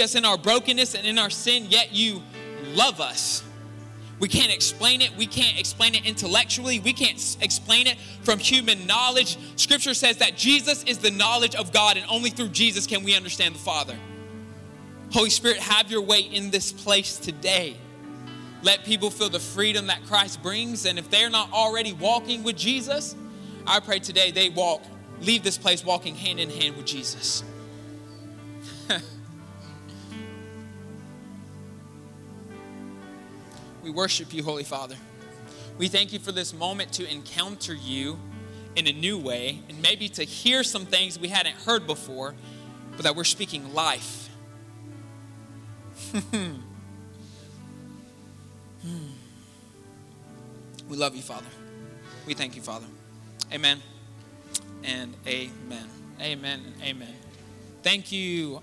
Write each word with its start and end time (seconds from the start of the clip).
us 0.00 0.14
in 0.14 0.24
our 0.24 0.38
brokenness 0.38 0.94
and 0.94 1.06
in 1.06 1.18
our 1.18 1.28
sin, 1.28 1.66
yet 1.68 1.92
you 1.92 2.22
love 2.72 2.98
us. 2.98 3.44
We 4.20 4.28
can't 4.28 4.50
explain 4.50 5.02
it. 5.02 5.14
We 5.18 5.26
can't 5.26 5.58
explain 5.58 5.94
it 5.94 6.06
intellectually. 6.06 6.80
We 6.80 6.94
can't 6.94 7.18
explain 7.42 7.86
it 7.86 7.98
from 8.22 8.38
human 8.38 8.86
knowledge. 8.86 9.36
Scripture 9.56 9.92
says 9.92 10.16
that 10.18 10.34
Jesus 10.34 10.82
is 10.84 10.96
the 10.96 11.10
knowledge 11.10 11.54
of 11.54 11.74
God, 11.74 11.98
and 11.98 12.06
only 12.08 12.30
through 12.30 12.48
Jesus 12.48 12.86
can 12.86 13.04
we 13.04 13.14
understand 13.14 13.54
the 13.54 13.58
Father. 13.58 13.94
Holy 15.12 15.28
Spirit, 15.28 15.58
have 15.58 15.90
your 15.90 16.00
way 16.00 16.20
in 16.20 16.50
this 16.50 16.72
place 16.72 17.18
today. 17.18 17.76
Let 18.62 18.86
people 18.86 19.10
feel 19.10 19.28
the 19.28 19.40
freedom 19.40 19.88
that 19.88 20.06
Christ 20.06 20.42
brings. 20.42 20.86
And 20.86 20.98
if 20.98 21.10
they're 21.10 21.28
not 21.28 21.52
already 21.52 21.92
walking 21.92 22.42
with 22.44 22.56
Jesus, 22.56 23.14
I 23.66 23.78
pray 23.80 23.98
today 23.98 24.30
they 24.30 24.48
walk, 24.48 24.82
leave 25.20 25.42
this 25.42 25.58
place 25.58 25.84
walking 25.84 26.14
hand 26.14 26.40
in 26.40 26.48
hand 26.48 26.78
with 26.78 26.86
Jesus. 26.86 27.44
We 33.82 33.90
worship 33.90 34.32
you, 34.32 34.42
Holy 34.42 34.64
Father. 34.64 34.96
We 35.78 35.88
thank 35.88 36.12
you 36.12 36.18
for 36.18 36.32
this 36.32 36.52
moment 36.52 36.92
to 36.94 37.10
encounter 37.10 37.74
you 37.74 38.18
in 38.76 38.86
a 38.86 38.92
new 38.92 39.18
way 39.18 39.60
and 39.68 39.80
maybe 39.82 40.08
to 40.10 40.24
hear 40.24 40.62
some 40.62 40.86
things 40.86 41.18
we 41.18 41.28
hadn't 41.28 41.56
heard 41.56 41.86
before, 41.86 42.34
but 42.92 43.02
that 43.02 43.16
we're 43.16 43.24
speaking 43.24 43.74
life. 43.74 44.28
Hmm. 48.84 49.12
we 50.88 50.96
love 50.96 51.14
you, 51.14 51.22
Father. 51.22 51.46
We 52.26 52.34
thank 52.34 52.56
you, 52.56 52.62
Father. 52.62 52.86
Amen 53.52 53.80
and 54.82 55.14
amen. 55.24 55.88
Amen 56.20 56.62
and 56.66 56.82
amen. 56.82 57.14
Thank 57.84 58.10
you. 58.10 58.60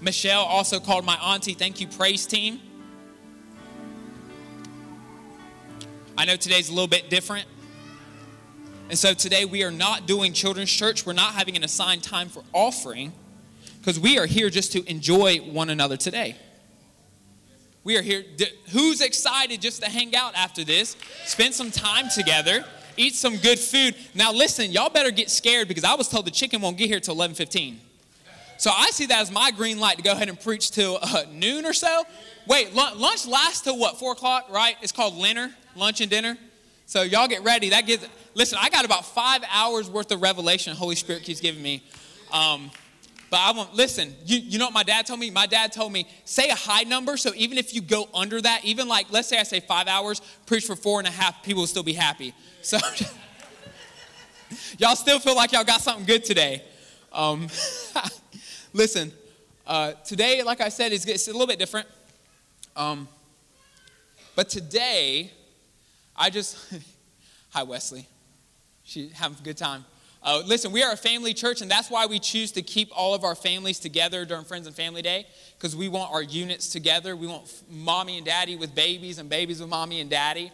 Michelle 0.00 0.44
also 0.44 0.78
called 0.78 1.04
my 1.04 1.16
auntie. 1.16 1.54
Thank 1.54 1.80
you, 1.80 1.88
praise 1.88 2.26
team. 2.26 2.60
I 6.18 6.24
know 6.24 6.36
today's 6.36 6.70
a 6.70 6.72
little 6.72 6.88
bit 6.88 7.10
different. 7.10 7.46
And 8.88 8.98
so 8.98 9.12
today 9.12 9.44
we 9.44 9.64
are 9.64 9.70
not 9.70 10.06
doing 10.06 10.32
children's 10.32 10.70
church. 10.70 11.04
We're 11.04 11.12
not 11.12 11.34
having 11.34 11.56
an 11.56 11.64
assigned 11.64 12.02
time 12.02 12.28
for 12.28 12.42
offering 12.54 13.12
because 13.78 14.00
we 14.00 14.18
are 14.18 14.24
here 14.24 14.48
just 14.48 14.72
to 14.72 14.88
enjoy 14.88 15.36
one 15.38 15.68
another 15.68 15.98
today. 15.98 16.36
We 17.84 17.98
are 17.98 18.02
here. 18.02 18.24
Who's 18.72 19.02
excited 19.02 19.60
just 19.60 19.82
to 19.82 19.90
hang 19.90 20.16
out 20.16 20.34
after 20.34 20.64
this? 20.64 20.96
Spend 21.26 21.54
some 21.54 21.70
time 21.70 22.08
together, 22.08 22.64
eat 22.96 23.14
some 23.14 23.36
good 23.36 23.58
food. 23.58 23.94
Now 24.14 24.32
listen, 24.32 24.72
y'all 24.72 24.88
better 24.88 25.10
get 25.10 25.30
scared 25.30 25.68
because 25.68 25.84
I 25.84 25.94
was 25.96 26.08
told 26.08 26.26
the 26.26 26.30
chicken 26.30 26.62
won't 26.62 26.78
get 26.78 26.88
here 26.88 26.98
till 26.98 27.14
11:15. 27.14 27.76
So 28.58 28.70
I 28.74 28.88
see 28.90 29.04
that 29.06 29.20
as 29.20 29.30
my 29.30 29.50
green 29.50 29.78
light 29.78 29.98
to 29.98 30.02
go 30.02 30.12
ahead 30.12 30.30
and 30.30 30.40
preach 30.40 30.70
till 30.70 30.98
uh, 31.02 31.24
noon 31.30 31.66
or 31.66 31.74
so. 31.74 32.04
Wait, 32.46 32.74
lunch 32.74 33.26
lasts 33.26 33.60
till 33.60 33.76
what? 33.76 33.98
Four 33.98 34.12
o'clock, 34.12 34.50
right? 34.50 34.76
It's 34.80 34.92
called 34.92 35.20
dinner, 35.22 35.54
lunch 35.76 36.00
and 36.00 36.10
dinner. 36.10 36.36
So 36.86 37.02
y'all 37.02 37.28
get 37.28 37.42
ready. 37.42 37.70
That 37.70 37.86
gives. 37.86 38.06
Listen, 38.34 38.58
I 38.60 38.70
got 38.70 38.84
about 38.84 39.04
five 39.04 39.42
hours 39.50 39.90
worth 39.90 40.10
of 40.12 40.22
revelation. 40.22 40.76
Holy 40.76 40.94
Spirit 40.94 41.22
keeps 41.22 41.40
giving 41.40 41.62
me. 41.62 41.82
Um, 42.32 42.70
but 43.30 43.40
I 43.40 43.52
won't 43.52 43.74
listen. 43.74 44.14
You, 44.24 44.38
you 44.38 44.58
know 44.58 44.66
what 44.66 44.74
my 44.74 44.84
dad 44.84 45.06
told 45.06 45.18
me? 45.18 45.30
My 45.30 45.46
dad 45.46 45.72
told 45.72 45.92
me 45.92 46.06
say 46.24 46.48
a 46.48 46.54
high 46.54 46.84
number. 46.84 47.16
So 47.16 47.32
even 47.34 47.58
if 47.58 47.74
you 47.74 47.80
go 47.80 48.08
under 48.14 48.40
that, 48.40 48.64
even 48.64 48.86
like 48.88 49.10
let's 49.10 49.28
say 49.28 49.38
I 49.38 49.42
say 49.42 49.60
five 49.60 49.88
hours, 49.88 50.20
preach 50.46 50.64
for 50.64 50.76
four 50.76 51.00
and 51.00 51.08
a 51.08 51.10
half, 51.10 51.42
people 51.42 51.62
will 51.62 51.66
still 51.66 51.82
be 51.82 51.94
happy. 51.94 52.34
So 52.66 52.78
y'all 54.78 54.96
still 54.96 55.20
feel 55.20 55.36
like 55.36 55.52
y'all 55.52 55.62
got 55.62 55.80
something 55.80 56.04
good 56.04 56.24
today. 56.24 56.64
Um, 57.12 57.46
listen, 58.72 59.12
uh, 59.66 59.92
today, 60.04 60.42
like 60.42 60.60
I 60.60 60.68
said, 60.68 60.92
it's, 60.92 61.04
it's 61.06 61.28
a 61.28 61.32
little 61.32 61.46
bit 61.46 61.60
different. 61.60 61.86
Um, 62.74 63.06
but 64.34 64.48
today, 64.48 65.32
I 66.18 66.30
just, 66.30 66.56
hi 67.50 67.62
Wesley, 67.62 68.08
she 68.84 69.10
having 69.10 69.36
a 69.38 69.42
good 69.42 69.58
time. 69.58 69.84
Uh, 70.22 70.42
listen, 70.46 70.72
we 70.72 70.82
are 70.82 70.92
a 70.92 70.96
family 70.96 71.34
church, 71.34 71.60
and 71.60 71.70
that's 71.70 71.90
why 71.90 72.06
we 72.06 72.18
choose 72.18 72.50
to 72.52 72.62
keep 72.62 72.88
all 72.96 73.14
of 73.14 73.22
our 73.22 73.34
families 73.34 73.78
together 73.78 74.24
during 74.24 74.44
Friends 74.44 74.66
and 74.66 74.74
Family 74.74 75.02
Day, 75.02 75.26
because 75.56 75.76
we 75.76 75.88
want 75.88 76.12
our 76.12 76.22
units 76.22 76.68
together. 76.68 77.14
We 77.14 77.26
want 77.26 77.52
mommy 77.70 78.16
and 78.16 78.26
daddy 78.26 78.56
with 78.56 78.74
babies 78.74 79.18
and 79.18 79.28
babies 79.28 79.60
with 79.60 79.68
mommy 79.68 80.00
and 80.00 80.10
daddy, 80.10 80.50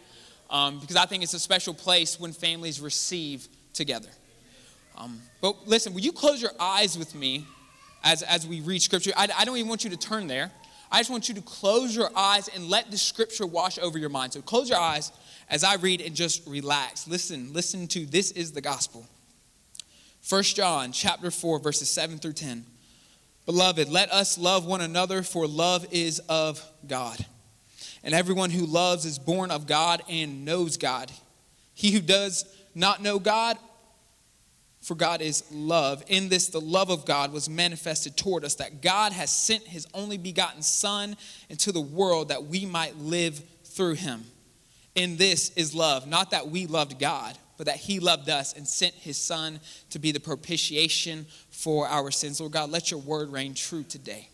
um, 0.51 0.81
because 0.81 0.97
I 0.97 1.07
think 1.07 1.23
it's 1.23 1.33
a 1.33 1.39
special 1.39 1.73
place 1.73 2.19
when 2.19 2.33
families 2.33 2.81
receive 2.81 3.49
together. 3.73 4.11
Um, 4.99 5.21
but 5.41 5.67
listen, 5.67 5.95
will 5.95 6.01
you 6.01 6.13
close 6.13 6.43
your 6.43 6.53
eyes 6.61 6.99
with 6.99 7.15
me 7.15 7.47
as, 8.05 8.23
as 8.23 8.47
we 8.47 8.61
read 8.61 8.83
Scripture? 8.83 9.13
I, 9.17 9.29
I 9.39 9.45
don't 9.45 9.57
even 9.57 9.69
want 9.69 9.85
you 9.85 9.91
to 9.91 9.97
turn 9.97 10.27
there. 10.27 10.51
I 10.91 10.99
just 10.99 11.09
want 11.09 11.31
you 11.31 11.35
to 11.37 11.41
close 11.41 11.97
your 11.97 12.11
eyes 12.15 12.49
and 12.49 12.69
let 12.69 12.91
the 12.91 12.99
scripture 12.99 13.47
wash 13.47 13.79
over 13.79 13.99
your 13.99 14.11
mind. 14.11 14.35
So 14.35 14.43
close 14.43 14.69
your 14.69 14.79
eyes 14.79 15.11
as 15.53 15.63
I 15.63 15.75
read 15.75 16.01
and 16.01 16.17
just 16.17 16.45
relax. 16.49 17.07
Listen, 17.07 17.53
listen 17.53 17.87
to 17.89 18.07
this 18.07 18.31
is 18.33 18.53
the 18.53 18.63
gospel. 18.63 19.07
1 20.29 20.43
John 20.45 20.93
chapter 20.93 21.31
4 21.31 21.59
verses 21.59 21.91
7 21.91 22.19
through 22.19 22.33
10. 22.33 22.65
Beloved, 23.45 23.89
let 23.91 24.11
us 24.11 24.39
love 24.39 24.65
one 24.65 24.81
another 24.81 25.23
for 25.23 25.47
love 25.47 25.87
is 25.91 26.21
of 26.21 26.65
God. 26.89 27.25
And 28.03 28.15
everyone 28.15 28.51
who 28.51 28.65
loves 28.65 29.05
is 29.05 29.19
born 29.19 29.51
of 29.51 29.67
God 29.67 30.03
and 30.09 30.47
knows 30.47 30.79
God. 30.79 31.13
He 31.75 31.91
who 31.91 32.01
does 32.01 32.47
not 32.75 33.03
know 33.03 33.19
God 33.19 33.59
for 34.81 34.95
God 34.95 35.21
is 35.21 35.45
love. 35.53 36.03
In 36.09 36.31
this, 36.31 36.49
the 36.49 36.61
love 36.61 36.91
of 36.91 37.05
God 37.05 37.31
was 37.31 37.49
manifested 37.49 38.17
toward 38.17 38.45
us, 38.45 38.55
that 38.57 38.81
God 38.81 39.13
has 39.13 39.31
sent 39.31 39.65
his 39.65 39.87
only 39.93 40.17
begotten 40.17 40.63
Son 40.63 41.17
into 41.51 41.73
the 41.73 41.81
world 41.81 42.29
that 42.29 42.45
we 42.45 42.65
might 42.65 42.97
live 42.97 43.43
through 43.65 43.95
him. 43.95 44.25
In 44.95 45.17
this 45.17 45.51
is 45.51 45.75
love, 45.75 46.07
not 46.07 46.31
that 46.33 46.49
we 46.49 46.67
loved 46.67 46.99
God, 46.99 47.37
but 47.57 47.67
that 47.67 47.77
he 47.77 48.01
loved 48.01 48.29
us 48.29 48.53
and 48.55 48.67
sent 48.67 48.95
his 48.95 49.17
Son 49.17 49.61
to 49.91 49.99
be 49.99 50.13
the 50.13 50.21
propitiation 50.21 51.27
for 51.51 51.87
our 51.87 52.11
sins. 52.11 52.41
Lord 52.41 52.53
God, 52.53 52.71
let 52.71 52.91
your 52.91 53.01
word 53.01 53.31
reign 53.31 53.55
true 53.55 53.83
today. 53.85 54.29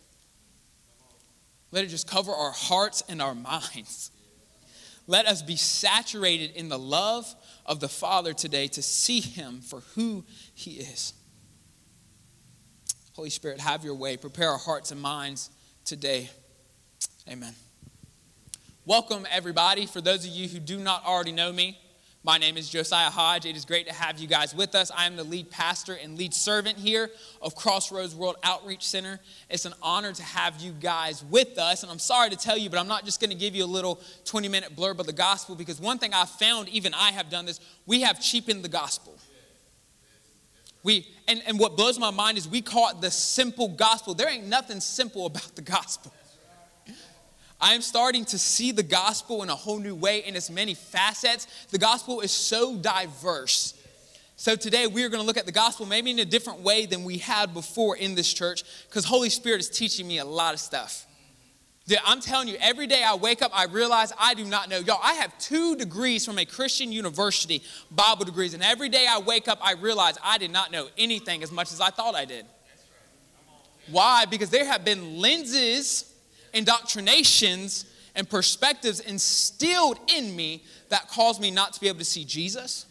Let 1.71 1.85
it 1.85 1.87
just 1.87 2.09
cover 2.09 2.31
our 2.31 2.51
hearts 2.51 3.03
and 3.07 3.21
our 3.21 3.35
minds. 3.35 4.11
Let 5.07 5.25
us 5.25 5.41
be 5.41 5.55
saturated 5.55 6.51
in 6.51 6.69
the 6.69 6.79
love 6.79 7.33
of 7.65 7.79
the 7.79 7.89
Father 7.89 8.33
today 8.33 8.67
to 8.67 8.81
see 8.81 9.21
him 9.21 9.61
for 9.61 9.81
who 9.95 10.23
he 10.53 10.73
is. 10.73 11.13
Holy 13.15 13.29
Spirit, 13.29 13.59
have 13.59 13.83
your 13.83 13.95
way. 13.95 14.17
Prepare 14.17 14.49
our 14.49 14.57
hearts 14.57 14.91
and 14.91 15.01
minds 15.01 15.49
today. 15.83 16.29
Amen. 17.27 17.53
Welcome, 18.89 19.27
everybody. 19.29 19.85
For 19.85 20.01
those 20.01 20.25
of 20.25 20.31
you 20.31 20.47
who 20.47 20.57
do 20.57 20.79
not 20.79 21.05
already 21.05 21.31
know 21.31 21.53
me, 21.53 21.77
my 22.23 22.39
name 22.39 22.57
is 22.57 22.67
Josiah 22.67 23.11
Hodge. 23.11 23.45
It 23.45 23.55
is 23.55 23.63
great 23.63 23.85
to 23.85 23.93
have 23.93 24.17
you 24.17 24.27
guys 24.27 24.55
with 24.55 24.73
us. 24.73 24.89
I 24.97 25.05
am 25.05 25.15
the 25.15 25.23
lead 25.23 25.51
pastor 25.51 25.93
and 25.93 26.17
lead 26.17 26.33
servant 26.33 26.75
here 26.75 27.11
of 27.39 27.53
Crossroads 27.53 28.15
World 28.15 28.37
Outreach 28.43 28.83
Center. 28.83 29.19
It's 29.47 29.65
an 29.65 29.75
honor 29.83 30.11
to 30.11 30.23
have 30.23 30.59
you 30.59 30.71
guys 30.71 31.23
with 31.23 31.59
us. 31.59 31.83
And 31.83 31.91
I'm 31.91 31.99
sorry 31.99 32.31
to 32.31 32.35
tell 32.35 32.57
you, 32.57 32.67
but 32.71 32.79
I'm 32.79 32.87
not 32.87 33.05
just 33.05 33.21
going 33.21 33.29
to 33.29 33.35
give 33.35 33.55
you 33.55 33.63
a 33.63 33.67
little 33.67 34.01
20 34.25 34.47
minute 34.47 34.75
blurb 34.75 34.97
of 34.97 35.05
the 35.05 35.13
gospel 35.13 35.53
because 35.53 35.79
one 35.79 35.99
thing 35.99 36.15
I've 36.15 36.31
found, 36.31 36.67
even 36.69 36.95
I 36.95 37.11
have 37.11 37.29
done 37.29 37.45
this, 37.45 37.59
we 37.85 38.01
have 38.01 38.19
cheapened 38.19 38.63
the 38.63 38.69
gospel. 38.69 39.15
We, 40.81 41.05
and, 41.27 41.43
and 41.45 41.59
what 41.59 41.77
blows 41.77 41.99
my 41.99 42.09
mind 42.09 42.39
is 42.39 42.47
we 42.47 42.61
call 42.61 42.89
it 42.89 43.01
the 43.01 43.11
simple 43.11 43.67
gospel. 43.67 44.15
There 44.15 44.27
ain't 44.27 44.47
nothing 44.47 44.79
simple 44.79 45.27
about 45.27 45.55
the 45.55 45.61
gospel. 45.61 46.11
I 47.61 47.73
am 47.73 47.81
starting 47.81 48.25
to 48.25 48.39
see 48.39 48.71
the 48.71 48.83
gospel 48.83 49.43
in 49.43 49.49
a 49.49 49.55
whole 49.55 49.79
new 49.79 49.95
way 49.95 50.19
in 50.19 50.35
its 50.35 50.49
many 50.49 50.73
facets. 50.73 51.47
The 51.71 51.77
gospel 51.77 52.21
is 52.21 52.31
so 52.31 52.77
diverse. 52.77 53.73
So 54.37 54.55
today 54.55 54.87
we 54.87 55.03
are 55.03 55.09
going 55.09 55.19
to 55.19 55.27
look 55.27 55.37
at 55.37 55.45
the 55.45 55.51
gospel 55.51 55.85
maybe 55.85 56.11
in 56.11 56.19
a 56.19 56.25
different 56.25 56.61
way 56.61 56.85
than 56.85 57.03
we 57.03 57.17
had 57.17 57.53
before 57.53 57.97
in 57.97 58.15
this 58.15 58.31
church 58.31 58.63
because 58.87 59.03
Holy 59.03 59.29
Spirit 59.29 59.59
is 59.59 59.69
teaching 59.69 60.07
me 60.07 60.19
a 60.19 60.25
lot 60.25 60.53
of 60.53 60.61
stuff. 60.61 61.05
I'm 62.05 62.21
telling 62.21 62.47
you, 62.47 62.55
every 62.61 62.87
day 62.87 63.03
I 63.03 63.15
wake 63.15 63.41
up, 63.41 63.51
I 63.53 63.65
realize 63.65 64.13
I 64.17 64.35
do 64.35 64.45
not 64.45 64.69
know. 64.69 64.77
Y'all, 64.77 64.99
I 65.01 65.15
have 65.15 65.37
two 65.39 65.75
degrees 65.75 66.23
from 66.23 66.37
a 66.37 66.45
Christian 66.45 66.91
university, 66.91 67.63
Bible 67.89 68.25
degrees, 68.25 68.53
and 68.53 68.61
every 68.61 68.89
day 68.89 69.07
I 69.09 69.19
wake 69.19 69.47
up, 69.47 69.59
I 69.61 69.73
realize 69.73 70.17
I 70.23 70.37
did 70.37 70.51
not 70.51 70.71
know 70.71 70.87
anything 70.97 71.41
as 71.41 71.51
much 71.51 71.71
as 71.71 71.81
I 71.81 71.89
thought 71.89 72.15
I 72.15 72.25
did. 72.25 72.45
Why? 73.89 74.25
Because 74.25 74.51
there 74.51 74.65
have 74.65 74.85
been 74.85 75.19
lenses 75.19 76.08
indoctrinations 76.53 77.85
and 78.15 78.29
perspectives 78.29 78.99
instilled 78.99 79.99
in 80.13 80.35
me 80.35 80.63
that 80.89 81.07
cause 81.09 81.39
me 81.39 81.51
not 81.51 81.73
to 81.73 81.79
be 81.79 81.87
able 81.87 81.99
to 81.99 82.05
see 82.05 82.25
Jesus 82.25 82.85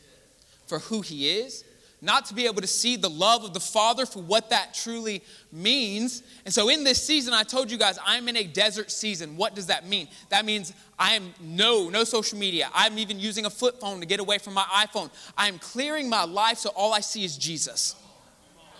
for 0.66 0.78
who 0.78 1.00
he 1.00 1.28
is, 1.38 1.64
not 2.00 2.26
to 2.26 2.34
be 2.34 2.46
able 2.46 2.60
to 2.60 2.66
see 2.66 2.96
the 2.96 3.10
love 3.10 3.42
of 3.44 3.52
the 3.52 3.60
Father 3.60 4.06
for 4.06 4.22
what 4.22 4.50
that 4.50 4.72
truly 4.72 5.22
means. 5.50 6.22
And 6.44 6.54
so 6.54 6.68
in 6.68 6.84
this 6.84 7.02
season, 7.02 7.34
I 7.34 7.42
told 7.42 7.70
you 7.70 7.78
guys, 7.78 7.98
I'm 8.04 8.28
in 8.28 8.36
a 8.36 8.44
desert 8.44 8.90
season. 8.90 9.36
What 9.36 9.54
does 9.56 9.66
that 9.66 9.86
mean? 9.86 10.06
That 10.28 10.44
means 10.44 10.72
I 10.98 11.14
am 11.14 11.34
no, 11.40 11.88
no 11.88 12.04
social 12.04 12.38
media. 12.38 12.70
I'm 12.72 12.98
even 12.98 13.18
using 13.18 13.46
a 13.46 13.50
flip 13.50 13.80
phone 13.80 13.98
to 14.00 14.06
get 14.06 14.20
away 14.20 14.38
from 14.38 14.54
my 14.54 14.62
iPhone. 14.62 15.10
I 15.36 15.48
am 15.48 15.58
clearing 15.58 16.08
my 16.08 16.24
life 16.24 16.58
so 16.58 16.70
all 16.70 16.94
I 16.94 17.00
see 17.00 17.24
is 17.24 17.36
Jesus. 17.36 17.96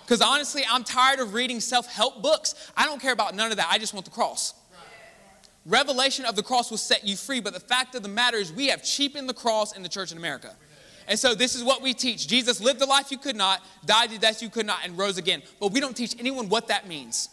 Because 0.04 0.22
honestly, 0.22 0.62
I'm 0.70 0.84
tired 0.84 1.18
of 1.18 1.34
reading 1.34 1.60
self 1.60 1.86
help 1.86 2.22
books. 2.22 2.54
I 2.76 2.84
don't 2.86 3.02
care 3.02 3.12
about 3.12 3.34
none 3.34 3.50
of 3.50 3.56
that. 3.56 3.68
I 3.70 3.78
just 3.78 3.92
want 3.92 4.06
the 4.06 4.12
cross. 4.12 4.54
Revelation 5.68 6.24
of 6.24 6.34
the 6.34 6.42
cross 6.42 6.70
will 6.70 6.78
set 6.78 7.06
you 7.06 7.14
free, 7.14 7.40
but 7.40 7.52
the 7.52 7.60
fact 7.60 7.94
of 7.94 8.02
the 8.02 8.08
matter 8.08 8.38
is, 8.38 8.50
we 8.50 8.68
have 8.68 8.82
cheapened 8.82 9.28
the 9.28 9.34
cross 9.34 9.76
in 9.76 9.82
the 9.82 9.88
church 9.88 10.12
in 10.12 10.18
America. 10.18 10.56
And 11.06 11.18
so, 11.18 11.34
this 11.34 11.54
is 11.54 11.62
what 11.62 11.82
we 11.82 11.92
teach 11.92 12.26
Jesus 12.26 12.60
lived 12.60 12.80
the 12.80 12.86
life 12.86 13.10
you 13.10 13.18
could 13.18 13.36
not, 13.36 13.62
died 13.84 14.10
the 14.10 14.18
death 14.18 14.42
you 14.42 14.48
could 14.48 14.66
not, 14.66 14.80
and 14.84 14.96
rose 14.96 15.18
again. 15.18 15.42
But 15.60 15.72
we 15.72 15.80
don't 15.80 15.96
teach 15.96 16.14
anyone 16.18 16.48
what 16.48 16.68
that 16.68 16.88
means. 16.88 17.28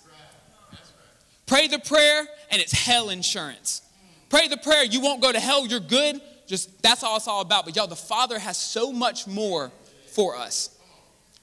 Pray 1.46 1.68
the 1.68 1.80
prayer, 1.80 2.28
and 2.52 2.62
it's 2.62 2.74
hell 2.74 3.10
insurance. 3.10 3.82
Pray 4.30 4.50
the 4.50 4.58
prayer, 4.58 4.84
you 4.84 5.00
won't 5.00 5.22
go 5.22 5.32
to 5.32 5.40
hell, 5.40 5.66
you're 5.66 5.80
good. 5.80 6.20
Just 6.46 6.82
that's 6.84 7.04
all 7.04 7.16
it's 7.16 7.28
all 7.28 7.42
about. 7.42 7.64
But 7.64 7.76
y'all, 7.78 7.88
the 7.88 7.96
Father 7.96 8.38
has 8.38 8.58
so 8.58 8.92
much 8.92 9.28
more 9.28 9.72
for 10.08 10.36
us. 10.36 10.78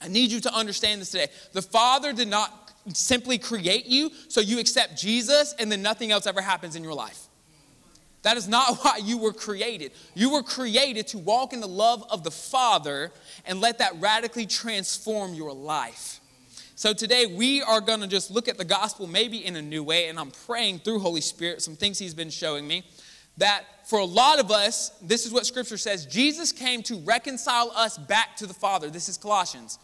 I 0.01 0.09
need 0.09 0.31
you 0.31 0.41
to 0.41 0.55
understand 0.55 1.01
this 1.01 1.11
today. 1.11 1.29
The 1.53 1.63
Father 1.63 2.13
did 2.13 2.29
not 2.29 2.62
simply 2.93 3.39
create 3.39 3.87
you 3.87 4.11
so 4.29 4.41
you 4.41 4.59
accept 4.59 5.01
Jesus 5.01 5.55
and 5.59 5.71
then 5.71 5.83
nothing 5.83 6.11
else 6.11 6.27
ever 6.27 6.41
happens 6.41 6.77
in 6.77 6.83
your 6.83 6.95
life. 6.95 7.29
That 8.23 8.37
is 8.37 8.49
not 8.49 8.79
why 8.83 8.99
you 8.99 9.19
were 9.19 9.33
created. 9.33 9.93
You 10.15 10.33
were 10.33 10.43
created 10.43 11.07
to 11.09 11.19
walk 11.19 11.53
in 11.53 11.61
the 11.61 11.69
love 11.69 12.05
of 12.11 12.25
the 12.25 12.31
Father 12.31 13.13
and 13.45 13.61
let 13.61 13.79
that 13.79 14.01
radically 14.01 14.47
transform 14.47 15.35
your 15.35 15.53
life. 15.53 16.21
So 16.75 16.93
today 16.93 17.27
we 17.27 17.63
are 17.63 17.81
going 17.81 18.01
to 18.01 18.09
just 18.09 18.31
look 18.31 18.49
at 18.49 18.59
the 18.59 18.65
gospel 18.65 19.07
maybe 19.07 19.45
in 19.45 19.57
a 19.57 19.63
new 19.63 19.85
way, 19.85 20.09
and 20.09 20.19
I'm 20.19 20.33
praying 20.33 20.81
through 20.81 20.99
Holy 21.01 21.21
Spirit 21.21 21.63
some 21.63 21.77
things 21.77 21.99
He's 21.99 22.15
been 22.15 22.31
showing 22.31 22.67
me. 22.67 22.85
That 23.39 23.65
for 23.89 23.99
a 23.99 24.05
lot 24.05 24.41
of 24.41 24.51
us, 24.51 24.91
this 25.01 25.25
is 25.25 25.33
what 25.33 25.47
Scripture 25.47 25.79
says 25.79 26.07
Jesus 26.07 26.53
came 26.53 26.83
to 26.85 26.97
reconcile 26.97 27.71
us 27.75 27.97
back 27.97 28.37
to 28.37 28.47
the 28.47 28.55
Father. 28.55 28.91
This 28.91 29.09
is 29.09 29.17
Colossians. 29.17 29.79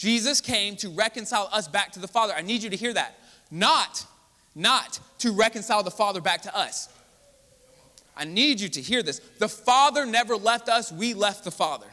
Jesus 0.00 0.40
came 0.40 0.76
to 0.76 0.88
reconcile 0.88 1.50
us 1.52 1.68
back 1.68 1.92
to 1.92 2.00
the 2.00 2.08
Father. 2.08 2.32
I 2.34 2.40
need 2.40 2.62
you 2.62 2.70
to 2.70 2.76
hear 2.76 2.94
that. 2.94 3.20
Not, 3.50 4.06
not 4.54 4.98
to 5.18 5.30
reconcile 5.30 5.82
the 5.82 5.90
Father 5.90 6.22
back 6.22 6.40
to 6.42 6.56
us. 6.56 6.88
I 8.16 8.24
need 8.24 8.60
you 8.60 8.70
to 8.70 8.80
hear 8.80 9.02
this. 9.02 9.18
The 9.38 9.48
Father 9.48 10.06
never 10.06 10.36
left 10.36 10.70
us, 10.70 10.90
we 10.90 11.12
left 11.12 11.44
the 11.44 11.50
Father. 11.50 11.86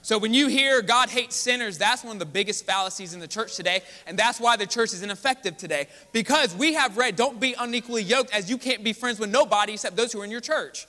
So 0.00 0.16
when 0.16 0.32
you 0.32 0.48
hear 0.48 0.80
God 0.80 1.10
hates 1.10 1.36
sinners, 1.36 1.76
that's 1.76 2.02
one 2.02 2.16
of 2.16 2.18
the 2.18 2.24
biggest 2.24 2.64
fallacies 2.64 3.12
in 3.12 3.20
the 3.20 3.28
church 3.28 3.54
today, 3.54 3.82
and 4.06 4.18
that's 4.18 4.40
why 4.40 4.56
the 4.56 4.66
church 4.66 4.94
is 4.94 5.02
ineffective 5.02 5.58
today. 5.58 5.88
Because 6.12 6.54
we 6.54 6.72
have 6.72 6.96
read, 6.96 7.14
don't 7.14 7.38
be 7.38 7.54
unequally 7.58 8.02
yoked, 8.02 8.34
as 8.34 8.48
you 8.48 8.56
can't 8.56 8.82
be 8.82 8.94
friends 8.94 9.18
with 9.18 9.30
nobody 9.30 9.74
except 9.74 9.96
those 9.96 10.14
who 10.14 10.22
are 10.22 10.24
in 10.24 10.30
your 10.30 10.40
church. 10.40 10.86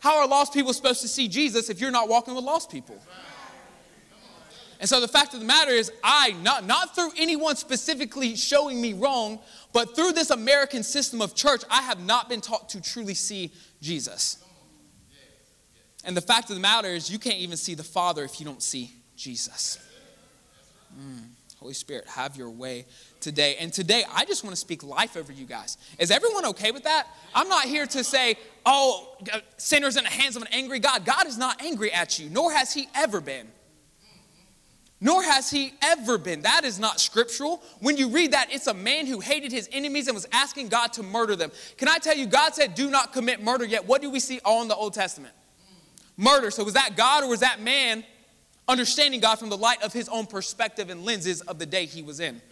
How 0.00 0.18
are 0.18 0.26
lost 0.26 0.52
people 0.52 0.72
supposed 0.72 1.02
to 1.02 1.08
see 1.08 1.28
Jesus 1.28 1.70
if 1.70 1.80
you're 1.80 1.92
not 1.92 2.08
walking 2.08 2.34
with 2.34 2.42
lost 2.42 2.72
people? 2.72 3.00
And 4.80 4.88
so 4.88 4.98
the 4.98 5.08
fact 5.08 5.34
of 5.34 5.40
the 5.40 5.46
matter 5.46 5.72
is, 5.72 5.92
I, 6.02 6.32
not, 6.42 6.66
not 6.66 6.94
through 6.94 7.10
anyone 7.18 7.54
specifically 7.54 8.34
showing 8.34 8.80
me 8.80 8.94
wrong, 8.94 9.38
but 9.74 9.94
through 9.94 10.12
this 10.12 10.30
American 10.30 10.82
system 10.82 11.20
of 11.20 11.34
church, 11.34 11.62
I 11.70 11.82
have 11.82 12.04
not 12.04 12.30
been 12.30 12.40
taught 12.40 12.70
to 12.70 12.80
truly 12.80 13.12
see 13.12 13.52
Jesus. 13.82 14.42
And 16.02 16.16
the 16.16 16.22
fact 16.22 16.48
of 16.48 16.56
the 16.56 16.62
matter 16.62 16.88
is, 16.88 17.10
you 17.10 17.18
can't 17.18 17.36
even 17.36 17.58
see 17.58 17.74
the 17.74 17.84
Father 17.84 18.24
if 18.24 18.40
you 18.40 18.46
don't 18.46 18.62
see 18.62 18.90
Jesus. 19.16 19.78
Mm. 20.98 21.24
Holy 21.58 21.74
Spirit, 21.74 22.06
have 22.08 22.36
your 22.36 22.48
way 22.48 22.86
today. 23.20 23.56
And 23.60 23.70
today, 23.70 24.04
I 24.10 24.24
just 24.24 24.44
want 24.44 24.56
to 24.56 24.60
speak 24.60 24.82
life 24.82 25.14
over 25.14 25.30
you 25.30 25.44
guys. 25.44 25.76
Is 25.98 26.10
everyone 26.10 26.46
okay 26.46 26.70
with 26.70 26.84
that? 26.84 27.06
I'm 27.34 27.50
not 27.50 27.64
here 27.64 27.84
to 27.84 28.02
say, 28.02 28.36
oh, 28.64 29.18
sinners 29.58 29.98
in 29.98 30.04
the 30.04 30.10
hands 30.10 30.36
of 30.36 30.42
an 30.42 30.48
angry 30.52 30.78
God. 30.78 31.04
God 31.04 31.26
is 31.26 31.36
not 31.36 31.60
angry 31.60 31.92
at 31.92 32.18
you, 32.18 32.30
nor 32.30 32.50
has 32.50 32.72
He 32.72 32.88
ever 32.94 33.20
been 33.20 33.46
nor 35.00 35.22
has 35.22 35.50
he 35.50 35.72
ever 35.82 36.18
been. 36.18 36.42
That 36.42 36.64
is 36.64 36.78
not 36.78 37.00
scriptural. 37.00 37.62
When 37.80 37.96
you 37.96 38.08
read 38.08 38.32
that, 38.32 38.48
it's 38.52 38.66
a 38.66 38.74
man 38.74 39.06
who 39.06 39.20
hated 39.20 39.50
his 39.50 39.68
enemies 39.72 40.08
and 40.08 40.14
was 40.14 40.26
asking 40.30 40.68
God 40.68 40.92
to 40.94 41.02
murder 41.02 41.36
them. 41.36 41.50
Can 41.78 41.88
I 41.88 41.98
tell 41.98 42.16
you, 42.16 42.26
God 42.26 42.54
said, 42.54 42.74
do 42.74 42.90
not 42.90 43.12
commit 43.12 43.42
murder 43.42 43.64
yet. 43.64 43.86
What 43.86 44.02
do 44.02 44.10
we 44.10 44.20
see 44.20 44.40
all 44.44 44.60
in 44.60 44.68
the 44.68 44.76
Old 44.76 44.92
Testament? 44.92 45.34
Murder. 46.18 46.50
So 46.50 46.64
was 46.64 46.74
that 46.74 46.96
God 46.96 47.24
or 47.24 47.28
was 47.30 47.40
that 47.40 47.62
man 47.62 48.04
understanding 48.68 49.20
God 49.20 49.36
from 49.36 49.48
the 49.48 49.56
light 49.56 49.82
of 49.82 49.92
his 49.92 50.08
own 50.10 50.26
perspective 50.26 50.90
and 50.90 51.04
lenses 51.04 51.40
of 51.42 51.58
the 51.58 51.66
day 51.66 51.86
he 51.86 52.02
was 52.02 52.20
in? 52.20 52.42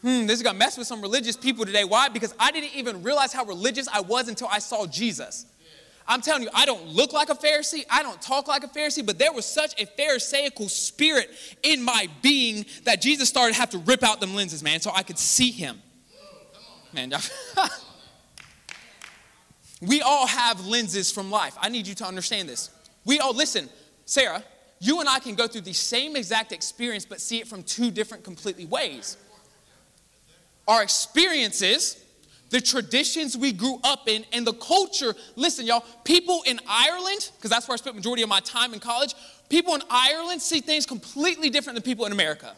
Hmm, 0.00 0.26
this 0.26 0.36
is 0.36 0.42
gonna 0.42 0.58
mess 0.58 0.76
with 0.78 0.86
some 0.86 1.00
religious 1.00 1.36
people 1.36 1.64
today. 1.64 1.84
Why? 1.84 2.08
Because 2.08 2.34
I 2.38 2.50
didn't 2.52 2.74
even 2.74 3.02
realize 3.02 3.32
how 3.32 3.44
religious 3.44 3.88
I 3.88 4.00
was 4.00 4.28
until 4.28 4.48
I 4.48 4.58
saw 4.58 4.86
Jesus. 4.86 5.46
I'm 6.06 6.20
telling 6.20 6.42
you, 6.42 6.50
I 6.52 6.66
don't 6.66 6.86
look 6.88 7.12
like 7.12 7.30
a 7.30 7.34
Pharisee. 7.34 7.84
I 7.90 8.02
don't 8.02 8.20
talk 8.20 8.46
like 8.46 8.62
a 8.62 8.68
Pharisee, 8.68 9.04
but 9.04 9.18
there 9.18 9.32
was 9.32 9.46
such 9.46 9.80
a 9.80 9.86
Pharisaical 9.86 10.68
spirit 10.68 11.30
in 11.62 11.82
my 11.82 12.08
being 12.20 12.66
that 12.84 13.00
Jesus 13.00 13.28
started 13.28 13.54
to 13.54 13.60
have 13.60 13.70
to 13.70 13.78
rip 13.78 14.02
out 14.02 14.20
them 14.20 14.34
lenses, 14.34 14.62
man, 14.62 14.80
so 14.80 14.90
I 14.94 15.02
could 15.02 15.18
see 15.18 15.50
him. 15.50 15.80
Man, 16.92 17.12
we 19.80 20.02
all 20.02 20.26
have 20.26 20.64
lenses 20.66 21.10
from 21.10 21.30
life. 21.30 21.56
I 21.60 21.70
need 21.70 21.86
you 21.86 21.94
to 21.96 22.06
understand 22.06 22.48
this. 22.48 22.70
We 23.04 23.18
all, 23.18 23.34
listen, 23.34 23.68
Sarah, 24.04 24.44
you 24.80 25.00
and 25.00 25.08
I 25.08 25.18
can 25.18 25.34
go 25.34 25.46
through 25.46 25.62
the 25.62 25.72
same 25.72 26.16
exact 26.16 26.52
experience, 26.52 27.06
but 27.06 27.20
see 27.20 27.40
it 27.40 27.48
from 27.48 27.62
two 27.62 27.90
different 27.90 28.22
completely 28.22 28.66
ways. 28.66 29.16
Our 30.68 30.82
experiences 30.82 32.03
the 32.50 32.60
traditions 32.60 33.36
we 33.36 33.52
grew 33.52 33.80
up 33.82 34.08
in, 34.08 34.24
and 34.32 34.46
the 34.46 34.52
culture. 34.52 35.14
Listen, 35.36 35.66
y'all, 35.66 35.84
people 36.04 36.42
in 36.46 36.60
Ireland, 36.68 37.30
because 37.36 37.50
that's 37.50 37.66
where 37.66 37.74
I 37.74 37.76
spent 37.76 37.96
majority 37.96 38.22
of 38.22 38.28
my 38.28 38.40
time 38.40 38.74
in 38.74 38.80
college, 38.80 39.14
people 39.48 39.74
in 39.74 39.82
Ireland 39.90 40.40
see 40.40 40.60
things 40.60 40.86
completely 40.86 41.50
different 41.50 41.76
than 41.76 41.82
people 41.82 42.06
in 42.06 42.12
America. 42.12 42.54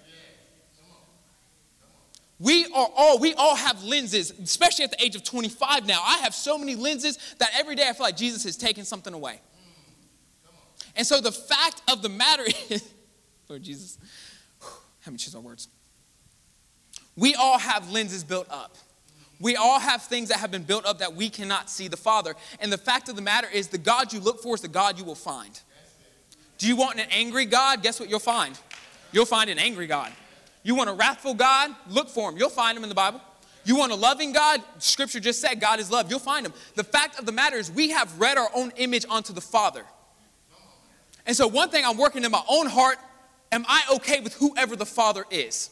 We 2.38 2.66
are 2.66 2.88
all, 2.94 3.18
we 3.18 3.33
all 3.35 3.57
have 3.57 3.83
lenses, 3.83 4.31
especially 4.31 4.85
at 4.85 4.90
the 4.90 5.03
age 5.03 5.16
of 5.16 5.25
25 5.25 5.87
now. 5.87 6.03
I 6.05 6.18
have 6.18 6.35
so 6.35 6.59
many 6.59 6.75
lenses 6.75 7.18
that 7.38 7.51
every 7.59 7.75
day 7.75 7.88
I 7.88 7.92
feel 7.94 8.05
like 8.05 8.16
Jesus 8.16 8.44
is 8.44 8.57
taking 8.57 8.85
something 8.85 9.14
away. 9.14 9.40
And 10.94 11.07
so 11.07 11.20
the 11.20 11.33
fact 11.33 11.83
of 11.90 12.03
the 12.03 12.09
matter 12.09 12.44
is, 12.70 12.87
Lord 13.49 13.62
Jesus, 13.62 13.99
let 15.07 15.12
me 15.12 15.18
choose 15.18 15.35
our 15.35 15.40
words. 15.40 15.68
We 17.16 17.35
all 17.35 17.59
have 17.59 17.90
lenses 17.90 18.22
built 18.22 18.51
up. 18.51 18.77
We 19.40 19.57
all 19.57 19.79
have 19.79 20.03
things 20.03 20.31
that 20.31 20.38
have 20.38 20.51
been 20.51 20.62
built 20.62 20.87
up 20.87 20.99
that 20.99 21.14
we 21.14 21.29
cannot 21.29 21.68
see 21.68 21.88
the 21.88 21.96
Father. 21.96 22.35
And 22.59 22.72
the 22.72 22.79
fact 22.79 23.09
of 23.09 23.16
the 23.16 23.22
matter 23.22 23.49
is, 23.53 23.68
the 23.68 23.79
God 23.79 24.12
you 24.12 24.20
look 24.20 24.42
for 24.42 24.55
is 24.55 24.62
the 24.62 24.68
God 24.68 24.99
you 24.99 25.05
will 25.05 25.14
find. 25.14 25.61
Do 26.59 26.66
you 26.66 26.77
want 26.77 26.99
an 26.99 27.07
angry 27.11 27.44
God? 27.44 27.83
Guess 27.83 28.01
what 28.01 28.09
you'll 28.09 28.18
find? 28.18 28.59
You'll 29.12 29.27
find 29.27 29.51
an 29.51 29.59
angry 29.59 29.87
God. 29.87 30.11
You 30.62 30.75
want 30.75 30.88
a 30.88 30.94
wrathful 30.94 31.35
God? 31.35 31.70
Look 31.88 32.09
for 32.09 32.31
him. 32.31 32.38
You'll 32.38 32.49
find 32.49 32.77
him 32.77 32.83
in 32.83 32.88
the 32.88 32.94
Bible. 32.94 33.20
You 33.64 33.77
want 33.77 33.92
a 33.92 33.96
loving 33.96 34.33
God? 34.33 34.62
Scripture 34.79 35.20
just 35.20 35.40
said 35.40 35.61
God 35.61 35.81
is 35.81 35.90
love. 35.90 36.09
You'll 36.09 36.18
find 36.18 36.46
him. 36.46 36.53
The 36.77 36.85
fact 36.85 37.18
of 37.18 37.27
the 37.27 37.33
matter 37.33 37.57
is, 37.57 37.70
we 37.70 37.90
have 37.90 38.18
read 38.18 38.38
our 38.38 38.49
own 38.55 38.72
image 38.77 39.05
onto 39.09 39.33
the 39.33 39.40
Father. 39.40 39.85
And 41.27 41.37
so, 41.37 41.49
one 41.49 41.68
thing 41.68 41.85
I'm 41.85 41.96
working 41.96 42.25
in 42.25 42.31
my 42.31 42.42
own 42.49 42.66
heart 42.66 42.99
am 43.53 43.64
I 43.68 43.83
okay 43.96 44.20
with 44.20 44.35
whoever 44.35 44.77
the 44.77 44.87
Father 44.87 45.25
is? 45.31 45.70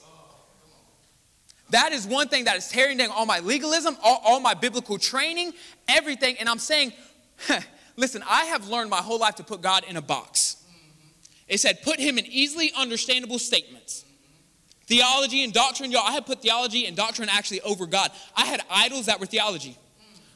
That 1.74 1.92
is 1.92 2.06
one 2.06 2.28
thing 2.28 2.44
that 2.44 2.56
is 2.56 2.68
tearing 2.68 2.98
down 2.98 3.10
all 3.10 3.26
my 3.26 3.40
legalism, 3.40 3.96
all, 4.00 4.22
all 4.24 4.38
my 4.38 4.54
biblical 4.54 4.96
training, 4.96 5.54
everything. 5.88 6.37
And 6.38 6.48
I'm 6.48 6.60
saying, 6.60 6.92
listen, 7.96 8.22
I 8.28 8.44
have 8.44 8.68
learned 8.68 8.90
my 8.90 8.98
whole 8.98 9.18
life 9.18 9.34
to 9.37 9.42
put 9.42 9.60
God 9.60 9.82
in 9.88 9.96
a 9.96 10.00
box. 10.00 10.62
It 11.48 11.58
said, 11.58 11.82
put 11.82 11.98
him 11.98 12.16
in 12.16 12.26
easily 12.26 12.70
understandable 12.78 13.40
statements. 13.40 14.04
Theology 14.87 15.42
and 15.42 15.52
doctrine, 15.52 15.90
y'all, 15.90 16.06
I 16.06 16.12
had 16.12 16.26
put 16.26 16.42
theology 16.42 16.87
and 16.87 16.96
doctrine 16.96 17.28
actually 17.28 17.60
over 17.62 17.87
God. 17.87 18.12
I 18.37 18.46
had 18.46 18.60
idols 18.70 19.06
that 19.06 19.18
were 19.18 19.26
theology. 19.26 19.76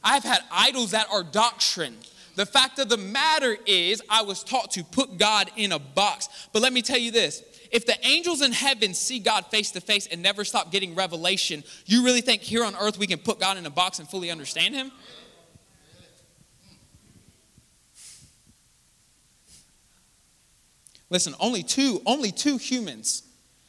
I 0.03 0.15
have 0.15 0.25
had 0.25 0.41
idols 0.51 0.91
that 0.91 1.07
are 1.09 1.23
doctrine. 1.23 1.99
The 2.35 2.47
fact 2.47 2.81
of 2.81 2.89
the 2.89 2.97
matter 2.97 3.57
is, 3.65 4.03
I 4.11 4.23
was 4.23 4.43
taught 4.43 4.73
to 4.73 4.83
put 4.83 5.19
God 5.19 5.53
in 5.55 5.71
a 5.71 5.79
box. 5.79 6.49
But 6.53 6.63
let 6.63 6.73
me 6.73 6.83
tell 6.83 6.99
you 6.99 7.13
this 7.13 7.45
if 7.71 7.87
the 7.87 7.97
angels 8.07 8.43
in 8.43 8.53
heaven 8.53 8.95
see 8.95 9.19
God 9.19 9.47
face 9.47 9.71
to 9.73 9.81
face 9.81 10.07
and 10.07 10.23
never 10.23 10.45
stop 10.45 10.73
getting 10.73 10.95
revelation, 10.95 11.65
you 11.87 12.05
really 12.05 12.21
think 12.21 12.43
here 12.43 12.65
on 12.65 12.75
earth 12.77 12.99
we 12.99 13.07
can 13.07 13.19
put 13.19 13.39
God 13.39 13.57
in 13.57 13.67
a 13.67 13.71
box 13.71 13.99
and 13.99 14.09
fully 14.09 14.31
understand 14.31 14.75
Him? 14.75 14.91
Listen, 21.11 21.35
only 21.41 21.63
two, 21.63 22.03
only 22.05 22.31
two 22.31 22.59
humans 22.59 23.23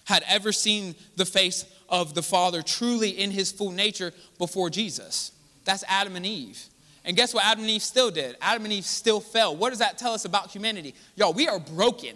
had 0.06 0.24
ever 0.28 0.52
seen 0.52 0.96
the 1.16 1.26
face 1.26 1.66
of 1.88 2.14
the 2.14 2.24
Father 2.24 2.62
truly 2.62 3.10
in 3.10 3.32
his 3.32 3.52
full 3.52 3.72
nature 3.72 4.12
before 4.38 4.70
Jesus. 4.70 5.32
That's 5.66 5.84
Adam 5.88 6.16
and 6.16 6.26
Eve. 6.26 6.62
And 7.06 7.16
guess 7.16 7.34
what 7.34 7.46
Adam 7.46 7.62
and 7.62 7.70
Eve 7.70 7.82
still 7.82 8.12
did? 8.12 8.36
Adam 8.42 8.66
and 8.66 8.74
Eve 8.74 8.86
still 8.86 9.20
fell. 9.20 9.56
What 9.56 9.70
does 9.70 9.80
that 9.80 9.98
tell 9.98 10.14
us 10.14 10.26
about 10.26 10.52
humanity? 10.52 10.96
Y'all, 11.16 11.34
we 11.34 11.48
are 11.48 11.60
broken. 11.60 12.16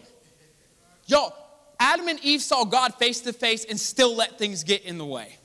Y'all, 1.06 1.34
Adam 1.84 2.08
and 2.08 2.18
Eve 2.24 2.42
saw 2.42 2.64
God 2.64 2.96
face 2.96 3.20
to 3.22 3.34
face 3.34 3.66
and 3.66 3.78
still 3.78 4.16
let 4.16 4.40
things 4.40 4.64
get 4.64 4.84
in 4.84 4.98
the 4.98 5.06
way. 5.06 5.38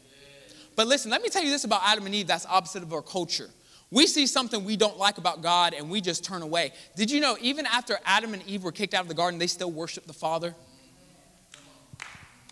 But 0.77 0.87
listen, 0.87 1.11
let 1.11 1.21
me 1.21 1.31
tell 1.31 1.43
you 1.43 1.51
this 1.51 1.65
about 1.65 1.81
Adam 1.85 2.07
and 2.07 2.15
Eve 2.15 2.29
that's 2.29 2.47
opposite 2.47 2.85
of 2.85 2.93
our 2.93 3.03
culture. 3.03 3.51
We 3.91 4.07
see 4.07 4.25
something 4.25 4.65
we 4.65 4.77
don't 4.77 4.97
like 4.99 5.19
about 5.19 5.43
God 5.43 5.75
and 5.75 5.91
we 5.91 6.01
just 6.01 6.23
turn 6.23 6.43
away. 6.43 6.73
Did 6.95 7.11
you 7.11 7.21
know, 7.21 7.37
even 7.41 7.67
after 7.67 7.99
Adam 8.05 8.35
and 8.35 8.47
Eve 8.47 8.63
were 8.63 8.71
kicked 8.71 8.95
out 8.95 9.03
of 9.03 9.09
the 9.09 9.15
garden, 9.15 9.41
they 9.41 9.49
still 9.49 9.73
worship 9.73 10.07
the 10.07 10.13
Father? 10.13 10.55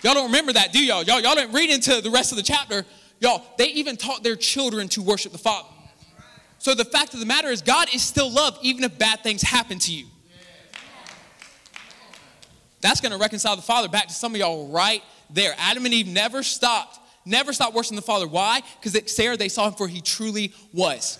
Y'all 0.02 0.14
don't 0.14 0.26
remember 0.26 0.52
that, 0.54 0.72
do 0.72 0.84
y'all? 0.84 1.04
Y'all, 1.04 1.20
y'all 1.20 1.36
didn't 1.36 1.54
read 1.54 1.70
into 1.70 2.00
the 2.00 2.10
rest 2.10 2.32
of 2.32 2.38
the 2.38 2.42
chapter. 2.42 2.84
Y'all, 3.20 3.44
they 3.56 3.68
even 3.68 3.96
taught 3.96 4.24
their 4.24 4.36
children 4.36 4.88
to 4.88 5.02
worship 5.02 5.30
the 5.30 5.38
Father. 5.38 5.68
So 6.58 6.74
the 6.74 6.84
fact 6.84 7.14
of 7.14 7.20
the 7.20 7.26
matter 7.26 7.48
is, 7.50 7.62
God 7.62 7.94
is 7.94 8.02
still 8.02 8.32
love, 8.32 8.58
even 8.62 8.82
if 8.82 8.98
bad 8.98 9.22
things 9.22 9.42
happen 9.42 9.78
to 9.78 9.92
you. 9.92 10.06
That's 12.86 13.00
going 13.00 13.10
to 13.10 13.18
reconcile 13.18 13.56
the 13.56 13.62
Father 13.62 13.88
back 13.88 14.06
to 14.06 14.14
some 14.14 14.32
of 14.32 14.38
y'all 14.38 14.68
right 14.68 15.02
there. 15.28 15.56
Adam 15.58 15.84
and 15.86 15.92
Eve 15.92 16.06
never 16.06 16.44
stopped, 16.44 17.00
never 17.24 17.52
stopped 17.52 17.74
worshiping 17.74 17.96
the 17.96 18.02
Father. 18.02 18.28
Why? 18.28 18.62
Because 18.80 19.10
Sarah, 19.10 19.36
they 19.36 19.48
saw 19.48 19.66
him 19.66 19.74
for 19.74 19.88
he 19.88 20.00
truly 20.00 20.54
was. 20.72 21.18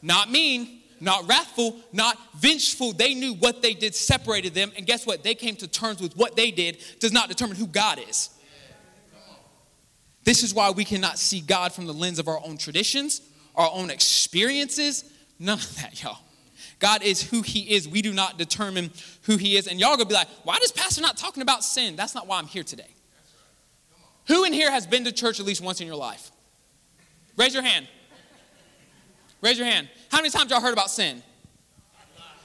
Not 0.00 0.30
mean, 0.30 0.80
not 1.00 1.28
wrathful, 1.28 1.78
not 1.92 2.16
vengeful. 2.38 2.94
They 2.94 3.12
knew 3.12 3.34
what 3.34 3.60
they 3.60 3.74
did 3.74 3.94
separated 3.94 4.54
them. 4.54 4.72
And 4.78 4.86
guess 4.86 5.06
what? 5.06 5.22
They 5.22 5.34
came 5.34 5.56
to 5.56 5.68
terms 5.68 6.00
with 6.00 6.16
what 6.16 6.36
they 6.36 6.50
did 6.50 6.78
does 7.00 7.12
not 7.12 7.28
determine 7.28 7.56
who 7.56 7.66
God 7.66 8.00
is. 8.08 8.30
This 10.24 10.42
is 10.42 10.54
why 10.54 10.70
we 10.70 10.86
cannot 10.86 11.18
see 11.18 11.42
God 11.42 11.74
from 11.74 11.86
the 11.86 11.92
lens 11.92 12.18
of 12.18 12.28
our 12.28 12.40
own 12.42 12.56
traditions, 12.56 13.20
our 13.54 13.68
own 13.70 13.90
experiences. 13.90 15.04
None 15.38 15.58
of 15.58 15.76
that, 15.76 16.02
y'all. 16.02 16.23
God 16.84 17.02
is 17.02 17.22
who 17.22 17.40
He 17.40 17.74
is. 17.74 17.88
We 17.88 18.02
do 18.02 18.12
not 18.12 18.36
determine 18.36 18.90
who 19.22 19.38
He 19.38 19.56
is. 19.56 19.66
And 19.68 19.80
y'all 19.80 19.96
gonna 19.96 20.04
be 20.04 20.12
like, 20.12 20.28
why 20.42 20.58
does 20.58 20.70
Pastor 20.70 21.00
not 21.00 21.16
talking 21.16 21.42
about 21.42 21.64
sin? 21.64 21.96
That's 21.96 22.14
not 22.14 22.26
why 22.26 22.38
I'm 22.38 22.46
here 22.46 22.62
today. 22.62 22.90
Who 24.26 24.44
in 24.44 24.52
here 24.52 24.70
has 24.70 24.86
been 24.86 25.02
to 25.04 25.10
church 25.12 25.40
at 25.40 25.46
least 25.46 25.62
once 25.62 25.80
in 25.80 25.86
your 25.86 25.96
life? 25.96 26.30
Raise 27.38 27.54
your 27.54 27.62
hand. 27.62 27.88
Raise 29.40 29.56
your 29.56 29.66
hand. 29.66 29.88
How 30.10 30.18
many 30.18 30.28
times 30.28 30.50
y'all 30.50 30.60
heard 30.60 30.74
about 30.74 30.90
sin? 30.90 31.22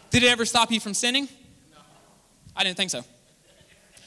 Did 0.10 0.24
it 0.24 0.28
ever 0.28 0.46
stop 0.46 0.72
you 0.72 0.80
from 0.80 0.94
sinning? 0.94 1.28
I 2.56 2.64
didn't 2.64 2.78
think 2.78 2.92
so. 2.92 3.04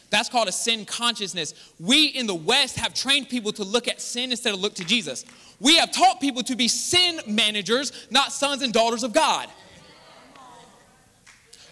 That's 0.08 0.30
called 0.30 0.48
a 0.48 0.52
sin 0.52 0.86
consciousness. 0.86 1.52
We 1.78 2.06
in 2.06 2.26
the 2.26 2.34
West 2.34 2.78
have 2.78 2.94
trained 2.94 3.28
people 3.28 3.52
to 3.52 3.64
look 3.64 3.86
at 3.86 4.00
sin 4.00 4.30
instead 4.30 4.54
of 4.54 4.60
look 4.60 4.76
to 4.76 4.84
Jesus. 4.86 5.26
We 5.60 5.76
have 5.76 5.92
taught 5.92 6.22
people 6.22 6.42
to 6.44 6.56
be 6.56 6.68
sin 6.68 7.20
managers, 7.26 8.08
not 8.10 8.32
sons 8.32 8.62
and 8.62 8.72
daughters 8.72 9.02
of 9.02 9.12
God. 9.12 9.50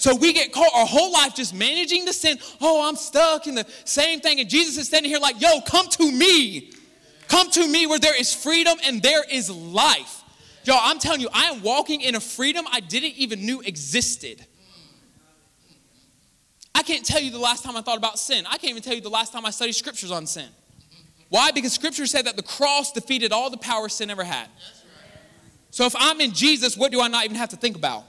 So 0.00 0.16
we 0.16 0.32
get 0.32 0.50
caught 0.50 0.72
our 0.74 0.86
whole 0.86 1.12
life 1.12 1.34
just 1.34 1.52
managing 1.52 2.06
the 2.06 2.14
sin. 2.14 2.38
Oh, 2.58 2.88
I'm 2.88 2.96
stuck 2.96 3.46
in 3.46 3.54
the 3.54 3.66
same 3.84 4.20
thing. 4.20 4.40
And 4.40 4.48
Jesus 4.48 4.78
is 4.78 4.86
standing 4.86 5.10
here 5.10 5.20
like, 5.20 5.38
yo, 5.42 5.60
come 5.60 5.88
to 5.88 6.10
me. 6.10 6.72
Come 7.28 7.50
to 7.50 7.68
me 7.68 7.86
where 7.86 7.98
there 7.98 8.18
is 8.18 8.34
freedom 8.34 8.78
and 8.82 9.02
there 9.02 9.22
is 9.30 9.50
life. 9.50 10.22
Yo, 10.64 10.74
I'm 10.74 10.98
telling 10.98 11.20
you, 11.20 11.28
I 11.34 11.50
am 11.50 11.62
walking 11.62 12.00
in 12.00 12.14
a 12.14 12.20
freedom 12.20 12.64
I 12.72 12.80
didn't 12.80 13.12
even 13.16 13.44
knew 13.44 13.60
existed. 13.60 14.42
I 16.74 16.82
can't 16.82 17.04
tell 17.04 17.20
you 17.20 17.30
the 17.30 17.38
last 17.38 17.62
time 17.62 17.76
I 17.76 17.82
thought 17.82 17.98
about 17.98 18.18
sin. 18.18 18.46
I 18.46 18.56
can't 18.56 18.70
even 18.70 18.82
tell 18.82 18.94
you 18.94 19.02
the 19.02 19.10
last 19.10 19.34
time 19.34 19.44
I 19.44 19.50
studied 19.50 19.74
scriptures 19.74 20.10
on 20.10 20.26
sin. 20.26 20.48
Why? 21.28 21.50
Because 21.50 21.74
scripture 21.74 22.06
said 22.06 22.24
that 22.24 22.36
the 22.36 22.42
cross 22.42 22.90
defeated 22.90 23.32
all 23.32 23.50
the 23.50 23.58
power 23.58 23.90
sin 23.90 24.08
ever 24.08 24.24
had. 24.24 24.48
So 25.68 25.84
if 25.84 25.94
I'm 25.98 26.22
in 26.22 26.32
Jesus, 26.32 26.74
what 26.74 26.90
do 26.90 27.02
I 27.02 27.08
not 27.08 27.26
even 27.26 27.36
have 27.36 27.50
to 27.50 27.56
think 27.56 27.76
about? 27.76 28.04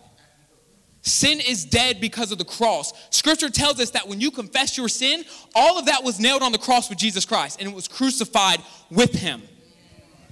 Sin 1.04 1.40
is 1.40 1.66
dead 1.66 2.00
because 2.00 2.32
of 2.32 2.38
the 2.38 2.46
cross. 2.46 2.94
Scripture 3.10 3.50
tells 3.50 3.80
us 3.80 3.90
that 3.92 4.08
when 4.08 4.22
you 4.22 4.30
confess 4.30 4.78
your 4.78 4.88
sin, 4.88 5.24
all 5.56 5.80
of 5.80 5.86
that 5.88 6.04
was 6.04 6.20
nailed 6.20 6.44
on 6.44 6.52
the 6.52 6.60
cross 6.60 6.90
with 6.90 7.00
Jesus 7.00 7.26
Christ 7.26 7.60
and 7.60 7.68
it 7.68 7.74
was 7.74 7.88
crucified 7.88 8.62
with 8.92 9.14
him. 9.14 9.42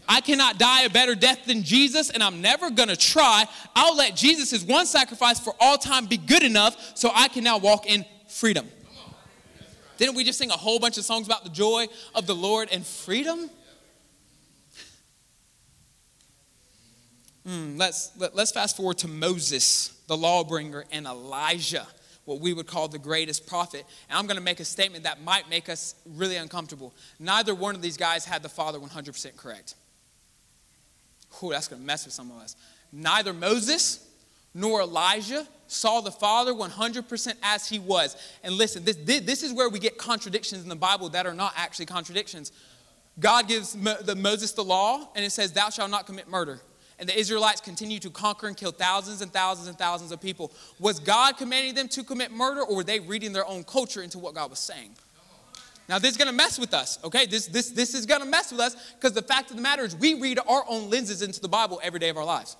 I 0.08 0.22
cannot 0.22 0.58
die 0.58 0.82
a 0.82 0.90
better 0.90 1.14
death 1.14 1.46
than 1.46 1.62
Jesus, 1.62 2.10
and 2.10 2.24
I'm 2.24 2.42
never 2.42 2.72
gonna 2.72 2.96
try. 2.96 3.46
I'll 3.76 3.96
let 3.96 4.16
Jesus' 4.16 4.64
one 4.64 4.88
sacrifice 4.88 5.40
for 5.40 5.54
all 5.60 5.78
time 5.78 6.08
be 6.08 6.18
good 6.18 6.42
enough 6.42 6.98
so 6.98 7.12
I 7.14 7.28
can 7.28 7.44
now 7.44 7.60
walk 7.60 7.86
in 7.86 8.04
freedom. 8.28 8.68
Didn't 9.98 10.16
we 10.16 10.24
just 10.24 10.40
sing 10.40 10.50
a 10.50 10.58
whole 10.58 10.80
bunch 10.80 10.98
of 10.98 11.04
songs 11.04 11.28
about 11.28 11.44
the 11.44 11.52
joy 11.52 11.88
of 12.16 12.26
the 12.26 12.34
Lord 12.34 12.70
and 12.72 12.84
freedom? 12.86 13.52
Mm, 17.48 17.80
let's, 17.80 18.12
let, 18.18 18.32
us 18.32 18.36
let 18.36 18.44
us 18.44 18.52
fast 18.52 18.78
forward 18.78 18.98
to 19.00 19.08
Moses, 19.08 20.00
the 20.08 20.16
lawbringer, 20.16 20.84
and 20.92 21.06
Elijah, 21.06 21.88
what 22.26 22.40
we 22.40 22.54
would 22.54 22.68
call 22.68 22.88
the 22.88 23.00
greatest 23.00 23.48
prophet. 23.48 23.86
And 24.10 24.18
I'm 24.18 24.28
going 24.28 24.38
to 24.38 24.44
make 24.44 24.60
a 24.60 24.66
statement 24.66 25.04
that 25.06 25.22
might 25.22 25.50
make 25.50 25.70
us 25.70 25.96
really 26.06 26.36
uncomfortable. 26.36 26.94
Neither 27.20 27.56
one 27.56 27.76
of 27.76 27.82
these 27.82 27.98
guys 27.98 28.26
had 28.26 28.44
the 28.44 28.50
Father 28.50 28.80
100% 28.80 29.36
correct. 29.38 29.76
Whew, 31.40 31.52
that's 31.52 31.68
going 31.68 31.82
to 31.82 31.86
mess 31.86 32.06
with 32.06 32.14
some 32.14 32.30
of 32.32 32.38
us. 32.38 32.56
Neither 32.92 33.34
Moses 33.34 34.06
nor 34.54 34.82
Elijah 34.82 35.48
saw 35.68 36.02
the 36.02 36.12
Father 36.12 36.54
100% 36.54 37.34
as 37.44 37.70
he 37.70 37.80
was. 37.80 38.16
And 38.44 38.56
listen, 38.56 38.84
this, 38.84 38.96
this 38.96 39.44
is 39.44 39.54
where 39.54 39.70
we 39.70 39.80
get 39.80 39.98
contradictions 39.98 40.64
in 40.64 40.70
the 40.70 40.76
Bible 40.76 41.10
that 41.10 41.28
are 41.28 41.34
not 41.34 41.54
actually 41.56 41.86
contradictions. 41.86 42.52
God 43.20 43.48
gives 43.48 43.76
Mo, 43.76 43.96
the, 44.02 44.16
Moses 44.16 44.52
the 44.54 44.64
law, 44.64 45.10
and 45.16 45.24
it 45.24 45.32
says, 45.32 45.52
Thou 45.52 45.70
shalt 45.70 45.92
not 45.92 46.06
commit 46.06 46.28
murder. 46.28 46.60
And 47.00 47.08
the 47.08 47.18
Israelites 47.18 47.62
continue 47.62 47.98
to 48.00 48.10
conquer 48.10 48.48
and 48.48 48.58
kill 48.58 48.72
thousands 48.72 49.22
and 49.22 49.32
thousands 49.32 49.68
and 49.70 49.78
thousands 49.78 50.12
of 50.12 50.20
people. 50.20 50.52
Was 50.80 51.00
God 51.00 51.38
commanding 51.38 51.74
them 51.74 51.88
to 51.90 52.04
commit 52.04 52.32
murder, 52.32 52.62
or 52.62 52.76
were 52.76 52.84
they 52.84 53.00
reading 53.00 53.32
their 53.32 53.48
own 53.48 53.64
culture 53.64 54.02
into 54.02 54.20
what 54.20 54.36
God 54.36 54.50
was 54.50 54.60
saying? 54.60 54.92
Now, 55.88 55.98
this 55.98 56.12
is 56.12 56.18
going 56.18 56.28
to 56.28 56.34
mess 56.34 56.60
with 56.60 56.74
us, 56.76 57.00
okay? 57.04 57.26
This, 57.26 57.48
this, 57.48 57.72
this 57.72 57.96
is 57.96 58.06
going 58.06 58.22
to 58.22 58.28
mess 58.28 58.52
with 58.52 58.62
us 58.62 58.76
because 58.94 59.14
the 59.14 59.24
fact 59.24 59.50
of 59.50 59.56
the 59.56 59.62
matter 59.64 59.84
is 59.84 59.96
we 59.96 60.14
read 60.14 60.38
our 60.48 60.64
own 60.68 60.90
lenses 60.90 61.24
into 61.24 61.42
the 61.42 61.48
Bible 61.48 61.80
every 61.82 62.00
day 62.00 62.10
of 62.10 62.18
our 62.18 62.26
lives. 62.26 62.58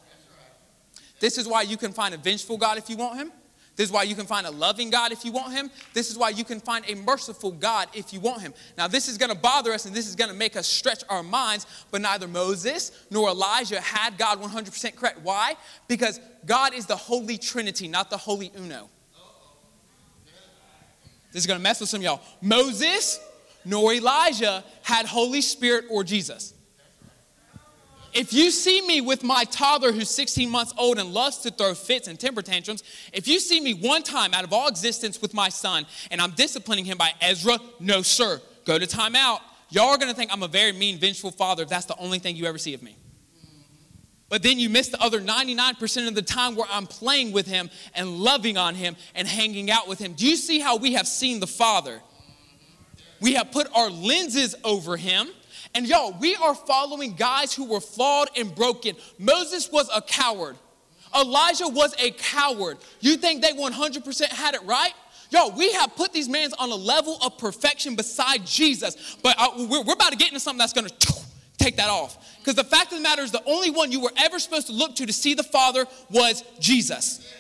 This 1.20 1.38
is 1.38 1.48
why 1.48 1.62
you 1.62 1.78
can 1.78 1.94
find 1.94 2.16
a 2.16 2.18
vengeful 2.18 2.58
God 2.58 2.80
if 2.80 2.90
you 2.90 2.98
want 2.98 3.20
him. 3.20 3.32
This 3.80 3.88
is 3.88 3.94
why 3.94 4.04
you 4.04 4.14
can 4.14 4.26
find 4.26 4.46
a 4.46 4.52
loving 4.52 4.90
God 4.90 5.14
if 5.14 5.24
you 5.24 5.32
want 5.32 5.54
him. 5.54 5.72
This 5.94 6.12
is 6.12 6.18
why 6.18 6.32
you 6.32 6.44
can 6.44 6.60
find 6.60 6.84
a 6.90 6.96
merciful 6.96 7.54
God 7.54 7.88
if 7.94 8.12
you 8.12 8.20
want 8.20 8.42
him. 8.42 8.54
Now, 8.78 8.90
this 8.90 9.08
is 9.08 9.18
going 9.18 9.32
to 9.32 9.38
bother 9.38 9.72
us 9.72 9.86
and 9.86 9.96
this 9.96 10.06
is 10.06 10.18
going 10.18 10.30
to 10.30 10.36
make 10.36 10.58
us 10.58 10.68
stretch 10.68 11.02
our 11.08 11.24
minds, 11.24 11.66
but 11.90 12.02
neither 12.02 12.28
Moses 12.28 12.92
nor 13.10 13.30
Elijah 13.30 13.80
had 13.80 14.18
God 14.18 14.42
100% 14.42 14.98
correct. 14.98 15.22
Why? 15.24 15.56
Because 15.88 16.20
God 16.46 16.74
is 16.74 16.88
the 16.88 16.98
Holy 16.98 17.38
Trinity, 17.38 17.88
not 17.88 18.10
the 18.10 18.18
Holy 18.18 18.52
Uno. 18.58 18.90
This 21.32 21.44
is 21.44 21.48
going 21.48 21.58
to 21.58 21.64
mess 21.64 21.80
with 21.80 21.88
some 21.88 22.02
of 22.02 22.04
y'all. 22.04 22.22
Moses 22.42 23.18
nor 23.64 23.94
Elijah 23.94 24.62
had 24.82 25.06
Holy 25.06 25.40
Spirit 25.40 25.86
or 25.90 26.04
Jesus. 26.04 26.54
If 28.14 28.34
you 28.34 28.50
see 28.50 28.86
me 28.86 29.02
with 29.02 29.24
my 29.24 29.44
toddler 29.46 29.92
who's 29.92 30.10
16 30.10 30.50
months 30.50 30.74
old 30.78 30.98
and 30.98 31.14
loves 31.14 31.38
to 31.40 31.52
throw 31.52 31.74
fits 31.74 32.08
and 32.08 32.20
temper 32.20 32.42
tantrums, 32.42 32.84
if 33.14 33.28
you 33.28 33.40
see 33.40 33.62
me 33.62 33.74
one 33.74 34.04
time 34.04 34.34
out 34.34 34.44
of 34.44 34.52
all 34.52 34.68
existence 34.68 35.22
with 35.22 35.34
my 35.34 35.50
son 35.50 35.86
and 36.10 36.22
I'm 36.22 36.32
disciplining 36.32 36.86
him 36.86 36.98
by 36.98 37.12
Ezra, 37.22 37.60
no, 37.80 38.02
sir, 38.02 38.42
go 38.66 38.80
to 38.80 38.88
timeout. 38.88 39.40
Y'all 39.70 39.90
are 39.90 39.98
gonna 39.98 40.14
think 40.14 40.34
I'm 40.34 40.44
a 40.44 40.48
very 40.48 40.72
mean, 40.72 40.98
vengeful 40.98 41.32
father 41.32 41.64
if 41.64 41.70
that's 41.70 41.86
the 41.86 41.98
only 41.98 42.20
thing 42.20 42.36
you 42.36 42.46
ever 42.46 42.58
see 42.58 42.74
of 42.74 42.82
me. 42.82 42.96
But 44.30 44.44
then 44.44 44.60
you 44.60 44.70
miss 44.70 44.90
the 44.90 45.02
other 45.02 45.20
99% 45.20 46.08
of 46.08 46.16
the 46.16 46.22
time 46.22 46.56
where 46.56 46.68
I'm 46.72 46.86
playing 46.86 47.32
with 47.32 47.48
him 47.48 47.70
and 47.96 48.18
loving 48.18 48.58
on 48.58 48.76
him 48.76 48.96
and 49.16 49.28
hanging 49.28 49.72
out 49.72 49.88
with 49.88 50.00
him. 50.00 50.14
Do 50.14 50.28
you 50.28 50.36
see 50.36 50.60
how 50.60 50.78
we 50.78 50.94
have 50.94 51.08
seen 51.08 51.40
the 51.40 51.48
Father? 51.48 52.00
We 53.22 53.34
have 53.34 53.52
put 53.52 53.68
our 53.76 53.90
lenses 53.90 54.56
over 54.64 54.98
him 54.98 55.30
and 55.76 55.88
y'all, 55.88 56.16
we 56.20 56.36
are 56.36 56.56
following 56.56 57.14
guys 57.14 57.54
who 57.54 57.66
were 57.66 57.80
flawed 57.80 58.30
and 58.38 58.54
broken. 58.54 58.96
Moses 59.18 59.72
was 59.72 59.90
a 59.94 60.02
coward. 60.02 60.58
Elijah 61.16 61.68
was 61.68 61.96
a 62.00 62.12
coward. 62.12 62.78
You 63.00 63.18
think 63.18 63.42
they 63.42 63.52
100% 63.52 64.26
had 64.28 64.56
it 64.56 64.64
right? 64.64 64.94
Yo, 65.32 65.50
we 65.50 65.72
have 65.74 65.96
put 65.96 66.12
these 66.12 66.28
men 66.28 66.50
on 66.58 66.72
a 66.72 66.76
level 66.76 67.18
of 67.24 67.38
perfection 67.38 67.96
beside 67.96 68.46
Jesus, 68.46 69.18
but 69.22 69.36
uh, 69.38 69.50
we're, 69.58 69.84
we're 69.84 69.94
about 69.94 70.12
to 70.12 70.18
get 70.18 70.30
into 70.30 70.40
something 70.40 70.58
that's 70.58 70.74
gonna 70.74 70.90
take 71.60 71.78
that 71.78 71.90
off. 71.90 72.38
Because 72.40 72.56
the 72.56 72.64
fact 72.64 72.92
of 72.92 72.98
the 72.98 73.04
matter 73.04 73.22
is, 73.22 73.32
the 73.32 73.44
only 73.46 73.70
one 73.70 73.92
you 73.92 74.00
were 74.00 74.14
ever 74.18 74.40
supposed 74.40 74.68
to 74.68 74.74
look 74.74 74.96
to 74.96 75.06
to 75.06 75.14
see 75.14 75.36
the 75.36 75.44
Father 75.44 75.86
was 76.10 76.44
Jesus. 76.60 77.32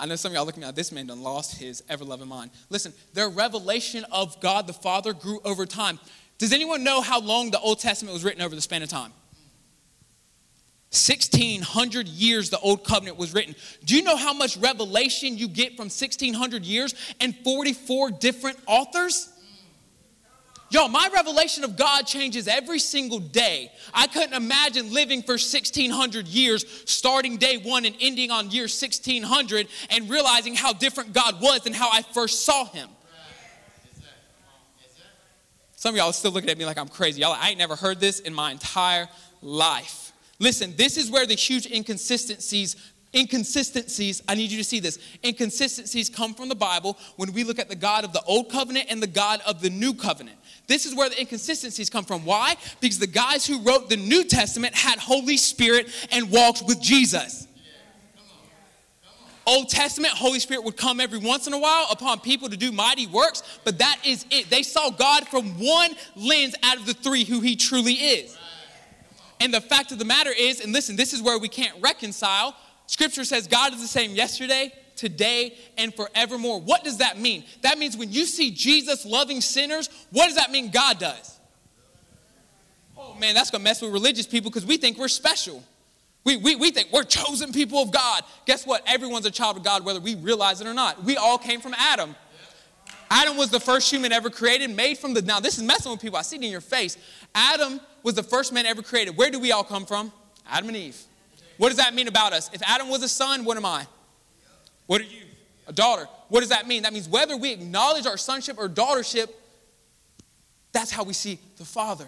I 0.00 0.06
know 0.06 0.16
some 0.16 0.32
of 0.32 0.36
y'all 0.36 0.46
looking 0.46 0.64
at 0.64 0.74
this 0.74 0.92
man 0.92 1.08
done 1.08 1.22
lost 1.22 1.58
his 1.58 1.82
ever 1.90 2.04
loving 2.04 2.26
mind. 2.26 2.50
Listen, 2.70 2.94
their 3.12 3.28
revelation 3.28 4.06
of 4.10 4.40
God 4.40 4.66
the 4.66 4.72
Father 4.72 5.12
grew 5.12 5.40
over 5.44 5.66
time. 5.66 6.00
Does 6.38 6.54
anyone 6.54 6.82
know 6.82 7.02
how 7.02 7.20
long 7.20 7.50
the 7.50 7.60
Old 7.60 7.80
Testament 7.80 8.14
was 8.14 8.24
written 8.24 8.40
over 8.40 8.54
the 8.54 8.62
span 8.62 8.82
of 8.82 8.88
time? 8.88 9.12
1600 10.90 12.08
years 12.08 12.48
the 12.50 12.58
old 12.58 12.82
covenant 12.82 13.18
was 13.18 13.34
written. 13.34 13.54
Do 13.84 13.94
you 13.94 14.02
know 14.02 14.16
how 14.16 14.32
much 14.32 14.56
revelation 14.56 15.36
you 15.36 15.46
get 15.46 15.76
from 15.76 15.84
1600 15.84 16.64
years 16.64 16.94
and 17.20 17.36
44 17.44 18.10
different 18.12 18.58
authors? 18.66 19.28
Y'all, 20.72 20.88
my 20.88 21.08
revelation 21.12 21.64
of 21.64 21.76
God 21.76 22.06
changes 22.06 22.46
every 22.46 22.78
single 22.78 23.18
day. 23.18 23.72
I 23.92 24.06
couldn't 24.06 24.34
imagine 24.34 24.94
living 24.94 25.22
for 25.22 25.32
1600 25.32 26.28
years, 26.28 26.64
starting 26.86 27.38
day 27.38 27.56
one 27.56 27.84
and 27.84 27.96
ending 28.00 28.30
on 28.30 28.52
year 28.52 28.62
1600, 28.62 29.66
and 29.90 30.08
realizing 30.08 30.54
how 30.54 30.72
different 30.72 31.12
God 31.12 31.40
was 31.40 31.62
than 31.62 31.72
how 31.72 31.90
I 31.90 32.02
first 32.02 32.44
saw 32.44 32.66
Him. 32.66 32.88
Some 35.74 35.94
of 35.94 35.98
y'all 35.98 36.10
are 36.10 36.12
still 36.12 36.30
looking 36.30 36.50
at 36.50 36.58
me 36.58 36.66
like 36.66 36.78
I'm 36.78 36.88
crazy. 36.88 37.22
Y'all, 37.22 37.32
I 37.32 37.48
ain't 37.48 37.58
never 37.58 37.74
heard 37.74 37.98
this 37.98 38.20
in 38.20 38.32
my 38.32 38.52
entire 38.52 39.08
life. 39.42 40.12
Listen, 40.38 40.74
this 40.76 40.96
is 40.96 41.10
where 41.10 41.26
the 41.26 41.34
huge 41.34 41.66
inconsistencies 41.66 42.76
Inconsistencies, 43.12 44.22
I 44.28 44.36
need 44.36 44.52
you 44.52 44.58
to 44.58 44.64
see 44.64 44.78
this. 44.78 44.98
Inconsistencies 45.24 46.08
come 46.08 46.32
from 46.32 46.48
the 46.48 46.54
Bible 46.54 46.96
when 47.16 47.32
we 47.32 47.42
look 47.42 47.58
at 47.58 47.68
the 47.68 47.74
God 47.74 48.04
of 48.04 48.12
the 48.12 48.22
Old 48.22 48.50
Covenant 48.50 48.86
and 48.88 49.02
the 49.02 49.08
God 49.08 49.40
of 49.46 49.60
the 49.60 49.70
New 49.70 49.94
Covenant. 49.94 50.38
This 50.68 50.86
is 50.86 50.94
where 50.94 51.08
the 51.08 51.20
inconsistencies 51.20 51.90
come 51.90 52.04
from. 52.04 52.24
Why? 52.24 52.54
Because 52.80 53.00
the 53.00 53.08
guys 53.08 53.44
who 53.44 53.60
wrote 53.62 53.88
the 53.88 53.96
New 53.96 54.24
Testament 54.24 54.76
had 54.76 55.00
Holy 55.00 55.36
Spirit 55.36 55.88
and 56.12 56.30
walked 56.30 56.62
with 56.64 56.80
Jesus. 56.80 57.48
Old 59.44 59.68
Testament, 59.68 60.14
Holy 60.14 60.38
Spirit 60.38 60.62
would 60.62 60.76
come 60.76 61.00
every 61.00 61.18
once 61.18 61.48
in 61.48 61.52
a 61.52 61.58
while 61.58 61.88
upon 61.90 62.20
people 62.20 62.48
to 62.48 62.56
do 62.56 62.70
mighty 62.70 63.08
works, 63.08 63.42
but 63.64 63.78
that 63.78 63.98
is 64.04 64.24
it. 64.30 64.48
They 64.48 64.62
saw 64.62 64.90
God 64.90 65.26
from 65.26 65.58
one 65.58 65.96
lens 66.14 66.54
out 66.62 66.76
of 66.76 66.86
the 66.86 66.94
three 66.94 67.24
who 67.24 67.40
He 67.40 67.56
truly 67.56 67.94
is. 67.94 68.38
And 69.40 69.52
the 69.52 69.60
fact 69.60 69.90
of 69.90 69.98
the 69.98 70.04
matter 70.04 70.30
is, 70.30 70.60
and 70.60 70.72
listen, 70.72 70.94
this 70.94 71.12
is 71.12 71.20
where 71.20 71.38
we 71.38 71.48
can't 71.48 71.74
reconcile. 71.80 72.54
Scripture 72.90 73.22
says 73.22 73.46
God 73.46 73.72
is 73.72 73.80
the 73.80 73.86
same 73.86 74.16
yesterday, 74.16 74.72
today, 74.96 75.56
and 75.78 75.94
forevermore. 75.94 76.60
What 76.60 76.82
does 76.82 76.98
that 76.98 77.20
mean? 77.20 77.44
That 77.62 77.78
means 77.78 77.96
when 77.96 78.10
you 78.10 78.26
see 78.26 78.50
Jesus 78.50 79.06
loving 79.06 79.40
sinners, 79.40 79.88
what 80.10 80.26
does 80.26 80.34
that 80.34 80.50
mean 80.50 80.72
God 80.72 80.98
does? 80.98 81.38
Oh 82.98 83.14
man, 83.14 83.36
that's 83.36 83.48
gonna 83.48 83.62
mess 83.62 83.80
with 83.80 83.92
religious 83.92 84.26
people 84.26 84.50
because 84.50 84.66
we 84.66 84.76
think 84.76 84.98
we're 84.98 85.06
special. 85.06 85.62
We, 86.24 86.36
we, 86.36 86.56
we 86.56 86.72
think 86.72 86.88
we're 86.92 87.04
chosen 87.04 87.52
people 87.52 87.78
of 87.78 87.92
God. 87.92 88.24
Guess 88.44 88.66
what? 88.66 88.82
Everyone's 88.88 89.24
a 89.24 89.30
child 89.30 89.56
of 89.56 89.62
God, 89.62 89.84
whether 89.84 90.00
we 90.00 90.16
realize 90.16 90.60
it 90.60 90.66
or 90.66 90.74
not. 90.74 91.04
We 91.04 91.16
all 91.16 91.38
came 91.38 91.60
from 91.60 91.74
Adam. 91.78 92.16
Adam 93.08 93.36
was 93.36 93.50
the 93.50 93.60
first 93.60 93.88
human 93.88 94.10
ever 94.10 94.30
created, 94.30 94.68
made 94.68 94.98
from 94.98 95.14
the. 95.14 95.22
Now, 95.22 95.38
this 95.38 95.58
is 95.58 95.62
messing 95.62 95.92
with 95.92 96.00
people. 96.00 96.18
I 96.18 96.22
see 96.22 96.38
it 96.38 96.42
in 96.42 96.50
your 96.50 96.60
face. 96.60 96.98
Adam 97.36 97.80
was 98.02 98.16
the 98.16 98.24
first 98.24 98.52
man 98.52 98.66
ever 98.66 98.82
created. 98.82 99.16
Where 99.16 99.30
do 99.30 99.38
we 99.38 99.52
all 99.52 99.62
come 99.62 99.86
from? 99.86 100.10
Adam 100.44 100.70
and 100.70 100.76
Eve. 100.76 101.00
What 101.60 101.68
does 101.68 101.76
that 101.76 101.92
mean 101.92 102.08
about 102.08 102.32
us? 102.32 102.48
If 102.54 102.62
Adam 102.62 102.88
was 102.88 103.02
a 103.02 103.08
son, 103.08 103.44
what 103.44 103.58
am 103.58 103.66
I? 103.66 103.86
What 104.86 105.02
are 105.02 105.04
you? 105.04 105.24
A 105.66 105.74
daughter. 105.74 106.08
What 106.30 106.40
does 106.40 106.48
that 106.48 106.66
mean? 106.66 106.84
That 106.84 106.94
means 106.94 107.06
whether 107.06 107.36
we 107.36 107.52
acknowledge 107.52 108.06
our 108.06 108.16
sonship 108.16 108.56
or 108.58 108.66
daughtership, 108.66 109.28
that's 110.72 110.90
how 110.90 111.02
we 111.04 111.12
see 111.12 111.38
the 111.58 111.66
Father. 111.66 112.06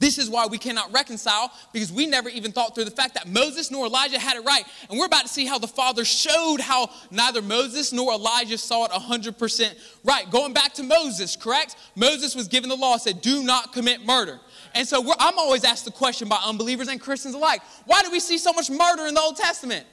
This 0.00 0.18
is 0.18 0.28
why 0.28 0.46
we 0.46 0.58
cannot 0.58 0.92
reconcile 0.92 1.52
because 1.72 1.92
we 1.92 2.06
never 2.06 2.28
even 2.28 2.50
thought 2.50 2.74
through 2.74 2.86
the 2.86 2.90
fact 2.90 3.14
that 3.14 3.28
Moses 3.28 3.70
nor 3.70 3.86
Elijah 3.86 4.18
had 4.18 4.36
it 4.36 4.40
right. 4.40 4.64
And 4.88 4.98
we're 4.98 5.06
about 5.06 5.22
to 5.22 5.28
see 5.28 5.46
how 5.46 5.58
the 5.58 5.68
Father 5.68 6.04
showed 6.04 6.60
how 6.60 6.90
neither 7.12 7.40
Moses 7.40 7.92
nor 7.92 8.14
Elijah 8.14 8.58
saw 8.58 8.86
it 8.86 8.90
100% 8.90 9.74
right. 10.02 10.28
Going 10.28 10.54
back 10.54 10.72
to 10.74 10.82
Moses, 10.82 11.36
correct? 11.36 11.76
Moses 11.94 12.34
was 12.34 12.48
given 12.48 12.68
the 12.68 12.76
law, 12.76 12.96
said, 12.96 13.20
Do 13.20 13.44
not 13.44 13.72
commit 13.72 14.04
murder. 14.04 14.40
And 14.74 14.86
so 14.86 15.02
I'm 15.18 15.38
always 15.38 15.64
asked 15.64 15.84
the 15.84 15.90
question 15.90 16.28
by 16.28 16.40
unbelievers 16.44 16.88
and 16.88 17.00
Christians 17.00 17.34
alike 17.34 17.62
why 17.86 18.02
do 18.02 18.10
we 18.10 18.20
see 18.20 18.38
so 18.38 18.52
much 18.52 18.70
murder 18.70 19.06
in 19.06 19.14
the 19.14 19.20
Old 19.20 19.36
Testament? 19.36 19.86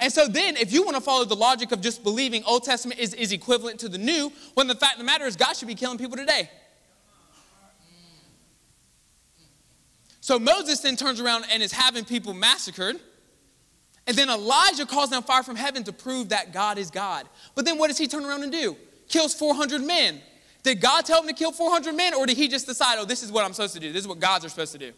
And 0.00 0.12
so 0.12 0.26
then, 0.26 0.56
if 0.56 0.72
you 0.72 0.82
want 0.82 0.96
to 0.96 1.00
follow 1.00 1.24
the 1.24 1.36
logic 1.36 1.70
of 1.70 1.80
just 1.80 2.02
believing 2.02 2.42
Old 2.44 2.64
Testament 2.64 2.98
is, 2.98 3.14
is 3.14 3.32
equivalent 3.32 3.78
to 3.80 3.88
the 3.88 3.98
New, 3.98 4.32
when 4.54 4.66
the 4.66 4.74
fact 4.74 4.94
of 4.94 4.98
the 4.98 5.04
matter 5.04 5.24
is 5.24 5.36
God 5.36 5.54
should 5.56 5.68
be 5.68 5.76
killing 5.76 5.98
people 5.98 6.16
today. 6.16 6.50
So 10.20 10.38
Moses 10.38 10.80
then 10.80 10.96
turns 10.96 11.20
around 11.20 11.44
and 11.52 11.62
is 11.62 11.70
having 11.70 12.04
people 12.04 12.32
massacred. 12.32 12.98
And 14.06 14.16
then 14.16 14.30
Elijah 14.30 14.86
calls 14.86 15.10
down 15.10 15.22
fire 15.22 15.42
from 15.42 15.56
heaven 15.56 15.84
to 15.84 15.92
prove 15.92 16.30
that 16.30 16.52
God 16.52 16.78
is 16.78 16.90
God. 16.90 17.26
But 17.54 17.64
then 17.64 17.78
what 17.78 17.88
does 17.88 17.98
he 17.98 18.06
turn 18.06 18.24
around 18.24 18.42
and 18.42 18.50
do? 18.50 18.76
Kills 19.08 19.34
400 19.34 19.82
men. 19.82 20.20
Did 20.64 20.80
God 20.80 21.04
tell 21.04 21.20
him 21.20 21.28
to 21.28 21.34
kill 21.34 21.52
400 21.52 21.94
men, 21.94 22.14
or 22.14 22.26
did 22.26 22.38
he 22.38 22.48
just 22.48 22.66
decide, 22.66 22.96
oh, 22.98 23.04
this 23.04 23.22
is 23.22 23.30
what 23.30 23.44
I'm 23.44 23.52
supposed 23.52 23.74
to 23.74 23.80
do? 23.80 23.92
This 23.92 24.00
is 24.02 24.08
what 24.08 24.18
gods 24.18 24.44
are 24.44 24.48
supposed 24.48 24.72
to 24.72 24.78
do? 24.78 24.92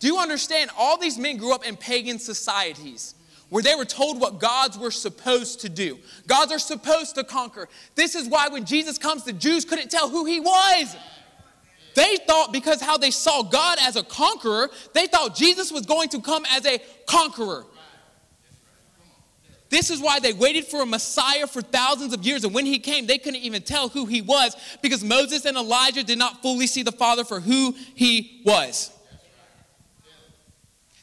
Do 0.00 0.06
you 0.06 0.18
understand? 0.18 0.70
All 0.76 0.98
these 0.98 1.18
men 1.18 1.36
grew 1.36 1.54
up 1.54 1.64
in 1.64 1.76
pagan 1.76 2.18
societies 2.18 3.14
where 3.50 3.62
they 3.62 3.74
were 3.74 3.84
told 3.84 4.18
what 4.18 4.40
gods 4.40 4.78
were 4.78 4.90
supposed 4.90 5.60
to 5.60 5.68
do. 5.68 5.98
Gods 6.26 6.50
are 6.50 6.58
supposed 6.58 7.14
to 7.16 7.22
conquer. 7.22 7.68
This 7.94 8.14
is 8.14 8.28
why 8.28 8.48
when 8.48 8.64
Jesus 8.64 8.96
comes, 8.96 9.24
the 9.24 9.32
Jews 9.32 9.66
couldn't 9.66 9.90
tell 9.90 10.08
who 10.08 10.24
he 10.24 10.40
was. 10.40 10.96
They 11.94 12.16
thought 12.26 12.52
because 12.52 12.80
how 12.80 12.96
they 12.96 13.10
saw 13.10 13.42
God 13.42 13.78
as 13.80 13.96
a 13.96 14.02
conqueror, 14.02 14.70
they 14.94 15.06
thought 15.06 15.36
Jesus 15.36 15.70
was 15.70 15.86
going 15.86 16.08
to 16.08 16.20
come 16.20 16.44
as 16.50 16.66
a 16.66 16.80
conqueror. 17.06 17.66
This 19.74 19.90
is 19.90 20.00
why 20.00 20.20
they 20.20 20.32
waited 20.32 20.66
for 20.66 20.82
a 20.82 20.86
Messiah 20.86 21.48
for 21.48 21.60
thousands 21.60 22.14
of 22.14 22.24
years. 22.24 22.44
And 22.44 22.54
when 22.54 22.64
he 22.64 22.78
came, 22.78 23.08
they 23.08 23.18
couldn't 23.18 23.40
even 23.40 23.60
tell 23.60 23.88
who 23.88 24.06
he 24.06 24.22
was 24.22 24.54
because 24.82 25.02
Moses 25.02 25.46
and 25.46 25.56
Elijah 25.56 26.04
did 26.04 26.16
not 26.16 26.42
fully 26.42 26.68
see 26.68 26.84
the 26.84 26.92
Father 26.92 27.24
for 27.24 27.40
who 27.40 27.74
he 27.96 28.40
was. 28.46 28.92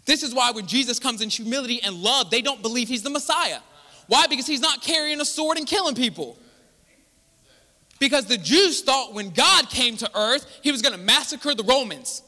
This 0.05 0.23
is 0.23 0.33
why 0.33 0.51
when 0.51 0.67
Jesus 0.67 0.99
comes 0.99 1.21
in 1.21 1.27
humility 1.27 1.83
and 1.83 1.97
love, 1.97 2.31
they 2.31 2.41
don't 2.41 2.61
believe 2.61 2.87
he's 2.87 3.03
the 3.03 3.09
Messiah. 3.09 3.59
Why? 4.07 4.27
Because 4.27 4.47
he's 4.47 4.61
not 4.61 4.81
carrying 4.81 5.19
a 5.19 5.25
sword 5.25 5.57
and 5.57 5.67
killing 5.67 5.93
people. 5.93 6.37
Because 7.99 8.25
the 8.25 8.37
Jews 8.37 8.79
thought 8.83 9.13
when 9.13 9.31
God 9.31 9.69
came 9.69 9.97
to 9.97 10.09
earth, 10.17 10.47
he 10.63 10.71
was 10.71 10.81
going 10.81 10.97
to 10.97 11.03
massacre 11.03 11.53
the 11.53 11.65
Romans. 11.65 12.23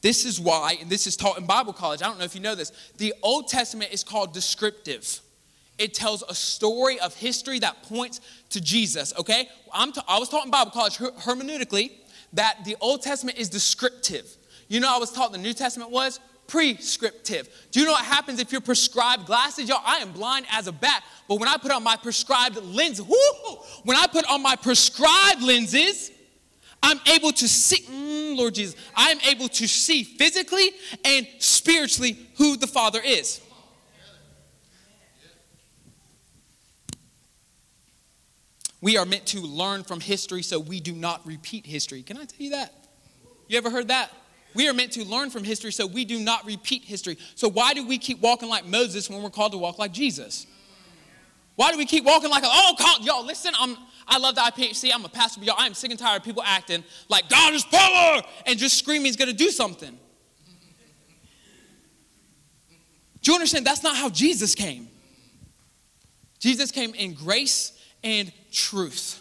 This 0.00 0.24
is 0.24 0.38
why, 0.38 0.76
and 0.80 0.88
this 0.88 1.06
is 1.06 1.16
taught 1.16 1.38
in 1.38 1.46
Bible 1.46 1.72
college. 1.72 2.02
I 2.02 2.06
don't 2.06 2.18
know 2.18 2.24
if 2.24 2.34
you 2.34 2.40
know 2.40 2.54
this. 2.54 2.72
The 2.98 3.14
Old 3.22 3.48
Testament 3.48 3.92
is 3.92 4.04
called 4.04 4.32
descriptive. 4.32 5.20
It 5.76 5.94
tells 5.94 6.22
a 6.28 6.34
story 6.34 6.98
of 7.00 7.14
history 7.14 7.58
that 7.60 7.82
points 7.84 8.20
to 8.50 8.60
Jesus, 8.60 9.12
okay? 9.18 9.48
I'm 9.72 9.92
ta- 9.92 10.04
I 10.08 10.18
was 10.18 10.28
taught 10.28 10.44
in 10.44 10.50
Bible 10.50 10.70
college 10.70 10.96
her- 10.96 11.12
hermeneutically 11.12 11.92
that 12.32 12.64
the 12.64 12.76
Old 12.80 13.02
Testament 13.02 13.38
is 13.38 13.48
descriptive. 13.48 14.36
You 14.68 14.80
know, 14.80 14.94
I 14.94 14.98
was 14.98 15.12
taught 15.12 15.32
the 15.32 15.38
New 15.38 15.54
Testament 15.54 15.90
was 15.90 16.20
prescriptive. 16.46 17.48
Do 17.70 17.80
you 17.80 17.86
know 17.86 17.92
what 17.92 18.04
happens 18.04 18.40
if 18.40 18.50
you're 18.50 18.60
prescribed 18.60 19.26
glasses? 19.26 19.68
Y'all, 19.68 19.82
I 19.84 19.98
am 19.98 20.12
blind 20.12 20.46
as 20.50 20.66
a 20.66 20.72
bat, 20.72 21.04
but 21.28 21.38
when 21.38 21.48
I 21.48 21.56
put 21.58 21.70
on 21.70 21.82
my 21.82 21.96
prescribed 21.96 22.56
lenses, 22.56 23.04
when 23.84 23.96
I 23.96 24.06
put 24.06 24.24
on 24.28 24.42
my 24.42 24.56
prescribed 24.56 25.42
lenses, 25.42 26.10
I'm 26.82 27.00
able 27.12 27.32
to 27.32 27.48
see, 27.48 27.82
mm, 27.82 28.36
Lord 28.36 28.54
Jesus, 28.54 28.76
I 28.94 29.10
am 29.10 29.18
able 29.28 29.48
to 29.48 29.66
see 29.66 30.04
physically 30.04 30.70
and 31.04 31.26
spiritually 31.38 32.18
who 32.36 32.56
the 32.56 32.66
Father 32.66 33.00
is. 33.04 33.40
We 38.80 38.96
are 38.96 39.04
meant 39.04 39.26
to 39.26 39.40
learn 39.40 39.82
from 39.82 40.00
history 40.00 40.42
so 40.42 40.60
we 40.60 40.80
do 40.80 40.92
not 40.92 41.26
repeat 41.26 41.66
history. 41.66 42.02
Can 42.02 42.16
I 42.16 42.24
tell 42.24 42.38
you 42.38 42.50
that? 42.50 42.72
You 43.48 43.58
ever 43.58 43.70
heard 43.70 43.88
that? 43.88 44.12
We 44.54 44.68
are 44.68 44.74
meant 44.74 44.92
to 44.92 45.04
learn 45.04 45.30
from 45.30 45.44
history 45.44 45.72
so 45.72 45.86
we 45.86 46.04
do 46.04 46.20
not 46.20 46.46
repeat 46.46 46.84
history. 46.84 47.18
So, 47.34 47.48
why 47.48 47.74
do 47.74 47.86
we 47.86 47.98
keep 47.98 48.20
walking 48.20 48.48
like 48.48 48.66
Moses 48.66 49.10
when 49.10 49.22
we're 49.22 49.30
called 49.30 49.52
to 49.52 49.58
walk 49.58 49.78
like 49.78 49.92
Jesus? 49.92 50.46
Why 51.58 51.72
do 51.72 51.78
we 51.78 51.86
keep 51.86 52.04
walking 52.04 52.30
like, 52.30 52.44
oh, 52.46 52.74
call, 52.78 53.00
y'all, 53.00 53.26
listen, 53.26 53.52
I'm, 53.58 53.76
I 54.06 54.18
love 54.18 54.36
the 54.36 54.42
IPHC, 54.42 54.92
I'm 54.94 55.04
a 55.04 55.08
pastor, 55.08 55.40
but 55.40 55.48
y'all, 55.48 55.56
I 55.58 55.66
am 55.66 55.74
sick 55.74 55.90
and 55.90 55.98
tired 55.98 56.18
of 56.18 56.24
people 56.24 56.40
acting 56.46 56.84
like 57.08 57.28
God 57.28 57.52
is 57.52 57.64
power 57.64 58.22
and 58.46 58.56
just 58.56 58.78
screaming 58.78 59.06
he's 59.06 59.16
going 59.16 59.28
to 59.28 59.34
do 59.34 59.50
something. 59.50 59.98
Do 63.22 63.32
you 63.32 63.34
understand? 63.34 63.66
That's 63.66 63.82
not 63.82 63.96
how 63.96 64.08
Jesus 64.08 64.54
came. 64.54 64.86
Jesus 66.38 66.70
came 66.70 66.94
in 66.94 67.14
grace 67.14 67.72
and 68.04 68.32
truth. 68.52 69.20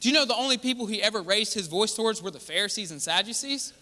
Do 0.00 0.08
you 0.08 0.14
know 0.16 0.24
the 0.24 0.34
only 0.34 0.58
people 0.58 0.86
he 0.86 1.00
ever 1.00 1.22
raised 1.22 1.54
his 1.54 1.68
voice 1.68 1.94
towards 1.94 2.20
were 2.20 2.32
the 2.32 2.40
Pharisees 2.40 2.90
and 2.90 3.00
Sadducees? 3.00 3.72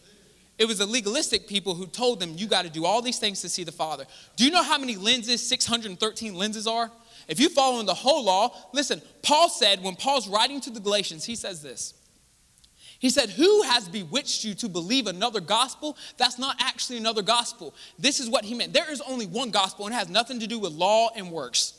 It 0.58 0.66
was 0.66 0.76
the 0.76 0.86
legalistic 0.86 1.48
people 1.48 1.74
who 1.74 1.86
told 1.86 2.20
them, 2.20 2.34
you 2.36 2.46
got 2.46 2.66
to 2.66 2.70
do 2.70 2.84
all 2.84 3.00
these 3.00 3.18
things 3.18 3.40
to 3.40 3.48
see 3.48 3.64
the 3.64 3.72
Father. 3.72 4.04
Do 4.36 4.44
you 4.44 4.50
know 4.50 4.62
how 4.62 4.76
many 4.76 4.96
lenses, 4.96 5.48
613 5.48 6.34
lenses 6.34 6.66
are? 6.66 6.90
If 7.30 7.38
you 7.38 7.48
follow 7.48 7.78
in 7.78 7.86
the 7.86 7.94
whole 7.94 8.24
law, 8.24 8.52
listen, 8.72 9.00
Paul 9.22 9.48
said, 9.48 9.84
when 9.84 9.94
Paul's 9.94 10.28
writing 10.28 10.60
to 10.62 10.70
the 10.70 10.80
Galatians, 10.80 11.24
he 11.24 11.36
says 11.36 11.62
this. 11.62 11.94
He 12.98 13.08
said, 13.08 13.30
Who 13.30 13.62
has 13.62 13.88
bewitched 13.88 14.44
you 14.44 14.52
to 14.56 14.68
believe 14.68 15.06
another 15.06 15.40
gospel? 15.40 15.96
That's 16.18 16.40
not 16.40 16.56
actually 16.58 16.98
another 16.98 17.22
gospel. 17.22 17.72
This 18.00 18.18
is 18.18 18.28
what 18.28 18.44
he 18.44 18.54
meant. 18.54 18.72
There 18.72 18.90
is 18.90 19.00
only 19.02 19.26
one 19.26 19.52
gospel, 19.52 19.86
and 19.86 19.94
it 19.94 19.98
has 19.98 20.08
nothing 20.08 20.40
to 20.40 20.48
do 20.48 20.58
with 20.58 20.72
law 20.72 21.10
and 21.14 21.30
works. 21.30 21.74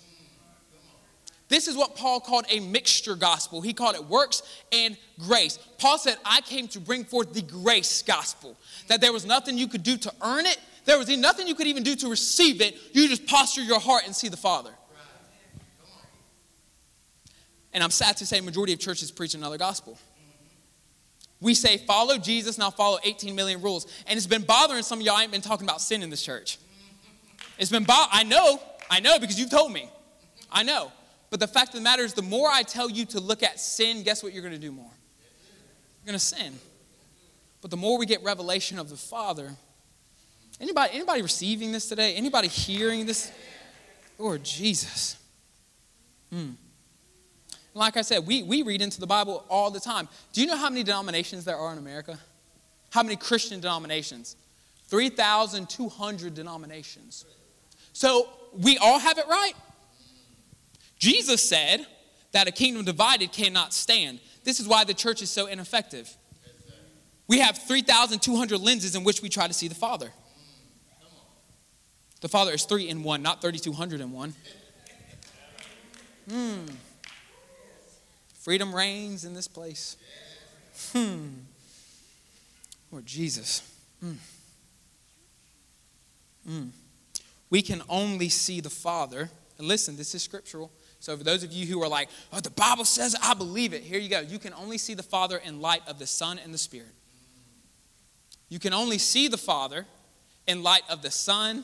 This 1.50 1.68
is 1.68 1.76
what 1.76 1.98
Paul 1.98 2.22
called 2.22 2.46
a 2.50 2.62
mixture 2.62 3.16
gospel. 3.16 3.60
He 3.60 3.74
called 3.74 3.96
it 3.96 4.06
works 4.06 4.44
and 4.72 4.98
grace. 5.20 5.60
Paul 5.80 5.98
said, 5.98 6.16
I 6.24 6.40
came 6.40 6.70
to 6.70 6.80
bring 6.80 7.04
forth 7.04 7.34
the 7.34 7.42
grace 7.42 8.02
gospel, 8.04 8.56
that 8.88 9.02
there 9.02 9.12
was 9.12 9.26
nothing 9.26 9.58
you 9.58 9.68
could 9.68 9.84
do 9.84 9.98
to 9.98 10.14
earn 10.22 10.46
it, 10.46 10.58
there 10.86 10.98
was 10.98 11.10
nothing 11.10 11.48
you 11.48 11.56
could 11.56 11.68
even 11.68 11.84
do 11.84 11.96
to 11.98 12.08
receive 12.08 12.62
it. 12.62 12.78
You 12.94 13.10
just 13.10 13.28
posture 13.28 13.62
your 13.62 13.82
heart 13.82 14.04
and 14.06 14.16
see 14.16 14.30
the 14.30 14.38
Father. 14.38 14.72
And 17.74 17.84
I'm 17.84 17.92
sad 17.92 18.18
to 18.18 18.26
say, 18.26 18.42
majority 18.42 18.74
of 18.74 18.80
churches 18.80 19.12
preach 19.12 19.34
another 19.34 19.58
gospel. 19.58 19.98
We 21.40 21.54
say, 21.56 21.78
follow 21.78 22.18
Jesus, 22.18 22.58
now 22.58 22.70
follow 22.70 23.00
18 23.04 23.36
million 23.36 23.62
rules. 23.62 23.88
And 24.06 24.18
it's 24.18 24.28
been 24.28 24.44
bothering 24.44 24.84
some 24.84 25.00
of 25.00 25.06
y'all. 25.06 25.16
I 25.16 25.24
ain't 25.24 25.32
been 25.32 25.42
talking 25.42 25.66
about 25.66 25.82
sin 25.82 26.04
in 26.04 26.10
this 26.10 26.22
church. 26.22 26.60
It's 27.58 27.72
been, 27.72 27.84
bo- 27.84 28.06
I 28.12 28.24
know, 28.24 28.62
I 28.90 29.00
know 29.00 29.20
because 29.20 29.40
you've 29.40 29.50
told 29.50 29.72
me. 29.72 29.90
I 30.52 30.64
know. 30.64 30.92
But 31.32 31.40
the 31.40 31.48
fact 31.48 31.70
of 31.70 31.76
the 31.76 31.82
matter 31.82 32.04
is, 32.04 32.14
the 32.14 32.22
more 32.22 32.50
I 32.50 32.62
tell 32.62 32.90
you 32.92 33.06
to 33.08 33.20
look 33.20 33.42
at 33.42 33.60
sin, 33.60 34.04
guess 34.04 34.22
what 34.22 34.34
you're 34.34 34.44
going 34.44 34.54
to 34.54 34.60
do 34.60 34.72
more? 34.72 34.92
You're 36.04 36.08
going 36.08 36.20
to 36.20 36.24
sin. 36.24 36.54
But 37.62 37.72
the 37.72 37.78
more 37.78 37.98
we 37.98 38.06
get 38.06 38.24
revelation 38.24 38.78
of 38.78 38.90
the 38.90 38.98
Father, 38.98 39.52
anybody, 40.60 40.94
anybody 40.94 41.22
receiving 41.22 41.72
this 41.72 41.88
today? 41.88 42.16
Anybody 42.16 42.50
hearing 42.50 43.06
this? 43.06 43.32
Lord 44.18 44.44
Jesus. 44.44 45.18
Hmm. 46.32 46.52
Like 47.74 47.96
I 47.98 48.02
said, 48.02 48.26
we, 48.28 48.44
we 48.44 48.64
read 48.64 48.82
into 48.82 49.00
the 49.00 49.08
Bible 49.08 49.46
all 49.50 49.72
the 49.72 49.80
time. 49.80 50.10
Do 50.34 50.42
you 50.42 50.48
know 50.48 50.58
how 50.58 50.70
many 50.70 50.84
denominations 50.84 51.46
there 51.46 51.58
are 51.58 51.72
in 51.72 51.78
America? 51.78 52.20
How 52.90 53.04
many 53.04 53.16
Christian 53.16 53.62
denominations? 53.62 54.36
3,200 54.88 56.34
denominations. 56.34 57.26
So 57.94 58.28
we 58.54 58.78
all 58.78 59.00
have 59.00 59.18
it 59.18 59.26
right. 59.28 59.54
Jesus 61.00 61.48
said 61.48 61.86
that 62.34 62.48
a 62.48 62.52
kingdom 62.52 62.84
divided 62.84 63.32
cannot 63.32 63.74
stand. 63.74 64.20
This 64.44 64.60
is 64.60 64.68
why 64.68 64.84
the 64.84 64.94
church 64.94 65.22
is 65.22 65.30
so 65.30 65.48
ineffective. 65.48 66.16
We 67.28 67.40
have 67.40 67.58
3,200 67.58 68.60
lenses 68.60 68.96
in 68.96 69.06
which 69.06 69.22
we 69.22 69.30
try 69.30 69.48
to 69.48 69.54
see 69.54 69.70
the 69.70 69.76
Father. 69.76 70.12
The 72.20 72.28
Father 72.28 72.52
is 72.52 72.66
three 72.66 72.90
in 72.90 73.04
one, 73.04 73.22
not 73.22 73.42
3,200 73.42 74.02
in 74.02 74.12
one. 74.12 74.34
Hmm. 76.30 76.66
Freedom 78.42 78.74
reigns 78.74 79.24
in 79.24 79.34
this 79.34 79.48
place. 79.48 79.98
Hmm. 80.94 81.28
Lord 82.92 83.06
Jesus. 83.06 83.62
Hmm. 84.00 84.14
We 87.52 87.62
can 87.62 87.84
only 87.88 88.30
see 88.30 88.60
the 88.60 88.70
Father. 88.70 89.30
And 89.60 89.68
listen, 89.68 89.96
this 89.96 90.16
is 90.16 90.24
scriptural. 90.24 90.72
So, 91.00 91.16
for 91.16 91.24
those 91.24 91.44
of 91.44 91.52
you 91.52 91.68
who 91.68 91.84
are 91.84 91.88
like, 91.88 92.10
oh, 92.34 92.40
the 92.40 92.50
Bible 92.50 92.86
says 92.86 93.16
I 93.22 93.36
believe 93.36 93.74
it, 93.74 93.84
here 93.84 94.00
you 94.00 94.10
go. 94.10 94.22
You 94.22 94.40
can 94.40 94.54
only 94.54 94.80
see 94.80 94.96
the 94.96 95.04
Father 95.04 95.38
in 95.38 95.62
light 95.62 95.82
of 95.88 96.00
the 96.00 96.08
Son 96.08 96.40
and 96.44 96.54
the 96.54 96.58
Spirit. 96.58 96.94
You 98.50 98.58
can 98.60 98.74
only 98.74 98.98
see 98.98 99.28
the 99.28 99.38
Father 99.38 99.86
in 100.48 100.64
light 100.64 100.84
of 100.90 101.04
the 101.04 101.12
Son 101.12 101.64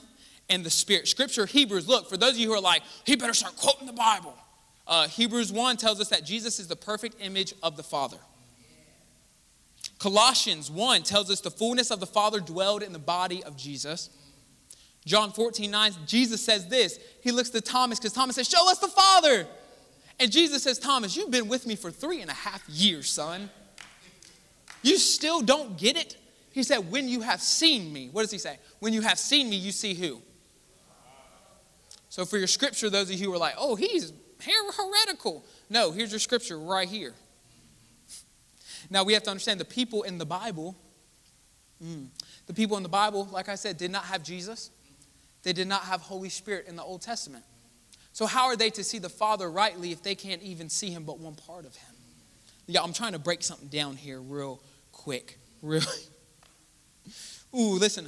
and 0.49 0.63
the 0.63 0.69
Spirit. 0.69 1.07
Scripture, 1.07 1.45
Hebrews, 1.45 1.87
look, 1.87 2.07
for 2.07 2.17
those 2.17 2.31
of 2.31 2.37
you 2.37 2.49
who 2.49 2.53
are 2.53 2.61
like, 2.61 2.83
he 3.03 3.15
better 3.15 3.33
start 3.33 3.55
quoting 3.57 3.87
the 3.87 3.93
Bible. 3.93 4.35
Uh, 4.87 5.07
Hebrews 5.07 5.51
1 5.51 5.77
tells 5.77 5.99
us 5.99 6.09
that 6.09 6.23
Jesus 6.23 6.59
is 6.59 6.67
the 6.67 6.75
perfect 6.75 7.17
image 7.19 7.53
of 7.61 7.75
the 7.75 7.83
Father. 7.83 8.17
Colossians 9.99 10.71
1 10.71 11.03
tells 11.03 11.29
us 11.29 11.41
the 11.41 11.51
fullness 11.51 11.91
of 11.91 11.99
the 11.99 12.05
Father 12.05 12.39
dwelled 12.39 12.83
in 12.83 12.93
the 12.93 12.99
body 12.99 13.43
of 13.43 13.57
Jesus. 13.57 14.09
John 15.05 15.31
14, 15.31 15.69
9, 15.69 15.91
Jesus 16.05 16.43
says 16.43 16.67
this. 16.67 16.99
He 17.21 17.31
looks 17.31 17.49
to 17.49 17.61
Thomas 17.61 17.99
because 17.99 18.13
Thomas 18.13 18.35
says, 18.35 18.47
Show 18.47 18.69
us 18.69 18.79
the 18.79 18.87
Father. 18.87 19.47
And 20.19 20.31
Jesus 20.31 20.63
says, 20.63 20.79
Thomas, 20.79 21.15
you've 21.15 21.31
been 21.31 21.47
with 21.47 21.67
me 21.67 21.75
for 21.75 21.91
three 21.91 22.21
and 22.21 22.31
a 22.31 22.33
half 22.33 22.67
years, 22.69 23.09
son. 23.09 23.49
You 24.83 24.97
still 24.97 25.41
don't 25.41 25.77
get 25.77 25.97
it? 25.97 26.17
He 26.51 26.63
said, 26.63 26.91
When 26.91 27.07
you 27.07 27.21
have 27.21 27.41
seen 27.41 27.91
me, 27.91 28.09
what 28.11 28.21
does 28.21 28.31
he 28.31 28.37
say? 28.37 28.57
When 28.79 28.93
you 28.93 29.01
have 29.01 29.19
seen 29.19 29.49
me, 29.49 29.55
you 29.55 29.71
see 29.71 29.93
who? 29.93 30.21
So 32.09 32.25
for 32.25 32.37
your 32.37 32.47
scripture, 32.47 32.89
those 32.89 33.09
of 33.09 33.15
you 33.19 33.27
who 33.27 33.33
are 33.33 33.37
like, 33.37 33.55
oh, 33.57 33.75
he's 33.75 34.11
heretical. 34.43 35.43
No, 35.69 35.91
here's 35.91 36.11
your 36.11 36.19
scripture 36.19 36.57
right 36.57 36.87
here. 36.87 37.13
Now 38.89 39.03
we 39.03 39.13
have 39.13 39.23
to 39.23 39.29
understand 39.29 39.59
the 39.59 39.65
people 39.65 40.03
in 40.03 40.17
the 40.17 40.25
Bible, 40.25 40.75
mm, 41.83 42.07
the 42.45 42.53
people 42.53 42.77
in 42.77 42.83
the 42.83 42.89
Bible, 42.89 43.27
like 43.31 43.49
I 43.49 43.55
said, 43.55 43.77
did 43.77 43.91
not 43.91 44.05
have 44.05 44.23
Jesus. 44.23 44.71
They 45.43 45.53
did 45.53 45.67
not 45.67 45.83
have 45.83 46.01
Holy 46.01 46.29
Spirit 46.29 46.67
in 46.67 46.75
the 46.75 46.83
Old 46.83 47.01
Testament. 47.01 47.43
So 48.13 48.25
how 48.25 48.45
are 48.47 48.55
they 48.55 48.69
to 48.71 48.83
see 48.83 48.97
the 48.99 49.09
Father 49.09 49.49
rightly 49.49 49.91
if 49.91 50.01
they 50.01 50.15
can't 50.15 50.41
even 50.41 50.69
see 50.69 50.89
him 50.89 51.03
but 51.03 51.19
one 51.19 51.35
part 51.35 51.65
of 51.65 51.75
him? 51.75 51.93
Yeah, 52.65 52.81
I'm 52.81 52.93
trying 52.93 53.13
to 53.13 53.19
break 53.19 53.43
something 53.43 53.67
down 53.67 53.95
here 53.95 54.19
real 54.19 54.61
quick. 54.91 55.37
Really. 55.63 55.85
Ooh, 57.55 57.79
listen. 57.79 58.07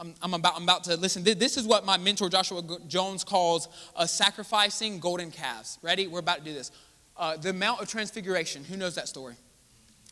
I'm, 0.00 0.14
I'm, 0.22 0.32
about, 0.32 0.56
I'm 0.56 0.62
about 0.62 0.84
to 0.84 0.96
listen. 0.96 1.22
This 1.22 1.58
is 1.58 1.66
what 1.66 1.84
my 1.84 1.98
mentor 1.98 2.30
Joshua 2.30 2.62
Jones 2.88 3.22
calls 3.22 3.68
uh, 3.94 4.06
sacrificing 4.06 4.98
golden 4.98 5.30
calves. 5.30 5.78
Ready? 5.82 6.06
We're 6.06 6.20
about 6.20 6.38
to 6.38 6.44
do 6.44 6.54
this. 6.54 6.70
Uh, 7.18 7.36
the 7.36 7.52
Mount 7.52 7.82
of 7.82 7.88
Transfiguration. 7.88 8.64
Who 8.64 8.78
knows 8.78 8.94
that 8.94 9.08
story? 9.08 9.34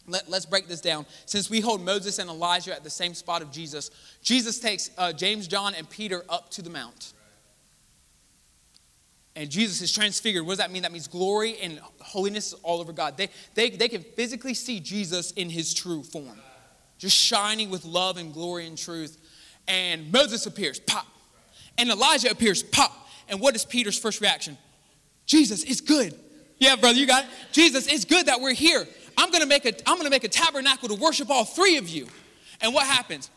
Let, 0.07 0.29
us 0.29 0.45
break 0.45 0.69
this 0.69 0.83
down. 0.83 1.07
Since 1.25 1.49
we 1.49 1.61
hold 1.61 1.81
Moses 1.81 2.19
and 2.19 2.29
Elijah 2.29 2.75
at 2.75 2.85
the 2.85 2.91
same 2.91 3.15
spot 3.15 3.41
of 3.41 3.51
Jesus, 3.51 3.91
Jesus 4.23 4.61
takes 4.61 4.91
uh, 4.99 5.13
James, 5.13 5.49
John, 5.49 5.75
and 5.75 5.89
Peter 5.89 6.23
up 6.29 6.51
to 6.51 6.63
the 6.63 6.71
mount. 6.71 7.15
And 9.37 9.49
Jesus 9.49 9.81
is 9.81 9.93
transfigured. 9.93 10.45
What 10.45 10.53
does 10.53 10.59
that 10.59 10.71
mean? 10.71 10.83
That 10.83 10.93
means 10.93 11.09
glory 11.09 11.57
and 11.63 11.81
holiness 12.01 12.53
all 12.63 12.81
over 12.81 12.93
God. 12.93 13.17
They, 13.17 13.29
they, 13.55 13.71
they 13.71 13.89
can 13.89 14.03
physically 14.03 14.55
see 14.55 14.81
Jesus 14.81 15.31
in 15.33 15.49
his 15.49 15.73
true 15.73 16.03
form, 16.03 16.39
just 16.99 17.17
shining 17.17 17.71
with 17.71 17.87
love 17.87 18.19
and 18.19 18.35
glory 18.35 18.67
and 18.67 18.77
truth 18.77 19.17
and 19.69 20.11
Moses 20.11 20.47
appears, 20.47 20.81
pop. 20.81 21.07
And 21.77 21.91
Elijah 21.91 22.31
appears, 22.31 22.63
pop. 22.63 23.09
And 23.29 23.41
what 23.41 23.55
is 23.55 23.65
Peter's 23.65 23.99
first 23.99 24.21
reaction? 24.21 24.59
Jesus, 25.27 25.63
it's 25.63 25.81
good. 25.81 26.19
Yeah, 26.59 26.75
brother, 26.75 26.99
you 26.99 27.07
got 27.07 27.25
it. 27.25 27.31
Jesus, 27.53 27.87
it's 27.87 28.05
good 28.05 28.27
that 28.27 28.41
we're 28.41 28.55
here. 28.55 28.87
I'm 29.17 29.31
gonna 29.31 29.47
make 29.47 29.65
a 29.65 29.73
I'm 29.89 29.97
gonna 29.97 30.11
make 30.11 30.25
a 30.25 30.29
tabernacle 30.29 30.89
to 30.89 30.95
worship 30.95 31.31
all 31.31 31.45
three 31.45 31.77
of 31.77 31.89
you. 31.89 32.09
And 32.61 32.75
what 32.75 32.87
happens? 32.87 33.31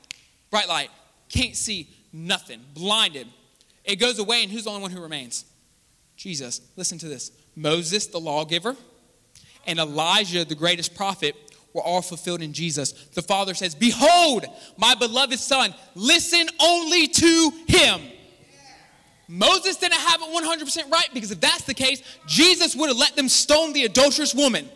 Bright 0.49 0.67
light, 0.67 0.89
can't 1.29 1.55
see 1.55 1.88
nothing, 2.11 2.61
blinded. 2.73 3.27
It 3.84 3.97
goes 3.97 4.19
away, 4.19 4.43
and 4.43 4.51
who's 4.51 4.63
the 4.63 4.69
only 4.69 4.82
one 4.82 4.91
who 4.91 5.01
remains? 5.01 5.45
Jesus. 6.15 6.61
Listen 6.75 6.97
to 6.99 7.07
this. 7.07 7.32
Moses, 7.55 8.07
the 8.07 8.19
lawgiver, 8.19 8.75
and 9.65 9.79
Elijah, 9.79 10.45
the 10.45 10.55
greatest 10.55 10.95
prophet, 10.95 11.36
were 11.74 11.82
all 11.82 12.01
fulfilled 12.01 12.41
in 12.41 12.53
Jesus. 12.53 12.91
The 12.91 13.22
Father 13.22 13.53
says, 13.53 13.76
Behold, 13.76 14.45
my 14.78 14.95
beloved 14.95 15.39
Son, 15.39 15.74
listen 15.95 16.47
only 16.59 17.07
to 17.07 17.51
him. 17.67 18.01
Moses 19.28 19.78
didn't 19.78 19.93
have 19.93 20.22
it 20.22 20.28
100% 20.28 20.91
right 20.91 21.07
because 21.13 21.32
if 21.32 21.39
that's 21.39 21.63
the 21.63 21.74
case, 21.74 22.03
Jesus 22.28 22.76
would 22.76 22.89
have 22.89 22.97
let 22.97 23.15
them 23.15 23.30
stone 23.30 23.72
the 23.72 23.86
adulterous 23.86 24.36
woman. 24.36 24.69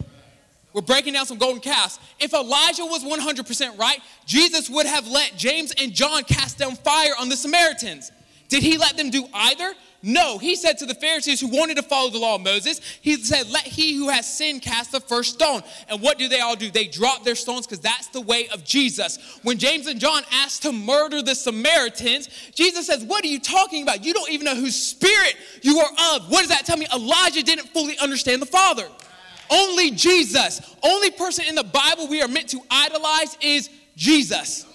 We're 0.71 0.81
breaking 0.81 1.13
down 1.13 1.25
some 1.25 1.37
golden 1.37 1.61
calves. 1.61 1.99
If 2.19 2.33
Elijah 2.33 2.85
was 2.85 3.03
100% 3.03 3.77
right, 3.77 3.99
Jesus 4.25 4.69
would 4.69 4.85
have 4.85 5.07
let 5.07 5.37
James 5.37 5.73
and 5.77 5.93
John 5.93 6.23
cast 6.23 6.57
down 6.57 6.75
fire 6.75 7.13
on 7.19 7.29
the 7.29 7.35
Samaritans. 7.37 8.11
Did 8.49 8.63
he 8.63 8.77
let 8.77 8.95
them 8.95 9.09
do 9.09 9.27
either? 9.33 9.73
No, 10.07 10.37
he 10.37 10.55
said 10.55 10.77
to 10.77 10.85
the 10.85 10.93
Pharisees 10.93 11.41
who 11.41 11.47
wanted 11.47 11.77
to 11.77 11.81
follow 11.81 12.11
the 12.11 12.19
law 12.19 12.35
of 12.35 12.41
Moses, 12.41 12.79
he 13.01 13.15
said, 13.15 13.49
Let 13.49 13.63
he 13.63 13.95
who 13.95 14.09
has 14.09 14.31
sinned 14.31 14.61
cast 14.61 14.91
the 14.91 14.99
first 14.99 15.33
stone. 15.33 15.63
And 15.89 15.99
what 15.99 16.19
do 16.19 16.27
they 16.27 16.41
all 16.41 16.55
do? 16.55 16.69
They 16.69 16.85
drop 16.85 17.23
their 17.23 17.33
stones 17.33 17.65
because 17.65 17.79
that's 17.79 18.09
the 18.09 18.21
way 18.21 18.47
of 18.49 18.63
Jesus. 18.63 19.39
When 19.41 19.57
James 19.57 19.87
and 19.87 19.99
John 19.99 20.21
asked 20.31 20.61
to 20.61 20.71
murder 20.71 21.23
the 21.23 21.33
Samaritans, 21.33 22.29
Jesus 22.53 22.85
says, 22.85 23.03
What 23.03 23.25
are 23.25 23.27
you 23.27 23.39
talking 23.39 23.81
about? 23.81 24.05
You 24.05 24.13
don't 24.13 24.29
even 24.29 24.45
know 24.45 24.55
whose 24.55 24.75
spirit 24.75 25.37
you 25.63 25.79
are 25.79 25.89
of. 26.13 26.29
What 26.29 26.41
does 26.41 26.49
that 26.49 26.67
tell 26.67 26.77
me? 26.77 26.85
Elijah 26.93 27.41
didn't 27.41 27.69
fully 27.69 27.97
understand 27.97 28.43
the 28.43 28.45
Father. 28.45 28.87
Only 29.49 29.89
Jesus, 29.89 30.75
only 30.83 31.09
person 31.09 31.45
in 31.49 31.55
the 31.55 31.63
Bible 31.63 32.07
we 32.07 32.21
are 32.21 32.27
meant 32.27 32.49
to 32.49 32.59
idolize 32.69 33.39
is 33.41 33.71
Jesus. 33.95 34.67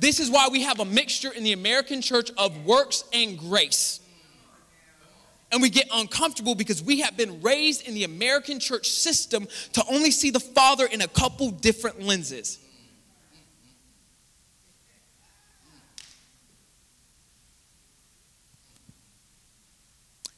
This 0.00 0.18
is 0.18 0.30
why 0.30 0.48
we 0.50 0.62
have 0.62 0.80
a 0.80 0.84
mixture 0.86 1.30
in 1.30 1.44
the 1.44 1.52
American 1.52 2.00
church 2.00 2.30
of 2.38 2.64
works 2.64 3.04
and 3.12 3.38
grace. 3.38 4.00
And 5.52 5.60
we 5.60 5.68
get 5.68 5.88
uncomfortable 5.92 6.54
because 6.54 6.82
we 6.82 7.00
have 7.00 7.18
been 7.18 7.42
raised 7.42 7.86
in 7.86 7.92
the 7.92 8.04
American 8.04 8.60
church 8.60 8.88
system 8.88 9.46
to 9.74 9.84
only 9.90 10.10
see 10.10 10.30
the 10.30 10.40
Father 10.40 10.86
in 10.86 11.02
a 11.02 11.08
couple 11.08 11.50
different 11.50 12.00
lenses. 12.00 12.58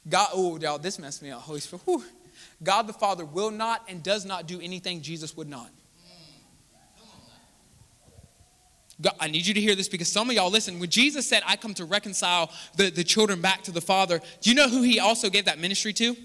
God, 0.09 0.31
oh, 0.35 0.59
y'all, 0.59 0.79
this 0.79 0.99
messed 0.99 1.23
me 1.23 1.31
up. 1.31 1.43
Holy 1.43 1.61
Spirit. 1.61 1.83
Whew. 1.85 2.03
God 2.65 2.89
the 2.89 2.93
Father 2.93 3.25
will 3.25 3.53
not 3.53 3.85
and 3.89 4.03
does 4.03 4.25
not 4.25 4.49
do 4.49 4.61
anything 4.61 5.03
Jesus 5.03 5.37
would 5.37 5.49
not. 5.49 5.71
God, 9.01 9.15
I 9.19 9.29
need 9.29 9.47
you 9.47 9.55
to 9.55 9.61
hear 9.61 9.75
this 9.75 9.89
because 9.89 10.11
some 10.11 10.29
of 10.29 10.37
y'all 10.37 10.51
listen. 10.51 10.79
When 10.79 10.91
Jesus 10.91 11.27
said, 11.27 11.43
I 11.47 11.57
come 11.57 11.75
to 11.75 11.85
reconcile 11.85 12.51
the, 12.77 12.91
the 12.91 13.05
children 13.05 13.41
back 13.41 13.63
to 13.63 13.71
the 13.71 13.81
Father, 13.81 14.21
do 14.41 14.51
you 14.51 14.57
know 14.57 14.69
who 14.69 14.83
he 14.83 15.01
also 15.01 15.31
gave 15.31 15.47
that 15.47 15.59
ministry 15.59 15.93
to? 15.95 16.17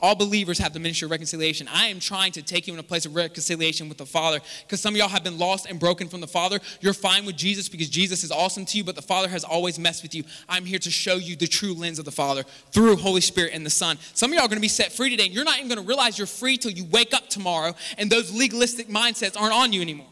All 0.00 0.14
believers 0.14 0.58
have 0.58 0.72
the 0.72 0.78
ministry 0.78 1.06
of 1.06 1.10
reconciliation. 1.10 1.66
I 1.68 1.86
am 1.86 1.98
trying 1.98 2.30
to 2.32 2.42
take 2.42 2.68
you 2.68 2.72
in 2.72 2.78
a 2.78 2.84
place 2.84 3.04
of 3.04 3.16
reconciliation 3.16 3.88
with 3.88 3.98
the 3.98 4.06
Father 4.06 4.38
because 4.64 4.80
some 4.80 4.94
of 4.94 4.98
y'all 4.98 5.08
have 5.08 5.24
been 5.24 5.38
lost 5.38 5.66
and 5.66 5.80
broken 5.80 6.08
from 6.08 6.20
the 6.20 6.28
Father. 6.28 6.60
You're 6.80 6.94
fine 6.94 7.26
with 7.26 7.36
Jesus 7.36 7.68
because 7.68 7.88
Jesus 7.88 8.22
is 8.22 8.30
awesome 8.30 8.64
to 8.66 8.78
you, 8.78 8.84
but 8.84 8.94
the 8.94 9.02
Father 9.02 9.28
has 9.28 9.42
always 9.42 9.76
messed 9.76 10.04
with 10.04 10.14
you. 10.14 10.22
I'm 10.48 10.64
here 10.64 10.78
to 10.78 10.90
show 10.90 11.16
you 11.16 11.34
the 11.34 11.48
true 11.48 11.74
lens 11.74 11.98
of 11.98 12.04
the 12.04 12.12
Father 12.12 12.44
through 12.70 12.96
Holy 12.96 13.20
Spirit 13.20 13.50
and 13.54 13.66
the 13.66 13.70
Son. 13.70 13.98
Some 14.14 14.30
of 14.30 14.36
y'all 14.36 14.44
are 14.44 14.48
going 14.48 14.58
to 14.58 14.62
be 14.62 14.68
set 14.68 14.92
free 14.92 15.10
today, 15.10 15.26
and 15.26 15.34
you're 15.34 15.44
not 15.44 15.56
even 15.56 15.68
going 15.68 15.80
to 15.80 15.88
realize 15.88 16.16
you're 16.16 16.28
free 16.28 16.56
till 16.56 16.70
you 16.70 16.84
wake 16.84 17.12
up 17.12 17.28
tomorrow 17.28 17.74
and 17.96 18.08
those 18.08 18.32
legalistic 18.32 18.86
mindsets 18.88 19.36
aren't 19.36 19.54
on 19.54 19.72
you 19.72 19.80
anymore. 19.80 20.06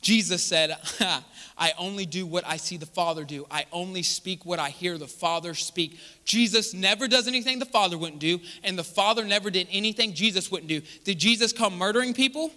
Jesus 0.00 0.42
said, 0.42 0.76
I 1.58 1.72
only 1.78 2.06
do 2.06 2.26
what 2.26 2.46
I 2.46 2.58
see 2.58 2.76
the 2.76 2.86
Father 2.86 3.24
do. 3.24 3.46
I 3.50 3.66
only 3.72 4.02
speak 4.02 4.44
what 4.44 4.58
I 4.58 4.70
hear 4.70 4.98
the 4.98 5.08
Father 5.08 5.54
speak. 5.54 5.98
Jesus 6.24 6.74
never 6.74 7.08
does 7.08 7.26
anything 7.26 7.58
the 7.58 7.64
Father 7.64 7.98
wouldn't 7.98 8.20
do, 8.20 8.38
and 8.62 8.78
the 8.78 8.84
Father 8.84 9.24
never 9.24 9.50
did 9.50 9.66
anything 9.70 10.12
Jesus 10.14 10.50
wouldn't 10.50 10.68
do. 10.68 10.80
Did 11.04 11.18
Jesus 11.18 11.52
come 11.52 11.76
murdering 11.76 12.14
people? 12.14 12.52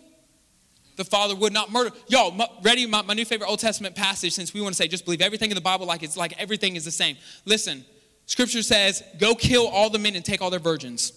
The 0.97 1.05
Father 1.05 1.33
would 1.33 1.53
not 1.53 1.71
murder. 1.71 1.91
Y'all, 2.07 2.37
ready? 2.61 2.85
My, 2.85 3.01
my 3.03 3.13
new 3.13 3.23
favorite 3.23 3.47
Old 3.47 3.59
Testament 3.59 3.95
passage, 3.95 4.33
since 4.33 4.53
we 4.53 4.59
want 4.59 4.75
to 4.75 4.77
say 4.77 4.89
just 4.89 5.05
believe 5.05 5.21
everything 5.21 5.49
in 5.49 5.55
the 5.55 5.61
Bible 5.61 5.85
like 5.85 6.03
it's 6.03 6.17
like 6.17 6.33
everything 6.37 6.75
is 6.75 6.83
the 6.83 6.91
same. 6.91 7.15
Listen, 7.45 7.85
Scripture 8.25 8.61
says, 8.61 9.01
go 9.17 9.33
kill 9.33 9.67
all 9.67 9.89
the 9.89 9.97
men 9.97 10.15
and 10.15 10.23
take 10.23 10.41
all 10.41 10.49
their 10.49 10.59
virgins. 10.59 11.13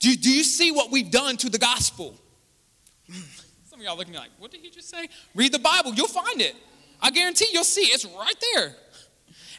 Do, 0.00 0.14
do 0.16 0.30
you 0.30 0.44
see 0.44 0.70
what 0.70 0.90
we've 0.90 1.10
done 1.10 1.36
to 1.38 1.48
the 1.48 1.56
gospel? 1.56 2.20
Some 3.08 3.80
of 3.80 3.82
y'all 3.82 3.96
looking 3.96 4.14
like, 4.14 4.30
what 4.38 4.50
did 4.50 4.60
he 4.60 4.70
just 4.70 4.88
say? 4.88 5.08
Read 5.34 5.52
the 5.52 5.58
Bible, 5.58 5.94
you'll 5.94 6.08
find 6.08 6.40
it. 6.40 6.54
I 7.00 7.10
guarantee 7.10 7.48
you'll 7.52 7.64
see 7.64 7.82
it's 7.82 8.04
right 8.04 8.36
there. 8.54 8.74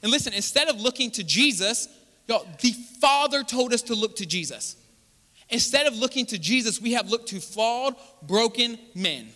And 0.01 0.11
listen, 0.11 0.33
instead 0.33 0.67
of 0.67 0.79
looking 0.81 1.11
to 1.11 1.23
Jesus, 1.23 1.87
y'all, 2.27 2.47
the 2.61 2.71
Father 2.99 3.43
told 3.43 3.73
us 3.73 3.81
to 3.83 3.95
look 3.95 4.15
to 4.17 4.25
Jesus. 4.25 4.77
Instead 5.49 5.85
of 5.85 5.95
looking 5.95 6.25
to 6.27 6.37
Jesus, 6.37 6.81
we 6.81 6.93
have 6.93 7.09
looked 7.09 7.27
to 7.29 7.39
flawed, 7.39 7.95
broken 8.23 8.79
men. 8.95 9.27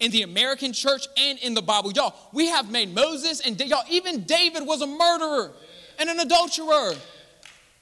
In 0.00 0.10
the 0.10 0.22
American 0.22 0.72
church 0.72 1.06
and 1.16 1.38
in 1.38 1.54
the 1.54 1.62
Bible, 1.62 1.92
y'all, 1.92 2.14
we 2.32 2.48
have 2.48 2.70
made 2.70 2.92
Moses 2.92 3.40
and 3.40 3.60
y'all, 3.60 3.84
even 3.88 4.24
David 4.24 4.66
was 4.66 4.82
a 4.82 4.86
murderer 4.86 5.52
and 5.98 6.10
an 6.10 6.18
adulterer. 6.18 6.94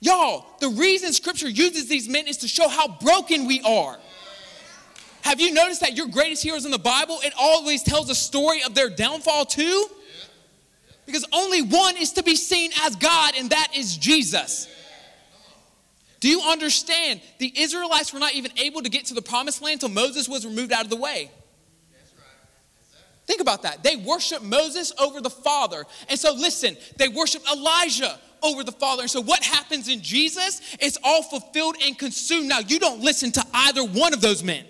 Y'all, 0.00 0.44
the 0.60 0.68
reason 0.68 1.12
scripture 1.12 1.48
uses 1.48 1.88
these 1.88 2.08
men 2.08 2.26
is 2.26 2.36
to 2.38 2.48
show 2.48 2.68
how 2.68 2.88
broken 2.98 3.46
we 3.46 3.60
are. 3.62 3.98
Have 5.22 5.40
you 5.40 5.52
noticed 5.54 5.80
that 5.80 5.96
your 5.96 6.08
greatest 6.08 6.42
heroes 6.42 6.64
in 6.64 6.70
the 6.70 6.78
Bible, 6.78 7.18
it 7.22 7.32
always 7.38 7.82
tells 7.82 8.10
a 8.10 8.14
story 8.14 8.62
of 8.64 8.74
their 8.74 8.90
downfall 8.90 9.46
too? 9.46 9.86
Because 11.06 11.24
only 11.32 11.62
one 11.62 11.96
is 11.96 12.12
to 12.12 12.22
be 12.22 12.36
seen 12.36 12.70
as 12.84 12.96
God, 12.96 13.34
and 13.36 13.50
that 13.50 13.68
is 13.74 13.96
Jesus. 13.96 14.68
Do 16.20 16.28
you 16.28 16.40
understand? 16.42 17.20
The 17.38 17.52
Israelites 17.56 18.12
were 18.12 18.20
not 18.20 18.34
even 18.34 18.52
able 18.56 18.82
to 18.82 18.88
get 18.88 19.06
to 19.06 19.14
the 19.14 19.22
promised 19.22 19.62
land 19.62 19.82
until 19.82 19.88
Moses 19.88 20.28
was 20.28 20.46
removed 20.46 20.72
out 20.72 20.84
of 20.84 20.90
the 20.90 20.96
way. 20.96 21.30
Think 23.26 23.40
about 23.40 23.62
that. 23.62 23.82
They 23.82 23.96
worship 23.96 24.42
Moses 24.42 24.92
over 24.98 25.20
the 25.20 25.30
Father. 25.30 25.84
And 26.08 26.18
so, 26.18 26.32
listen, 26.32 26.76
they 26.96 27.08
worship 27.08 27.42
Elijah 27.50 28.18
over 28.42 28.64
the 28.64 28.72
Father. 28.72 29.02
And 29.02 29.10
so, 29.10 29.20
what 29.20 29.42
happens 29.42 29.88
in 29.88 30.02
Jesus? 30.02 30.60
It's 30.80 30.98
all 31.02 31.22
fulfilled 31.22 31.76
and 31.84 31.96
consumed. 31.96 32.48
Now, 32.48 32.58
you 32.58 32.78
don't 32.78 33.00
listen 33.00 33.30
to 33.32 33.44
either 33.54 33.84
one 33.84 34.12
of 34.12 34.20
those 34.20 34.42
men. 34.42 34.64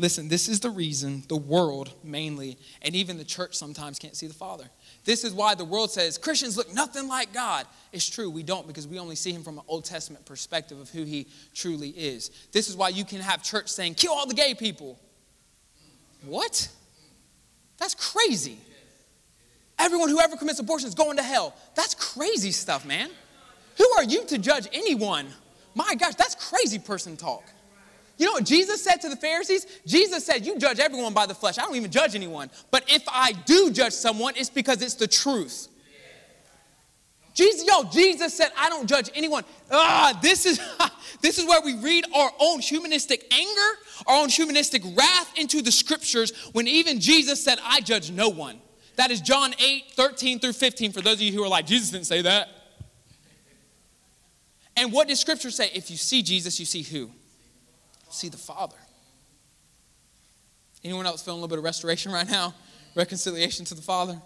Listen, 0.00 0.28
this 0.28 0.48
is 0.48 0.60
the 0.60 0.70
reason 0.70 1.22
the 1.28 1.36
world 1.36 1.92
mainly, 2.02 2.56
and 2.80 2.96
even 2.96 3.18
the 3.18 3.24
church 3.24 3.54
sometimes 3.54 3.98
can't 3.98 4.16
see 4.16 4.26
the 4.26 4.32
Father. 4.32 4.64
This 5.04 5.24
is 5.24 5.34
why 5.34 5.54
the 5.54 5.64
world 5.64 5.90
says 5.90 6.16
Christians 6.16 6.56
look 6.56 6.72
nothing 6.72 7.06
like 7.06 7.34
God. 7.34 7.66
It's 7.92 8.08
true, 8.08 8.30
we 8.30 8.42
don't 8.42 8.66
because 8.66 8.88
we 8.88 8.98
only 8.98 9.14
see 9.14 9.30
him 9.30 9.42
from 9.42 9.58
an 9.58 9.64
Old 9.68 9.84
Testament 9.84 10.24
perspective 10.24 10.80
of 10.80 10.88
who 10.88 11.04
he 11.04 11.26
truly 11.54 11.90
is. 11.90 12.30
This 12.50 12.70
is 12.70 12.78
why 12.78 12.88
you 12.88 13.04
can 13.04 13.20
have 13.20 13.42
church 13.42 13.68
saying, 13.68 13.92
kill 13.92 14.14
all 14.14 14.26
the 14.26 14.32
gay 14.32 14.54
people. 14.54 14.98
What? 16.24 16.70
That's 17.76 17.94
crazy. 17.94 18.56
Everyone 19.78 20.08
who 20.08 20.18
ever 20.18 20.38
commits 20.38 20.60
abortion 20.60 20.88
is 20.88 20.94
going 20.94 21.18
to 21.18 21.22
hell. 21.22 21.54
That's 21.74 21.94
crazy 21.94 22.52
stuff, 22.52 22.86
man. 22.86 23.10
Who 23.76 23.86
are 23.98 24.04
you 24.04 24.24
to 24.24 24.38
judge 24.38 24.66
anyone? 24.72 25.26
My 25.74 25.94
gosh, 25.94 26.14
that's 26.14 26.36
crazy 26.36 26.78
person 26.78 27.18
talk. 27.18 27.44
You 28.20 28.26
know 28.26 28.32
what 28.32 28.44
Jesus 28.44 28.84
said 28.84 29.00
to 29.00 29.08
the 29.08 29.16
Pharisees? 29.16 29.66
Jesus 29.86 30.26
said, 30.26 30.44
You 30.44 30.58
judge 30.58 30.78
everyone 30.78 31.14
by 31.14 31.24
the 31.24 31.34
flesh. 31.34 31.56
I 31.56 31.62
don't 31.62 31.74
even 31.74 31.90
judge 31.90 32.14
anyone. 32.14 32.50
But 32.70 32.84
if 32.86 33.02
I 33.08 33.32
do 33.46 33.70
judge 33.70 33.94
someone, 33.94 34.34
it's 34.36 34.50
because 34.50 34.82
it's 34.82 34.94
the 34.94 35.08
truth. 35.08 35.68
Jesus, 37.32 37.66
yo, 37.66 37.84
Jesus 37.84 38.36
said, 38.36 38.50
I 38.58 38.68
don't 38.68 38.86
judge 38.86 39.08
anyone. 39.14 39.42
Ah, 39.70 40.18
this 40.20 40.44
is 40.44 40.60
this 41.22 41.38
is 41.38 41.46
where 41.46 41.62
we 41.62 41.78
read 41.78 42.04
our 42.14 42.30
own 42.38 42.60
humanistic 42.60 43.24
anger, 43.32 43.78
our 44.06 44.20
own 44.20 44.28
humanistic 44.28 44.82
wrath 44.94 45.32
into 45.38 45.62
the 45.62 45.72
scriptures 45.72 46.50
when 46.52 46.68
even 46.68 47.00
Jesus 47.00 47.42
said, 47.42 47.58
I 47.64 47.80
judge 47.80 48.10
no 48.10 48.28
one. 48.28 48.60
That 48.96 49.10
is 49.10 49.22
John 49.22 49.54
8, 49.58 49.92
13 49.92 50.40
through 50.40 50.52
15, 50.52 50.92
for 50.92 51.00
those 51.00 51.14
of 51.14 51.22
you 51.22 51.32
who 51.32 51.42
are 51.42 51.48
like, 51.48 51.64
Jesus 51.64 51.88
didn't 51.88 52.04
say 52.04 52.20
that. 52.20 52.48
And 54.76 54.92
what 54.92 55.08
does 55.08 55.18
scripture 55.20 55.50
say? 55.50 55.70
If 55.72 55.90
you 55.90 55.96
see 55.96 56.22
Jesus, 56.22 56.60
you 56.60 56.66
see 56.66 56.82
who? 56.82 57.10
See 58.14 58.28
the 58.28 58.36
Father. 58.36 58.76
Anyone 60.82 61.06
else 61.06 61.22
feeling 61.22 61.38
a 61.38 61.42
little 61.42 61.54
bit 61.54 61.58
of 61.58 61.64
restoration 61.64 62.10
right 62.12 62.28
now? 62.28 62.54
Reconciliation 62.94 63.64
to 63.66 63.74
the 63.74 63.82
Father? 63.82 64.20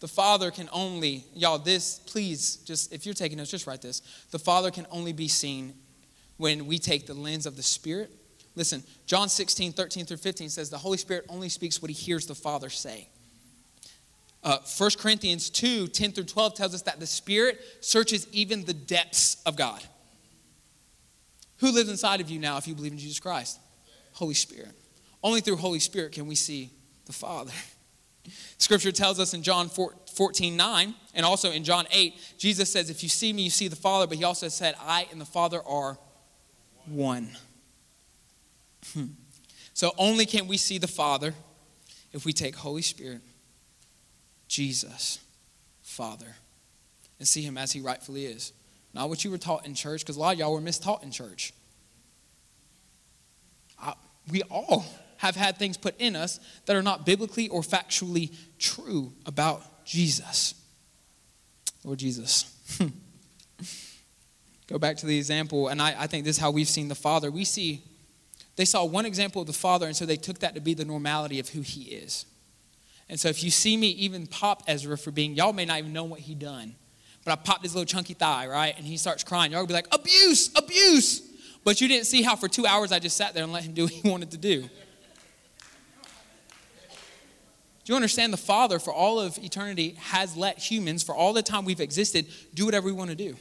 The 0.00 0.08
Father 0.08 0.50
can 0.50 0.68
only, 0.72 1.24
y'all, 1.34 1.58
this, 1.58 2.00
please, 2.00 2.56
just 2.56 2.92
if 2.92 3.06
you're 3.06 3.14
taking 3.14 3.38
notes, 3.38 3.50
just 3.50 3.66
write 3.66 3.82
this. 3.82 4.00
The 4.30 4.38
Father 4.38 4.70
can 4.70 4.86
only 4.90 5.12
be 5.12 5.28
seen 5.28 5.74
when 6.38 6.66
we 6.66 6.78
take 6.78 7.06
the 7.06 7.14
lens 7.14 7.46
of 7.46 7.56
the 7.56 7.62
Spirit. 7.62 8.10
Listen, 8.54 8.82
John 9.06 9.28
16, 9.28 9.72
13 9.72 10.04
through 10.04 10.16
15 10.16 10.48
says 10.48 10.70
the 10.70 10.78
Holy 10.78 10.98
Spirit 10.98 11.24
only 11.28 11.48
speaks 11.48 11.80
what 11.80 11.90
he 11.90 11.94
hears 11.94 12.26
the 12.26 12.34
Father 12.34 12.68
say. 12.68 13.08
Uh, 14.42 14.58
1 14.76 14.90
Corinthians 14.98 15.48
2, 15.50 15.86
10 15.86 16.12
through 16.12 16.24
12 16.24 16.54
tells 16.54 16.74
us 16.74 16.82
that 16.82 16.98
the 16.98 17.06
Spirit 17.06 17.60
searches 17.80 18.26
even 18.32 18.64
the 18.64 18.74
depths 18.74 19.40
of 19.46 19.56
God. 19.56 19.82
Who 21.62 21.70
lives 21.70 21.88
inside 21.88 22.20
of 22.20 22.28
you 22.28 22.40
now 22.40 22.56
if 22.56 22.66
you 22.66 22.74
believe 22.74 22.90
in 22.90 22.98
Jesus 22.98 23.20
Christ? 23.20 23.60
Holy 24.14 24.34
Spirit. 24.34 24.72
Only 25.22 25.40
through 25.40 25.56
Holy 25.56 25.78
Spirit 25.78 26.10
can 26.10 26.26
we 26.26 26.34
see 26.34 26.70
the 27.06 27.12
Father. 27.12 27.52
Scripture 28.58 28.90
tells 28.90 29.20
us 29.20 29.32
in 29.32 29.44
John 29.44 29.68
14, 29.68 30.56
9, 30.56 30.94
and 31.14 31.24
also 31.24 31.52
in 31.52 31.62
John 31.62 31.86
8, 31.92 32.34
Jesus 32.36 32.72
says, 32.72 32.90
If 32.90 33.04
you 33.04 33.08
see 33.08 33.32
me, 33.32 33.42
you 33.42 33.50
see 33.50 33.68
the 33.68 33.76
Father, 33.76 34.08
but 34.08 34.18
he 34.18 34.24
also 34.24 34.48
said, 34.48 34.74
I 34.80 35.06
and 35.12 35.20
the 35.20 35.24
Father 35.24 35.60
are 35.64 35.98
one. 36.86 37.30
Hmm. 38.92 39.06
So 39.72 39.92
only 39.98 40.26
can 40.26 40.48
we 40.48 40.56
see 40.56 40.78
the 40.78 40.88
Father 40.88 41.32
if 42.12 42.24
we 42.24 42.32
take 42.32 42.56
Holy 42.56 42.82
Spirit, 42.82 43.20
Jesus, 44.48 45.20
Father, 45.80 46.34
and 47.20 47.28
see 47.28 47.42
him 47.42 47.56
as 47.56 47.70
he 47.70 47.80
rightfully 47.80 48.26
is. 48.26 48.52
Not 48.94 49.08
what 49.08 49.24
you 49.24 49.30
were 49.30 49.38
taught 49.38 49.66
in 49.66 49.74
church, 49.74 50.00
because 50.00 50.16
a 50.16 50.20
lot 50.20 50.34
of 50.34 50.38
y'all 50.38 50.52
were 50.52 50.60
mistaught 50.60 51.02
in 51.02 51.10
church. 51.10 51.52
I, 53.80 53.94
we 54.30 54.42
all 54.42 54.84
have 55.18 55.34
had 55.36 55.56
things 55.56 55.76
put 55.76 55.98
in 56.00 56.14
us 56.16 56.40
that 56.66 56.76
are 56.76 56.82
not 56.82 57.06
biblically 57.06 57.48
or 57.48 57.62
factually 57.62 58.34
true 58.58 59.12
about 59.24 59.84
Jesus. 59.84 60.54
Lord 61.84 61.98
Jesus. 61.98 62.48
Go 64.66 64.78
back 64.78 64.96
to 64.98 65.06
the 65.06 65.16
example, 65.16 65.68
and 65.68 65.80
I, 65.82 65.94
I 65.98 66.06
think 66.06 66.24
this 66.24 66.36
is 66.36 66.40
how 66.40 66.50
we've 66.50 66.68
seen 66.68 66.88
the 66.88 66.94
Father. 66.94 67.30
We 67.30 67.44
see 67.44 67.82
they 68.56 68.64
saw 68.66 68.84
one 68.84 69.06
example 69.06 69.40
of 69.40 69.46
the 69.46 69.52
Father, 69.52 69.86
and 69.86 69.96
so 69.96 70.04
they 70.04 70.16
took 70.16 70.40
that 70.40 70.54
to 70.54 70.60
be 70.60 70.74
the 70.74 70.84
normality 70.84 71.38
of 71.40 71.48
who 71.48 71.62
He 71.62 71.82
is. 71.82 72.26
And 73.08 73.18
so 73.18 73.28
if 73.28 73.42
you 73.42 73.50
see 73.50 73.76
me 73.76 73.88
even 73.88 74.26
pop 74.26 74.62
Ezra 74.66 74.96
for 74.96 75.10
being, 75.10 75.34
y'all 75.34 75.52
may 75.52 75.64
not 75.64 75.78
even 75.78 75.92
know 75.92 76.04
what 76.04 76.20
he 76.20 76.34
done 76.34 76.74
but 77.24 77.32
I 77.32 77.36
popped 77.36 77.62
his 77.62 77.74
little 77.74 77.86
chunky 77.86 78.14
thigh, 78.14 78.46
right? 78.48 78.74
And 78.76 78.86
he 78.86 78.96
starts 78.96 79.22
crying. 79.22 79.52
Y'all 79.52 79.60
would 79.60 79.68
be 79.68 79.74
like, 79.74 79.88
abuse, 79.92 80.50
abuse. 80.56 81.22
But 81.64 81.80
you 81.80 81.88
didn't 81.88 82.06
see 82.06 82.22
how 82.22 82.34
for 82.34 82.48
two 82.48 82.66
hours 82.66 82.90
I 82.90 82.98
just 82.98 83.16
sat 83.16 83.34
there 83.34 83.44
and 83.44 83.52
let 83.52 83.62
him 83.64 83.74
do 83.74 83.84
what 83.84 83.92
he 83.92 84.08
wanted 84.10 84.32
to 84.32 84.38
do. 84.38 84.68
Do 87.84 87.92
you 87.92 87.96
understand 87.96 88.32
the 88.32 88.38
Father, 88.38 88.78
for 88.78 88.92
all 88.92 89.20
of 89.20 89.38
eternity, 89.38 89.96
has 89.98 90.36
let 90.36 90.58
humans, 90.58 91.02
for 91.02 91.14
all 91.14 91.32
the 91.32 91.42
time 91.42 91.64
we've 91.64 91.80
existed, 91.80 92.26
do 92.54 92.64
whatever 92.64 92.86
we 92.86 92.92
want 92.92 93.10
to 93.10 93.16
do? 93.16 93.34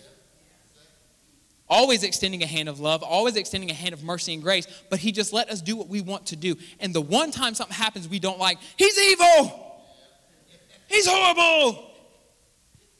Always 1.70 2.04
extending 2.04 2.42
a 2.42 2.48
hand 2.48 2.68
of 2.68 2.80
love, 2.80 3.04
always 3.04 3.36
extending 3.36 3.70
a 3.70 3.74
hand 3.74 3.94
of 3.94 4.04
mercy 4.04 4.34
and 4.34 4.42
grace, 4.42 4.68
but 4.90 5.00
He 5.00 5.12
just 5.12 5.32
let 5.32 5.50
us 5.50 5.62
do 5.62 5.76
what 5.76 5.88
we 5.88 6.02
want 6.02 6.26
to 6.28 6.36
do. 6.36 6.56
And 6.80 6.94
the 6.94 7.02
one 7.02 7.32
time 7.32 7.54
something 7.54 7.76
happens 7.76 8.10
we 8.10 8.20
don't 8.20 8.40
like, 8.40 8.58
He's 8.78 8.98
evil! 9.00 9.78
He's 10.88 11.08
horrible! 11.08 11.91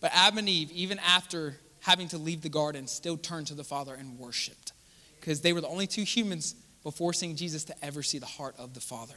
But 0.02 0.12
Adam 0.14 0.40
and 0.40 0.50
Eve, 0.50 0.72
even 0.72 1.00
after 1.00 1.58
having 1.82 2.10
to 2.10 2.18
leave 2.18 2.42
the 2.42 2.50
garden, 2.50 2.88
still 2.88 3.18
turned 3.18 3.48
to 3.48 3.54
the 3.54 3.64
Father 3.64 3.94
and 3.94 4.20
worshiped 4.20 4.74
because 5.20 5.42
they 5.42 5.54
were 5.54 5.62
the 5.62 5.68
only 5.68 5.88
two 5.88 6.04
humans 6.04 6.56
before 6.84 7.14
seeing 7.14 7.36
Jesus 7.36 7.64
to 7.66 7.86
ever 7.86 8.04
see 8.04 8.18
the 8.18 8.26
heart 8.26 8.56
of 8.58 8.74
the 8.74 8.82
Father. 8.82 9.16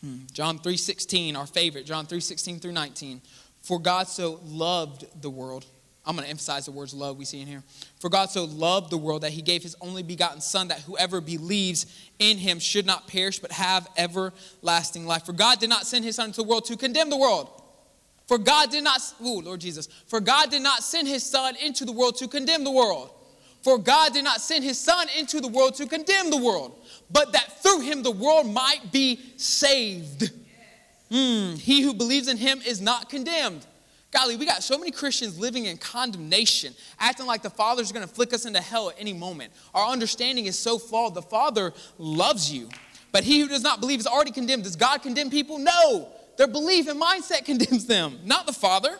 Hmm. 0.00 0.20
John 0.32 0.58
3:16, 0.58 1.36
our 1.36 1.46
favorite, 1.46 1.84
John 1.84 2.06
3:16 2.06 2.58
through 2.58 2.72
19. 2.72 3.20
For 3.62 3.78
God 3.78 4.08
so 4.08 4.40
loved 4.44 5.04
the 5.20 5.28
world. 5.28 5.66
I'm 6.06 6.16
going 6.16 6.24
to 6.24 6.30
emphasize 6.30 6.64
the 6.64 6.72
words 6.72 6.94
love 6.94 7.18
we 7.18 7.26
see 7.26 7.42
in 7.42 7.46
here. 7.46 7.62
For 7.98 8.08
God 8.08 8.30
so 8.30 8.44
loved 8.44 8.90
the 8.90 8.96
world 8.96 9.22
that 9.22 9.32
he 9.32 9.42
gave 9.42 9.62
his 9.62 9.76
only 9.82 10.02
begotten 10.02 10.40
Son, 10.40 10.68
that 10.68 10.80
whoever 10.80 11.20
believes 11.20 11.84
in 12.18 12.38
him 12.38 12.58
should 12.58 12.86
not 12.86 13.06
perish 13.06 13.38
but 13.38 13.52
have 13.52 13.86
everlasting 13.98 15.06
life. 15.06 15.26
For 15.26 15.34
God 15.34 15.60
did 15.60 15.68
not 15.68 15.86
send 15.86 16.06
his 16.06 16.16
Son 16.16 16.28
into 16.28 16.40
the 16.40 16.48
world 16.48 16.64
to 16.66 16.76
condemn 16.78 17.10
the 17.10 17.18
world, 17.18 17.59
For 18.30 18.38
God 18.38 18.70
did 18.70 18.84
not, 18.84 19.00
ooh, 19.26 19.40
Lord 19.40 19.60
Jesus, 19.60 19.88
for 20.06 20.20
God 20.20 20.52
did 20.52 20.62
not 20.62 20.84
send 20.84 21.08
his 21.08 21.24
son 21.24 21.56
into 21.56 21.84
the 21.84 21.90
world 21.90 22.14
to 22.18 22.28
condemn 22.28 22.62
the 22.62 22.70
world. 22.70 23.10
For 23.60 23.76
God 23.76 24.12
did 24.12 24.22
not 24.22 24.40
send 24.40 24.62
his 24.62 24.78
son 24.78 25.08
into 25.18 25.40
the 25.40 25.48
world 25.48 25.74
to 25.74 25.86
condemn 25.86 26.30
the 26.30 26.36
world, 26.36 26.78
but 27.10 27.32
that 27.32 27.60
through 27.60 27.80
him 27.80 28.04
the 28.04 28.12
world 28.12 28.46
might 28.46 28.92
be 28.92 29.18
saved. 29.36 30.30
Mm, 31.10 31.58
he 31.58 31.80
who 31.80 31.92
believes 31.92 32.28
in 32.28 32.36
him 32.36 32.60
is 32.64 32.80
not 32.80 33.10
condemned. 33.10 33.66
Golly, 34.12 34.36
we 34.36 34.46
got 34.46 34.62
so 34.62 34.78
many 34.78 34.92
Christians 34.92 35.36
living 35.36 35.64
in 35.64 35.76
condemnation, 35.76 36.72
acting 37.00 37.26
like 37.26 37.42
the 37.42 37.50
Father's 37.50 37.90
gonna 37.90 38.06
flick 38.06 38.32
us 38.32 38.46
into 38.46 38.60
hell 38.60 38.90
at 38.90 38.96
any 38.96 39.12
moment. 39.12 39.52
Our 39.74 39.90
understanding 39.90 40.46
is 40.46 40.56
so 40.56 40.78
flawed. 40.78 41.14
The 41.14 41.22
Father 41.22 41.72
loves 41.98 42.52
you, 42.52 42.68
but 43.10 43.24
he 43.24 43.40
who 43.40 43.48
does 43.48 43.64
not 43.64 43.80
believe 43.80 43.98
is 43.98 44.06
already 44.06 44.30
condemned. 44.30 44.62
Does 44.62 44.76
God 44.76 45.02
condemn 45.02 45.30
people? 45.30 45.58
No. 45.58 46.12
Their 46.40 46.46
belief 46.46 46.88
and 46.88 46.98
mindset 46.98 47.44
condemns 47.44 47.84
them, 47.84 48.18
not 48.24 48.46
the 48.46 48.54
Father, 48.54 48.98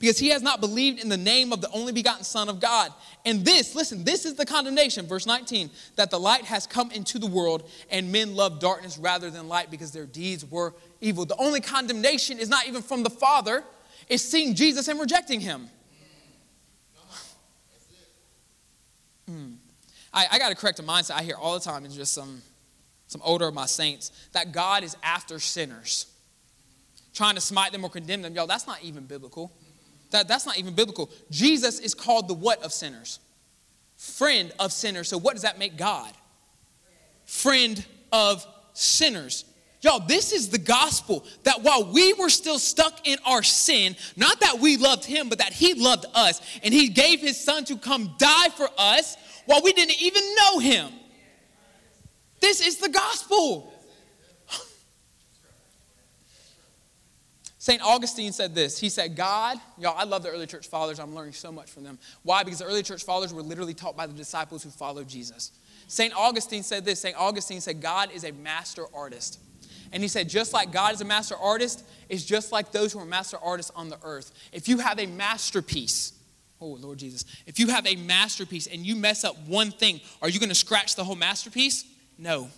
because 0.00 0.18
he 0.18 0.30
has 0.30 0.42
not 0.42 0.60
believed 0.60 1.00
in 1.00 1.08
the 1.08 1.16
name 1.16 1.52
of 1.52 1.60
the 1.60 1.70
only 1.70 1.92
begotten 1.92 2.24
Son 2.24 2.48
of 2.48 2.58
God. 2.58 2.92
And 3.24 3.44
this, 3.44 3.76
listen, 3.76 4.02
this 4.02 4.26
is 4.26 4.34
the 4.34 4.44
condemnation, 4.44 5.06
verse 5.06 5.24
19, 5.24 5.70
that 5.94 6.10
the 6.10 6.18
light 6.18 6.46
has 6.46 6.66
come 6.66 6.90
into 6.90 7.20
the 7.20 7.28
world, 7.28 7.70
and 7.92 8.10
men 8.10 8.34
love 8.34 8.58
darkness 8.58 8.98
rather 8.98 9.30
than 9.30 9.46
light 9.46 9.70
because 9.70 9.92
their 9.92 10.04
deeds 10.04 10.44
were 10.44 10.74
evil. 11.00 11.24
The 11.24 11.36
only 11.36 11.60
condemnation 11.60 12.40
is 12.40 12.48
not 12.48 12.66
even 12.66 12.82
from 12.82 13.04
the 13.04 13.10
Father, 13.10 13.62
it's 14.08 14.24
seeing 14.24 14.56
Jesus 14.56 14.88
and 14.88 14.98
rejecting 14.98 15.38
him. 15.38 15.68
Mm. 19.30 19.58
I, 20.12 20.26
I 20.32 20.38
got 20.40 20.48
to 20.48 20.56
correct 20.56 20.80
a 20.80 20.82
mindset 20.82 21.12
I 21.12 21.22
hear 21.22 21.36
all 21.36 21.54
the 21.54 21.64
time 21.64 21.84
in 21.84 21.92
just 21.92 22.14
some, 22.14 22.42
some 23.06 23.20
older 23.24 23.46
of 23.46 23.54
my 23.54 23.66
saints 23.66 24.10
that 24.32 24.50
God 24.50 24.82
is 24.82 24.96
after 25.04 25.38
sinners 25.38 26.09
trying 27.14 27.34
to 27.34 27.40
smite 27.40 27.72
them 27.72 27.84
or 27.84 27.90
condemn 27.90 28.22
them. 28.22 28.34
Y'all, 28.34 28.46
that's 28.46 28.66
not 28.66 28.82
even 28.82 29.04
biblical. 29.04 29.52
That, 30.10 30.28
that's 30.28 30.46
not 30.46 30.58
even 30.58 30.74
biblical. 30.74 31.10
Jesus 31.30 31.78
is 31.78 31.94
called 31.94 32.28
the 32.28 32.34
what 32.34 32.62
of 32.62 32.72
sinners? 32.72 33.20
Friend 33.96 34.52
of 34.58 34.72
sinners. 34.72 35.08
So 35.08 35.18
what 35.18 35.34
does 35.34 35.42
that 35.42 35.58
make 35.58 35.76
God? 35.76 36.12
Friend 37.26 37.84
of 38.12 38.46
sinners. 38.72 39.44
Y'all, 39.82 40.00
this 40.00 40.32
is 40.32 40.50
the 40.50 40.58
gospel 40.58 41.24
that 41.44 41.62
while 41.62 41.90
we 41.90 42.12
were 42.14 42.28
still 42.28 42.58
stuck 42.58 43.06
in 43.06 43.18
our 43.24 43.42
sin, 43.42 43.96
not 44.16 44.40
that 44.40 44.58
we 44.58 44.76
loved 44.76 45.04
him, 45.04 45.28
but 45.28 45.38
that 45.38 45.52
he 45.52 45.72
loved 45.74 46.04
us, 46.14 46.40
and 46.62 46.74
he 46.74 46.88
gave 46.88 47.20
his 47.20 47.42
son 47.42 47.64
to 47.64 47.76
come 47.76 48.14
die 48.18 48.50
for 48.50 48.68
us 48.76 49.16
while 49.46 49.62
we 49.62 49.72
didn't 49.72 50.00
even 50.02 50.22
know 50.36 50.58
him. 50.58 50.92
This 52.40 52.60
is 52.66 52.76
the 52.76 52.88
gospel. 52.88 53.72
St. 57.60 57.82
Augustine 57.82 58.32
said 58.32 58.54
this. 58.54 58.78
He 58.78 58.88
said, 58.88 59.14
God, 59.14 59.58
y'all, 59.78 59.94
I 59.94 60.04
love 60.04 60.22
the 60.22 60.30
early 60.30 60.46
church 60.46 60.66
fathers. 60.66 60.98
I'm 60.98 61.14
learning 61.14 61.34
so 61.34 61.52
much 61.52 61.70
from 61.70 61.84
them. 61.84 61.98
Why? 62.22 62.42
Because 62.42 62.60
the 62.60 62.64
early 62.64 62.82
church 62.82 63.04
fathers 63.04 63.34
were 63.34 63.42
literally 63.42 63.74
taught 63.74 63.98
by 63.98 64.06
the 64.06 64.14
disciples 64.14 64.62
who 64.62 64.70
followed 64.70 65.06
Jesus. 65.06 65.52
St. 65.86 66.16
Augustine 66.16 66.62
said 66.62 66.86
this. 66.86 67.00
St. 67.00 67.14
Augustine 67.18 67.60
said, 67.60 67.82
God 67.82 68.12
is 68.12 68.24
a 68.24 68.32
master 68.32 68.86
artist. 68.94 69.40
And 69.92 70.02
he 70.02 70.08
said, 70.08 70.26
just 70.26 70.54
like 70.54 70.72
God 70.72 70.94
is 70.94 71.02
a 71.02 71.04
master 71.04 71.36
artist, 71.36 71.84
it's 72.08 72.24
just 72.24 72.50
like 72.50 72.72
those 72.72 72.94
who 72.94 72.98
are 72.98 73.04
master 73.04 73.36
artists 73.42 73.70
on 73.76 73.90
the 73.90 73.98
earth. 74.04 74.32
If 74.52 74.66
you 74.66 74.78
have 74.78 74.98
a 74.98 75.04
masterpiece, 75.04 76.14
oh, 76.62 76.78
Lord 76.80 76.96
Jesus, 76.96 77.26
if 77.46 77.58
you 77.58 77.66
have 77.66 77.86
a 77.86 77.94
masterpiece 77.94 78.68
and 78.68 78.86
you 78.86 78.96
mess 78.96 79.22
up 79.22 79.36
one 79.46 79.70
thing, 79.70 80.00
are 80.22 80.30
you 80.30 80.40
going 80.40 80.48
to 80.48 80.54
scratch 80.54 80.96
the 80.96 81.04
whole 81.04 81.14
masterpiece? 81.14 81.84
No. 82.16 82.48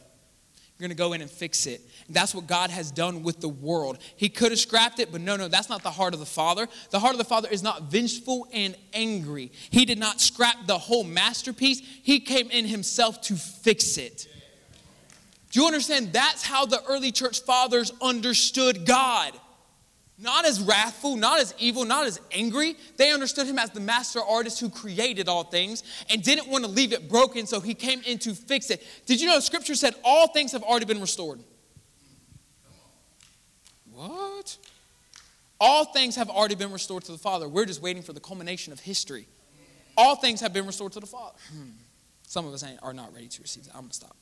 You're 0.82 0.88
going 0.88 0.96
to 0.96 1.00
go 1.00 1.12
in 1.12 1.20
and 1.20 1.30
fix 1.30 1.66
it. 1.66 1.80
That's 2.08 2.34
what 2.34 2.48
God 2.48 2.70
has 2.70 2.90
done 2.90 3.22
with 3.22 3.40
the 3.40 3.48
world. 3.48 3.98
He 4.16 4.28
could 4.28 4.50
have 4.50 4.58
scrapped 4.58 4.98
it, 4.98 5.12
but 5.12 5.20
no, 5.20 5.36
no, 5.36 5.46
that's 5.46 5.68
not 5.68 5.84
the 5.84 5.92
heart 5.92 6.12
of 6.12 6.18
the 6.18 6.26
Father. 6.26 6.66
The 6.90 6.98
heart 6.98 7.12
of 7.12 7.18
the 7.18 7.24
Father 7.24 7.48
is 7.48 7.62
not 7.62 7.84
vengeful 7.84 8.48
and 8.52 8.74
angry. 8.92 9.52
He 9.70 9.84
did 9.84 10.00
not 10.00 10.20
scrap 10.20 10.66
the 10.66 10.78
whole 10.78 11.04
masterpiece, 11.04 11.80
He 12.02 12.18
came 12.18 12.50
in 12.50 12.64
Himself 12.64 13.20
to 13.22 13.36
fix 13.36 13.96
it. 13.96 14.26
Do 15.52 15.60
you 15.60 15.66
understand? 15.66 16.12
That's 16.12 16.42
how 16.42 16.66
the 16.66 16.82
early 16.88 17.12
church 17.12 17.42
fathers 17.42 17.92
understood 18.02 18.84
God 18.84 19.38
not 20.22 20.46
as 20.46 20.60
wrathful, 20.60 21.16
not 21.16 21.40
as 21.40 21.54
evil, 21.58 21.84
not 21.84 22.06
as 22.06 22.20
angry. 22.30 22.76
They 22.96 23.12
understood 23.12 23.46
him 23.46 23.58
as 23.58 23.70
the 23.70 23.80
master 23.80 24.20
artist 24.20 24.60
who 24.60 24.70
created 24.70 25.28
all 25.28 25.44
things 25.44 25.82
and 26.08 26.22
didn't 26.22 26.48
want 26.48 26.64
to 26.64 26.70
leave 26.70 26.92
it 26.92 27.08
broken, 27.08 27.46
so 27.46 27.60
he 27.60 27.74
came 27.74 28.00
in 28.06 28.18
to 28.18 28.34
fix 28.34 28.70
it. 28.70 28.82
Did 29.06 29.20
you 29.20 29.26
know 29.26 29.40
scripture 29.40 29.74
said 29.74 29.94
all 30.04 30.28
things 30.28 30.52
have 30.52 30.62
already 30.62 30.86
been 30.86 31.00
restored? 31.00 31.40
What? 33.92 34.56
All 35.60 35.84
things 35.84 36.16
have 36.16 36.30
already 36.30 36.54
been 36.54 36.72
restored 36.72 37.04
to 37.04 37.12
the 37.12 37.18
Father. 37.18 37.48
We're 37.48 37.66
just 37.66 37.82
waiting 37.82 38.02
for 38.02 38.12
the 38.12 38.20
culmination 38.20 38.72
of 38.72 38.80
history. 38.80 39.26
All 39.96 40.16
things 40.16 40.40
have 40.40 40.52
been 40.52 40.66
restored 40.66 40.92
to 40.92 41.00
the 41.00 41.06
Father. 41.06 41.36
Hmm. 41.52 41.70
Some 42.26 42.46
of 42.46 42.54
us 42.54 42.64
are 42.82 42.94
not 42.94 43.12
ready 43.12 43.28
to 43.28 43.42
receive 43.42 43.64
that. 43.64 43.74
I'm 43.74 43.82
going 43.82 43.90
to 43.90 43.94
stop. 43.94 44.16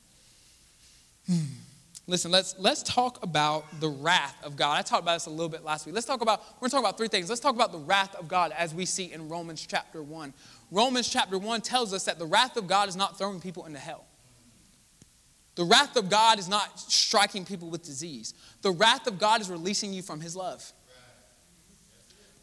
Listen, 2.07 2.31
let's, 2.31 2.55
let's 2.57 2.81
talk 2.83 3.23
about 3.23 3.79
the 3.79 3.89
wrath 3.89 4.35
of 4.43 4.55
God. 4.55 4.77
I 4.77 4.81
talked 4.81 5.03
about 5.03 5.15
this 5.15 5.27
a 5.27 5.29
little 5.29 5.49
bit 5.49 5.63
last 5.63 5.85
week. 5.85 5.93
Let's 5.93 6.07
talk 6.07 6.21
about, 6.21 6.41
we're 6.55 6.67
going 6.67 6.69
to 6.71 6.75
talk 6.75 6.83
about 6.83 6.97
three 6.97 7.07
things. 7.07 7.29
Let's 7.29 7.41
talk 7.41 7.55
about 7.55 7.71
the 7.71 7.77
wrath 7.77 8.15
of 8.15 8.27
God 8.27 8.51
as 8.57 8.73
we 8.73 8.85
see 8.85 9.11
in 9.13 9.29
Romans 9.29 9.65
chapter 9.65 10.01
1. 10.01 10.33
Romans 10.71 11.07
chapter 11.07 11.37
1 11.37 11.61
tells 11.61 11.93
us 11.93 12.05
that 12.05 12.17
the 12.17 12.25
wrath 12.25 12.57
of 12.57 12.67
God 12.67 12.89
is 12.89 12.95
not 12.95 13.17
throwing 13.17 13.39
people 13.39 13.65
into 13.65 13.79
hell. 13.79 14.05
The 15.55 15.63
wrath 15.65 15.95
of 15.95 16.09
God 16.09 16.39
is 16.39 16.49
not 16.49 16.79
striking 16.79 17.45
people 17.45 17.69
with 17.69 17.83
disease. 17.83 18.33
The 18.61 18.71
wrath 18.71 19.05
of 19.05 19.19
God 19.19 19.41
is 19.41 19.49
releasing 19.49 19.93
you 19.93 20.01
from 20.01 20.21
his 20.21 20.35
love. 20.35 20.73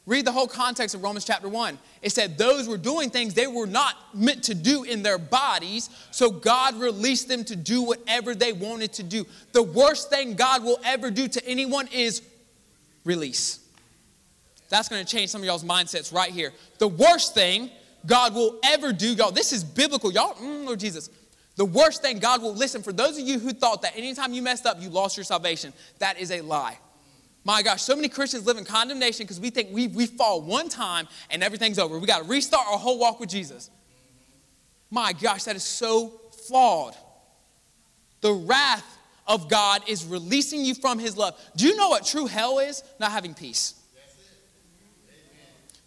Read 0.09 0.25
the 0.25 0.33
whole 0.33 0.49
context 0.49 0.95
of 0.95 1.03
Romans 1.03 1.27
chapter 1.27 1.51
1. 1.51 1.79
It 2.01 2.13
said 2.13 2.39
those 2.39 2.67
were 2.67 2.79
doing 2.79 3.11
things 3.11 3.35
they 3.35 3.47
were 3.47 3.67
not 3.67 3.95
meant 4.15 4.43
to 4.45 4.55
do 4.55 4.85
in 4.85 5.03
their 5.03 5.19
bodies, 5.19 5.91
so 6.13 6.31
God 6.31 6.81
released 6.81 7.29
them 7.29 7.45
to 7.45 7.55
do 7.55 7.83
whatever 7.83 8.35
they 8.35 8.55
wanted 8.55 8.95
to 8.95 9.03
do. 9.03 9.27
The 9.53 9.63
worst 9.63 10.09
thing 10.09 10.33
God 10.33 10.65
will 10.65 10.81
ever 10.83 11.11
do 11.11 11.29
to 11.29 11.47
anyone 11.47 11.89
is 11.93 12.23
release. 13.05 13.61
That's 14.71 14.89
going 14.89 15.05
to 15.05 15.11
change 15.17 15.29
some 15.29 15.43
of 15.43 15.45
y'all's 15.45 15.63
mindsets 15.63 16.11
right 16.11 16.31
here. 16.31 16.55
The 16.79 16.89
worst 16.89 17.35
thing 17.35 17.71
God 18.07 18.35
will 18.35 18.59
ever 18.65 18.95
do, 18.95 19.13
y'all, 19.13 19.31
this 19.31 19.53
is 19.53 19.63
biblical. 19.63 20.11
Y'all, 20.11 20.33
mm, 20.37 20.65
Lord 20.65 20.81
Jesus. 20.81 21.11
The 21.57 21.67
worst 21.67 22.01
thing 22.01 22.19
God 22.19 22.41
will 22.41 22.55
listen 22.55 22.83
for 22.83 22.95
those 22.95 23.19
of 23.19 23.29
you 23.29 23.39
who 23.39 23.51
thought 23.51 23.83
that 23.83 23.95
anytime 23.95 24.33
you 24.33 24.41
messed 24.41 24.65
up, 24.65 24.81
you 24.81 24.89
lost 24.89 25.19
your 25.19 25.25
salvation, 25.25 25.75
that 25.99 26.19
is 26.19 26.31
a 26.31 26.41
lie. 26.41 26.79
My 27.45 27.63
gosh, 27.63 27.83
so 27.83 27.97
many 27.97 28.09
Christians 28.09 28.47
live 28.47 28.59
in 28.59 28.65
condemnation 28.65 29.25
because 29.25 29.41
we 29.41 29.51
think 29.51 29.71
we, 29.73 29.89
we 29.89 30.07
fall 30.07 30.43
one 30.43 30.69
time 30.69 31.09
and 31.31 31.43
everything's 31.43 31.79
over. 31.79 31.99
We 31.99 32.07
got 32.07 32.23
to 32.23 32.29
restart 32.29 32.67
our 32.67 32.79
whole 32.79 32.99
walk 32.99 33.21
with 33.21 33.31
Jesus. 33.31 33.71
My 34.91 35.13
gosh, 35.13 35.45
that 35.45 35.57
is 35.57 35.65
so 35.65 36.21
flawed. 36.47 36.95
The 38.21 38.33
wrath 38.33 38.99
of 39.27 39.49
God 39.49 39.83
is 39.87 40.05
releasing 40.05 40.65
you 40.65 40.75
from 40.75 40.99
his 40.99 41.17
love. 41.17 41.39
Do 41.57 41.67
you 41.67 41.77
know 41.77 41.89
what 41.89 42.05
true 42.05 42.27
hell 42.27 42.59
is? 42.59 42.83
Not 42.99 43.13
having 43.13 43.35
peace. 43.35 43.75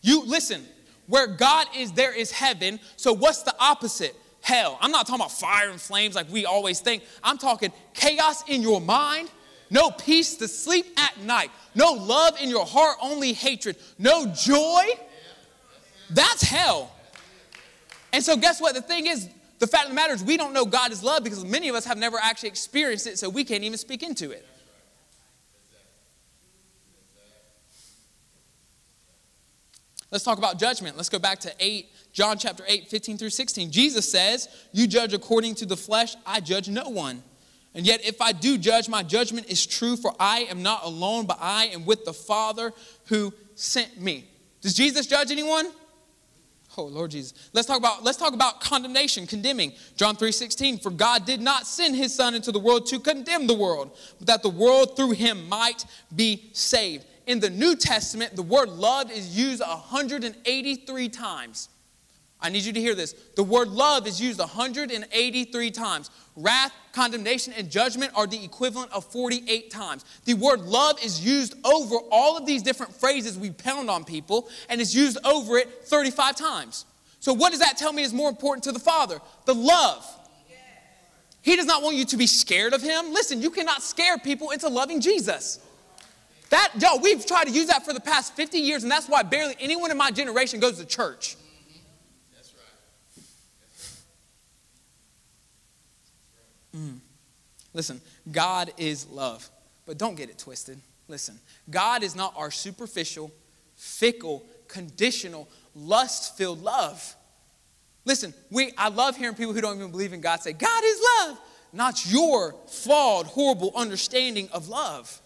You 0.01 0.23
listen, 0.25 0.65
where 1.07 1.27
God 1.27 1.67
is, 1.75 1.91
there 1.91 2.13
is 2.13 2.31
heaven. 2.31 2.79
So 2.95 3.13
what's 3.13 3.43
the 3.43 3.53
opposite? 3.59 4.15
Hell. 4.41 4.77
I'm 4.81 4.91
not 4.91 5.05
talking 5.05 5.21
about 5.21 5.31
fire 5.31 5.69
and 5.69 5.79
flames 5.79 6.15
like 6.15 6.31
we 6.31 6.45
always 6.45 6.79
think. 6.79 7.03
I'm 7.23 7.37
talking 7.37 7.71
chaos 7.93 8.43
in 8.47 8.61
your 8.61 8.81
mind 8.81 9.29
no 9.71 9.89
peace 9.89 10.35
to 10.35 10.47
sleep 10.47 10.85
at 10.97 11.19
night, 11.21 11.49
no 11.73 11.93
love 11.93 12.39
in 12.39 12.49
your 12.49 12.65
heart, 12.65 12.97
only 13.01 13.33
hatred, 13.33 13.77
no 13.97 14.27
joy, 14.27 14.83
that's 16.11 16.43
hell. 16.43 16.91
And 18.13 18.23
so, 18.23 18.35
guess 18.35 18.61
what? 18.61 18.75
The 18.75 18.81
thing 18.81 19.07
is, 19.07 19.29
the 19.59 19.67
fact 19.67 19.85
of 19.85 19.91
the 19.91 19.95
matter 19.95 20.13
is, 20.13 20.23
we 20.23 20.37
don't 20.37 20.53
know 20.53 20.65
God 20.65 20.91
is 20.91 21.01
love 21.01 21.23
because 21.23 21.45
many 21.45 21.69
of 21.69 21.75
us 21.75 21.85
have 21.85 21.97
never 21.97 22.17
actually 22.21 22.49
experienced 22.49 23.07
it, 23.07 23.17
so 23.17 23.29
we 23.29 23.43
can't 23.43 23.63
even 23.63 23.77
speak 23.77 24.03
into 24.03 24.29
it. 24.31 24.45
Let's 30.11 30.25
talk 30.25 30.37
about 30.37 30.59
judgment. 30.59 30.97
Let's 30.97 31.07
go 31.07 31.19
back 31.19 31.39
to 31.39 31.53
8, 31.57 31.89
John 32.11 32.37
chapter 32.37 32.65
8, 32.67 32.89
15 32.89 33.17
through 33.17 33.29
16. 33.29 33.71
Jesus 33.71 34.11
says, 34.11 34.49
You 34.73 34.85
judge 34.85 35.13
according 35.13 35.55
to 35.55 35.65
the 35.65 35.77
flesh, 35.77 36.15
I 36.25 36.41
judge 36.41 36.67
no 36.67 36.89
one. 36.89 37.23
And 37.73 37.85
yet, 37.85 38.05
if 38.05 38.21
I 38.21 38.33
do 38.33 38.57
judge, 38.57 38.89
my 38.89 39.01
judgment 39.01 39.49
is 39.49 39.65
true, 39.65 39.95
for 39.95 40.13
I 40.19 40.41
am 40.49 40.61
not 40.61 40.83
alone, 40.83 41.25
but 41.25 41.37
I 41.39 41.67
am 41.67 41.85
with 41.85 42.03
the 42.03 42.13
Father 42.13 42.73
who 43.05 43.33
sent 43.55 43.99
me. 43.99 44.27
Does 44.61 44.73
Jesus 44.73 45.07
judge 45.07 45.31
anyone? 45.31 45.71
Oh 46.77 46.83
Lord 46.83 47.11
Jesus. 47.11 47.33
Let's 47.51 47.67
talk 47.67 47.77
about 47.77 48.03
let's 48.03 48.17
talk 48.17 48.33
about 48.33 48.61
condemnation, 48.61 49.27
condemning. 49.27 49.73
John 49.97 50.15
3:16, 50.15 50.81
for 50.81 50.89
God 50.89 51.25
did 51.25 51.41
not 51.41 51.67
send 51.67 51.95
his 51.95 52.13
son 52.13 52.33
into 52.33 52.51
the 52.51 52.59
world 52.59 52.85
to 52.87 52.99
condemn 52.99 53.47
the 53.47 53.53
world, 53.53 53.97
but 54.19 54.27
that 54.27 54.43
the 54.43 54.49
world 54.49 54.95
through 54.95 55.11
him 55.11 55.49
might 55.49 55.85
be 56.15 56.49
saved. 56.53 57.05
In 57.27 57.39
the 57.39 57.49
New 57.49 57.75
Testament, 57.75 58.35
the 58.35 58.41
word 58.41 58.69
loved 58.69 59.11
is 59.11 59.37
used 59.37 59.61
183 59.61 61.09
times. 61.09 61.69
I 62.41 62.49
need 62.49 62.63
you 62.63 62.73
to 62.73 62.81
hear 62.81 62.95
this. 62.95 63.13
The 63.35 63.43
word 63.43 63.67
love 63.67 64.07
is 64.07 64.19
used 64.19 64.39
183 64.39 65.71
times. 65.71 66.09
Wrath, 66.35 66.73
condemnation, 66.91 67.53
and 67.55 67.69
judgment 67.69 68.11
are 68.15 68.25
the 68.25 68.43
equivalent 68.43 68.91
of 68.91 69.05
48 69.05 69.69
times. 69.69 70.05
The 70.25 70.33
word 70.33 70.61
love 70.61 71.03
is 71.03 71.23
used 71.23 71.55
over 71.63 71.97
all 72.11 72.37
of 72.37 72.45
these 72.45 72.63
different 72.63 72.95
phrases 72.95 73.37
we 73.37 73.51
pound 73.51 73.89
on 73.89 74.03
people, 74.03 74.49
and 74.69 74.81
it's 74.81 74.95
used 74.95 75.19
over 75.23 75.57
it 75.57 75.69
35 75.85 76.35
times. 76.35 76.85
So, 77.19 77.33
what 77.33 77.51
does 77.51 77.59
that 77.59 77.77
tell 77.77 77.93
me 77.93 78.01
is 78.01 78.13
more 78.13 78.29
important 78.29 78.63
to 78.63 78.71
the 78.71 78.79
Father? 78.79 79.19
The 79.45 79.53
love. 79.53 80.03
He 81.43 81.55
does 81.55 81.65
not 81.65 81.81
want 81.81 81.95
you 81.95 82.05
to 82.05 82.17
be 82.17 82.27
scared 82.27 82.73
of 82.73 82.81
Him. 82.81 83.13
Listen, 83.13 83.41
you 83.41 83.49
cannot 83.49 83.81
scare 83.83 84.17
people 84.17 84.51
into 84.51 84.67
loving 84.69 85.01
Jesus. 85.01 85.59
That, 86.49 86.71
yo, 86.79 86.97
we've 86.97 87.25
tried 87.25 87.45
to 87.45 87.51
use 87.51 87.67
that 87.67 87.85
for 87.85 87.93
the 87.93 87.99
past 87.99 88.35
50 88.35 88.59
years, 88.59 88.83
and 88.83 88.91
that's 88.91 89.07
why 89.07 89.23
barely 89.23 89.55
anyone 89.59 89.89
in 89.89 89.97
my 89.97 90.11
generation 90.11 90.59
goes 90.59 90.77
to 90.79 90.85
church. 90.85 91.35
Mm. 96.75 96.99
Listen, 97.73 98.01
God 98.31 98.73
is 98.77 99.07
love, 99.07 99.49
but 99.85 99.97
don't 99.97 100.15
get 100.15 100.29
it 100.29 100.37
twisted. 100.37 100.79
Listen, 101.07 101.37
God 101.69 102.03
is 102.03 102.15
not 102.15 102.33
our 102.37 102.51
superficial, 102.51 103.31
fickle, 103.75 104.45
conditional, 104.67 105.49
lust 105.75 106.37
filled 106.37 106.61
love. 106.61 107.15
Listen, 108.05 108.33
we, 108.49 108.73
I 108.77 108.89
love 108.89 109.15
hearing 109.15 109.35
people 109.35 109.53
who 109.53 109.61
don't 109.61 109.77
even 109.77 109.91
believe 109.91 110.13
in 110.13 110.21
God 110.21 110.41
say, 110.41 110.53
God 110.53 110.83
is 110.83 111.01
love, 111.19 111.39
not 111.71 112.11
your 112.11 112.55
flawed, 112.67 113.27
horrible 113.27 113.71
understanding 113.75 114.49
of 114.51 114.69
love. 114.69 115.21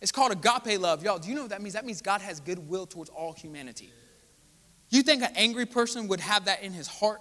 It's 0.00 0.12
called 0.12 0.32
agape 0.32 0.78
love. 0.80 1.02
Y'all, 1.02 1.18
do 1.18 1.28
you 1.28 1.34
know 1.34 1.42
what 1.42 1.50
that 1.50 1.62
means? 1.62 1.74
That 1.74 1.86
means 1.86 2.02
God 2.02 2.20
has 2.20 2.40
goodwill 2.40 2.86
towards 2.86 3.10
all 3.10 3.32
humanity. 3.32 3.90
You 4.90 5.02
think 5.02 5.22
an 5.22 5.32
angry 5.34 5.66
person 5.66 6.08
would 6.08 6.20
have 6.20 6.44
that 6.44 6.62
in 6.62 6.72
his 6.72 6.86
heart? 6.86 7.20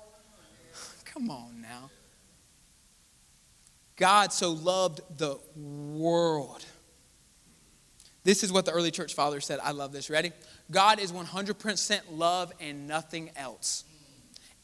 Come 1.06 1.30
on 1.30 1.62
now. 1.62 1.89
God 4.04 4.34
so 4.34 4.51
loved 4.51 4.99
the 5.18 5.39
world. 5.56 6.66
This 8.26 8.43
is 8.43 8.51
what 8.51 8.66
the 8.66 8.74
early 8.74 8.91
church 8.91 9.14
fathers 9.14 9.45
said. 9.45 9.60
I 9.64 9.72
love 9.72 9.93
this. 9.93 10.10
Ready? 10.10 10.34
God 10.70 10.99
is 10.99 11.14
100% 11.14 12.01
love 12.12 12.51
and 12.60 12.86
nothing 12.86 13.32
else. 13.38 13.86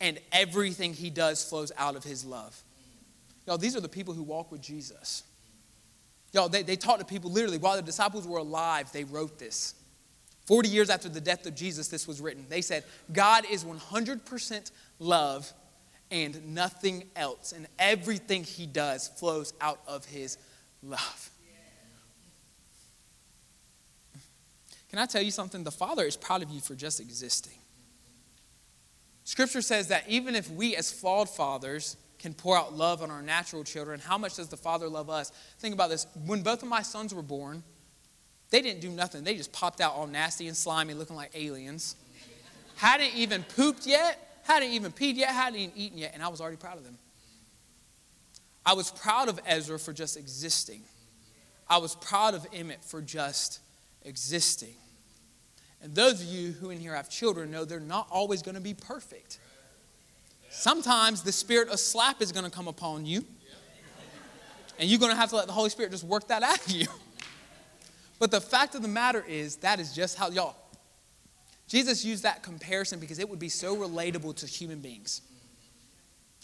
And 0.02 0.20
everything 0.34 0.94
he 0.94 1.10
does 1.10 1.42
flows 1.42 1.72
out 1.78 1.96
of 1.96 2.04
his 2.04 2.26
love. 2.26 2.62
Y'all, 3.48 3.58
these 3.58 3.78
are 3.78 3.80
the 3.80 3.88
people 3.88 4.14
who 4.14 4.24
walk 4.24 4.52
with 4.52 4.60
Jesus. 4.60 5.24
Y'all, 6.34 6.50
they, 6.50 6.62
they 6.62 6.76
talked 6.76 7.00
to 7.00 7.06
people 7.06 7.32
literally 7.32 7.60
while 7.60 7.78
the 7.78 7.82
disciples 7.82 8.28
were 8.28 8.40
alive, 8.40 8.92
they 8.92 9.06
wrote 9.06 9.40
this. 9.40 9.74
40 10.48 10.68
years 10.68 10.90
after 10.90 11.08
the 11.08 11.22
death 11.22 11.46
of 11.46 11.56
Jesus, 11.56 11.88
this 11.88 12.10
was 12.10 12.20
written. 12.20 12.46
They 12.50 12.60
said, 12.60 12.84
God 13.14 13.46
is 13.50 13.64
100% 13.64 14.72
love 15.00 15.54
and 16.12 16.54
nothing 16.54 17.04
else. 17.16 17.52
And 17.52 17.68
everything 17.78 18.44
he 18.44 18.66
does 18.66 19.08
flows 19.08 19.54
out 19.62 19.80
of 19.88 20.06
his 20.06 20.38
love. 20.82 21.30
Can 24.90 24.98
I 24.98 25.06
tell 25.06 25.22
you 25.22 25.32
something? 25.32 25.64
The 25.64 25.72
Father 25.72 26.04
is 26.06 26.18
proud 26.18 26.42
of 26.42 26.50
you 26.50 26.62
for 26.62 26.74
just 26.74 27.00
existing. 27.00 27.54
Scripture 29.24 29.62
says 29.62 29.90
that 29.90 30.04
even 30.08 30.34
if 30.34 30.50
we, 30.50 30.76
as 30.76 30.92
flawed 30.92 31.30
fathers, 31.30 31.96
can 32.18 32.34
pour 32.34 32.58
out 32.58 32.76
love 32.76 33.04
on 33.04 33.12
our 33.12 33.22
natural 33.22 33.64
children, 33.64 34.00
how 34.00 34.18
much 34.18 34.36
does 34.36 34.50
the 34.50 34.58
Father 34.58 34.90
love 34.90 35.10
us? 35.10 35.32
Think 35.60 35.76
about 35.76 35.92
this. 35.92 36.08
When 36.26 36.42
both 36.42 36.64
of 36.64 36.68
my 36.68 36.82
sons 36.82 37.14
were 37.14 37.22
born, 37.22 37.64
they 38.50 38.62
didn't 38.62 38.82
do 38.82 38.90
nothing. 38.90 39.24
They 39.24 39.36
just 39.36 39.54
popped 39.54 39.80
out 39.80 39.94
all 39.94 40.08
nasty 40.08 40.48
and 40.48 40.58
slimy, 40.58 40.96
looking 40.96 41.16
like 41.16 41.30
aliens. 41.36 41.96
Hadn't 42.78 43.16
even 43.16 43.44
pooped 43.44 43.86
yet, 43.86 44.29
hadn't 44.54 44.72
even 44.72 44.92
peed 44.92 45.16
yet, 45.16 45.30
hadn't 45.30 45.60
even 45.60 45.78
eaten 45.78 45.98
yet, 45.98 46.12
and 46.14 46.24
I 46.24 46.28
was 46.28 46.42
already 46.42 46.58
proud 46.58 46.78
of 46.78 46.84
them. 46.84 46.98
I 48.66 48.74
was 48.74 48.92
proud 48.92 49.30
of 49.30 49.40
Ezra 49.46 49.80
for 49.80 49.94
just 49.94 50.18
existing. 50.18 50.82
I 51.68 51.78
was 51.78 51.96
proud 51.96 52.34
of 52.34 52.46
Emmett 52.54 52.84
for 52.84 53.02
just 53.02 53.60
existing. 54.04 54.74
And 55.82 55.96
those 55.96 56.22
of 56.22 56.28
you 56.28 56.52
who 56.52 56.72
in 56.72 56.80
here 56.80 56.96
have 56.96 57.10
children 57.10 57.52
know 57.52 57.64
they're 57.64 57.80
not 57.80 58.08
always 58.12 58.42
going 58.42 58.56
to 58.56 58.62
be 58.62 58.74
perfect. 58.74 59.40
Sometimes 60.50 61.22
the 61.22 61.32
spirit 61.32 61.70
of 61.70 61.80
slap 61.80 62.22
is 62.22 62.32
going 62.32 62.44
to 62.44 62.52
come 62.52 62.68
upon 62.68 63.06
you, 63.06 63.24
and 64.80 64.90
you're 64.90 65.00
going 65.00 65.12
to 65.12 65.18
have 65.18 65.30
to 65.30 65.36
let 65.36 65.48
the 65.48 65.54
Holy 65.54 65.70
Spirit 65.70 65.92
just 65.92 66.04
work 66.04 66.28
that 66.28 66.44
out 66.44 66.66
of 66.66 66.72
you. 66.72 66.88
But 68.18 68.32
the 68.32 68.42
fact 68.42 68.76
of 68.76 68.82
the 68.82 68.88
matter 68.88 69.24
is, 69.28 69.58
that 69.58 69.80
is 69.80 69.94
just 69.94 70.18
how, 70.18 70.30
y'all, 70.30 70.56
Jesus 71.70 72.04
used 72.04 72.24
that 72.24 72.42
comparison 72.42 73.00
because 73.00 73.20
it 73.20 73.30
would 73.30 73.40
be 73.40 73.48
so 73.48 73.78
relatable 73.78 74.36
to 74.38 74.48
human 74.48 74.80
beings. 74.80 75.22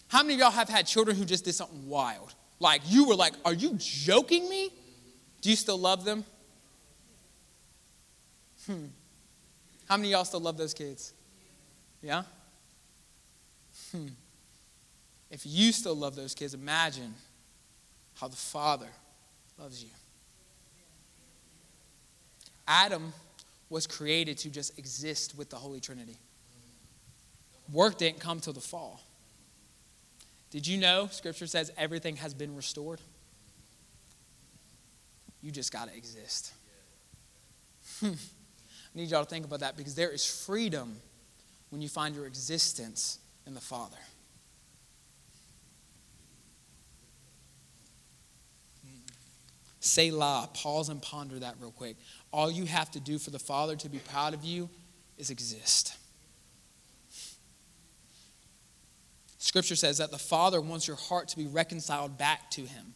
How 0.07 0.21
many 0.21 0.35
of 0.35 0.39
y'all 0.39 0.51
have 0.51 0.69
had 0.69 0.85
children 0.85 1.17
who 1.17 1.25
just 1.25 1.43
did 1.43 1.55
something 1.55 1.89
wild? 1.89 2.35
Like 2.59 2.81
you 2.85 3.07
were 3.07 3.15
like, 3.15 3.33
Are 3.43 3.53
you 3.53 3.73
joking 3.77 4.47
me? 4.47 4.69
Do 5.41 5.49
you 5.49 5.55
still 5.55 5.79
love 5.79 6.05
them? 6.05 6.23
Hmm. 8.67 8.85
How 9.89 9.97
many 9.97 10.09
of 10.09 10.11
y'all 10.11 10.25
still 10.25 10.39
love 10.39 10.57
those 10.57 10.75
kids? 10.75 11.13
Yeah? 12.01 12.23
Hmm. 13.91 14.07
If 15.31 15.41
you 15.43 15.71
still 15.71 15.95
love 15.95 16.15
those 16.15 16.35
kids, 16.35 16.53
imagine 16.53 17.13
how 18.15 18.27
the 18.27 18.35
Father 18.35 18.87
loves 19.59 19.83
you. 19.83 19.89
Adam 22.67 23.11
was 23.69 23.87
created 23.87 24.37
to 24.39 24.49
just 24.49 24.77
exist 24.77 25.37
with 25.37 25.49
the 25.49 25.55
Holy 25.55 25.79
Trinity. 25.79 26.17
Work 27.71 27.97
didn't 27.97 28.19
come 28.19 28.39
till 28.39 28.53
the 28.53 28.61
fall. 28.61 29.01
Did 30.51 30.67
you 30.67 30.77
know 30.77 31.07
Scripture 31.11 31.47
says 31.47 31.71
everything 31.77 32.17
has 32.17 32.33
been 32.33 32.55
restored? 32.55 33.01
You 35.41 35.51
just 35.51 35.71
got 35.71 35.89
to 35.89 35.95
exist. 35.95 36.53
I 38.03 38.13
need 38.93 39.09
y'all 39.09 39.23
to 39.23 39.29
think 39.29 39.45
about 39.45 39.59
that 39.59 39.75
because 39.75 39.95
there 39.95 40.11
is 40.11 40.25
freedom 40.25 40.97
when 41.69 41.81
you 41.81 41.89
find 41.89 42.15
your 42.15 42.25
existence 42.25 43.19
in 43.45 43.53
the 43.53 43.61
Father. 43.61 43.97
Selah, 49.85 50.49
pause 50.53 50.89
and 50.89 50.99
ponder 50.99 51.37
that 51.39 51.55
real 51.59 51.71
quick. 51.71 51.95
All 52.35 52.51
you 52.51 52.65
have 52.65 52.91
to 52.91 52.99
do 52.99 53.17
for 53.17 53.29
the 53.29 53.39
Father 53.39 53.77
to 53.77 53.87
be 53.87 53.97
proud 53.97 54.33
of 54.33 54.43
you 54.43 54.69
is 55.17 55.29
exist. 55.29 55.95
Scripture 59.37 59.77
says 59.77 59.99
that 59.99 60.11
the 60.11 60.17
Father 60.17 60.59
wants 60.59 60.85
your 60.85 60.97
heart 60.97 61.29
to 61.29 61.37
be 61.37 61.47
reconciled 61.47 62.17
back 62.17 62.51
to 62.51 62.63
Him. 62.63 62.93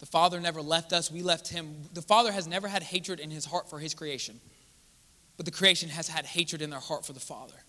The 0.00 0.06
Father 0.06 0.40
never 0.40 0.60
left 0.60 0.92
us, 0.92 1.08
we 1.08 1.22
left 1.22 1.46
Him. 1.46 1.76
The 1.92 2.02
Father 2.02 2.32
has 2.32 2.48
never 2.48 2.66
had 2.66 2.82
hatred 2.82 3.20
in 3.20 3.30
His 3.30 3.44
heart 3.44 3.70
for 3.70 3.78
His 3.78 3.94
creation, 3.94 4.40
but 5.36 5.46
the 5.46 5.52
creation 5.52 5.88
has 5.88 6.08
had 6.08 6.26
hatred 6.26 6.62
in 6.62 6.70
their 6.70 6.80
heart 6.80 7.06
for 7.06 7.12
the 7.12 7.20
Father. 7.20 7.62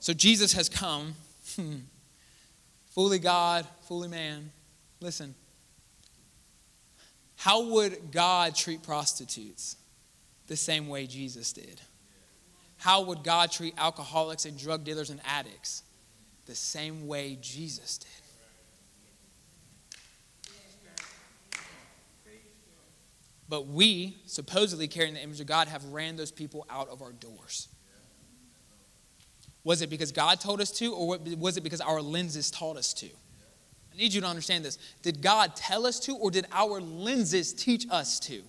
So 0.00 0.12
Jesus 0.12 0.52
has 0.54 0.68
come, 0.68 1.14
hmm. 1.54 1.76
fully 2.86 3.20
God, 3.20 3.68
fully 3.82 4.08
man. 4.08 4.50
Listen, 5.00 5.36
how 7.42 7.60
would 7.60 8.12
God 8.12 8.54
treat 8.54 8.84
prostitutes? 8.84 9.76
The 10.46 10.54
same 10.54 10.86
way 10.86 11.08
Jesus 11.08 11.52
did. 11.52 11.80
How 12.76 13.02
would 13.02 13.24
God 13.24 13.50
treat 13.50 13.74
alcoholics 13.76 14.44
and 14.44 14.56
drug 14.56 14.84
dealers 14.84 15.10
and 15.10 15.18
addicts? 15.26 15.82
The 16.46 16.54
same 16.54 17.08
way 17.08 17.36
Jesus 17.40 17.98
did. 17.98 18.10
But 23.48 23.66
we, 23.66 24.18
supposedly 24.26 24.86
carrying 24.86 25.14
the 25.14 25.22
image 25.24 25.40
of 25.40 25.48
God, 25.48 25.66
have 25.66 25.84
ran 25.86 26.14
those 26.14 26.30
people 26.30 26.64
out 26.70 26.90
of 26.90 27.02
our 27.02 27.10
doors. 27.10 27.66
Was 29.64 29.82
it 29.82 29.90
because 29.90 30.12
God 30.12 30.38
told 30.38 30.60
us 30.60 30.70
to, 30.78 30.94
or 30.94 31.18
was 31.18 31.56
it 31.56 31.64
because 31.64 31.80
our 31.80 32.00
lenses 32.00 32.52
taught 32.52 32.76
us 32.76 32.94
to? 32.94 33.08
I 33.92 33.96
need 33.96 34.14
you 34.14 34.20
to 34.20 34.26
understand 34.26 34.64
this. 34.64 34.78
Did 35.02 35.20
God 35.20 35.54
tell 35.54 35.86
us 35.86 36.00
to, 36.00 36.16
or 36.16 36.30
did 36.30 36.46
our 36.52 36.80
lenses 36.80 37.52
teach 37.52 37.86
us 37.90 38.18
to? 38.20 38.42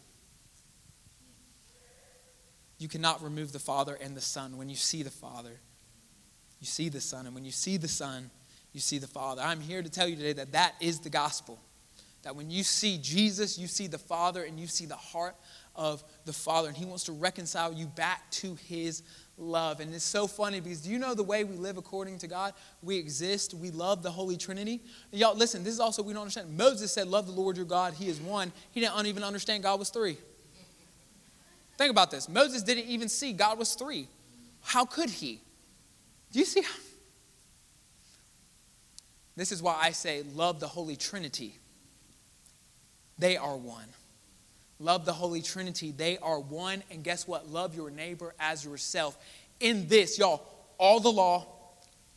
You 2.77 2.87
cannot 2.87 3.23
remove 3.23 3.51
the 3.51 3.59
Father 3.59 3.97
and 4.01 4.15
the 4.15 4.21
Son. 4.21 4.57
When 4.57 4.69
you 4.69 4.75
see 4.75 5.03
the 5.03 5.11
Father, 5.11 5.59
you 6.59 6.67
see 6.67 6.89
the 6.89 7.01
Son. 7.01 7.25
And 7.25 7.35
when 7.35 7.45
you 7.45 7.51
see 7.51 7.77
the 7.77 7.87
Son, 7.87 8.29
you 8.73 8.79
see 8.79 8.97
the 8.97 9.07
Father. 9.07 9.41
I'm 9.41 9.61
here 9.61 9.81
to 9.81 9.89
tell 9.89 10.07
you 10.07 10.15
today 10.15 10.33
that 10.33 10.51
that 10.53 10.75
is 10.79 10.99
the 10.99 11.09
gospel. 11.09 11.59
That 12.23 12.35
when 12.35 12.49
you 12.49 12.63
see 12.63 12.97
Jesus, 12.97 13.57
you 13.57 13.67
see 13.67 13.87
the 13.87 13.97
Father 13.97 14.43
and 14.43 14.59
you 14.59 14.67
see 14.67 14.85
the 14.85 14.95
heart 14.95 15.35
of 15.75 16.03
the 16.25 16.33
Father. 16.33 16.69
And 16.69 16.77
He 16.77 16.85
wants 16.85 17.03
to 17.05 17.11
reconcile 17.11 17.73
you 17.73 17.87
back 17.87 18.29
to 18.31 18.55
His 18.55 19.03
love. 19.37 19.79
And 19.79 19.93
it's 19.93 20.03
so 20.03 20.27
funny 20.27 20.59
because 20.59 20.81
do 20.81 20.89
you 20.89 20.99
know 20.99 21.13
the 21.13 21.23
way 21.23 21.43
we 21.43 21.55
live 21.55 21.77
according 21.77 22.19
to 22.19 22.27
God? 22.27 22.53
We 22.81 22.97
exist, 22.97 23.53
we 23.53 23.71
love 23.71 24.03
the 24.03 24.11
Holy 24.11 24.37
Trinity. 24.37 24.81
And 25.11 25.19
y'all, 25.19 25.35
listen, 25.35 25.63
this 25.63 25.73
is 25.73 25.79
also, 25.79 26.03
we 26.03 26.13
don't 26.13 26.21
understand. 26.23 26.55
Moses 26.55 26.91
said, 26.91 27.07
Love 27.07 27.25
the 27.25 27.33
Lord 27.33 27.57
your 27.57 27.65
God, 27.65 27.93
He 27.93 28.07
is 28.09 28.19
one. 28.19 28.51
He 28.71 28.79
didn't 28.79 29.05
even 29.05 29.23
understand 29.23 29.63
God 29.63 29.79
was 29.79 29.89
three. 29.89 30.17
Think 31.77 31.91
about 31.91 32.11
this. 32.11 32.29
Moses 32.29 32.63
didn't 32.63 32.85
even 32.85 33.09
see 33.09 33.33
God 33.33 33.57
was 33.57 33.73
three. 33.73 34.07
How 34.61 34.85
could 34.85 35.09
he? 35.09 35.41
Do 36.31 36.39
you 36.39 36.45
see? 36.45 36.61
How, 36.61 36.73
this 39.35 39.51
is 39.51 39.61
why 39.61 39.77
I 39.81 39.91
say 39.91 40.23
love 40.35 40.59
the 40.59 40.67
Holy 40.67 40.95
Trinity. 40.95 41.57
They 43.17 43.37
are 43.37 43.57
one. 43.57 43.87
Love 44.79 45.05
the 45.05 45.13
Holy 45.13 45.41
Trinity. 45.41 45.91
They 45.91 46.17
are 46.17 46.39
one. 46.39 46.83
And 46.91 47.03
guess 47.03 47.27
what? 47.27 47.49
Love 47.49 47.75
your 47.75 47.89
neighbor 47.89 48.33
as 48.39 48.65
yourself. 48.65 49.17
In 49.59 49.87
this, 49.87 50.17
y'all, 50.17 50.45
all 50.77 50.99
the 50.99 51.11
law 51.11 51.47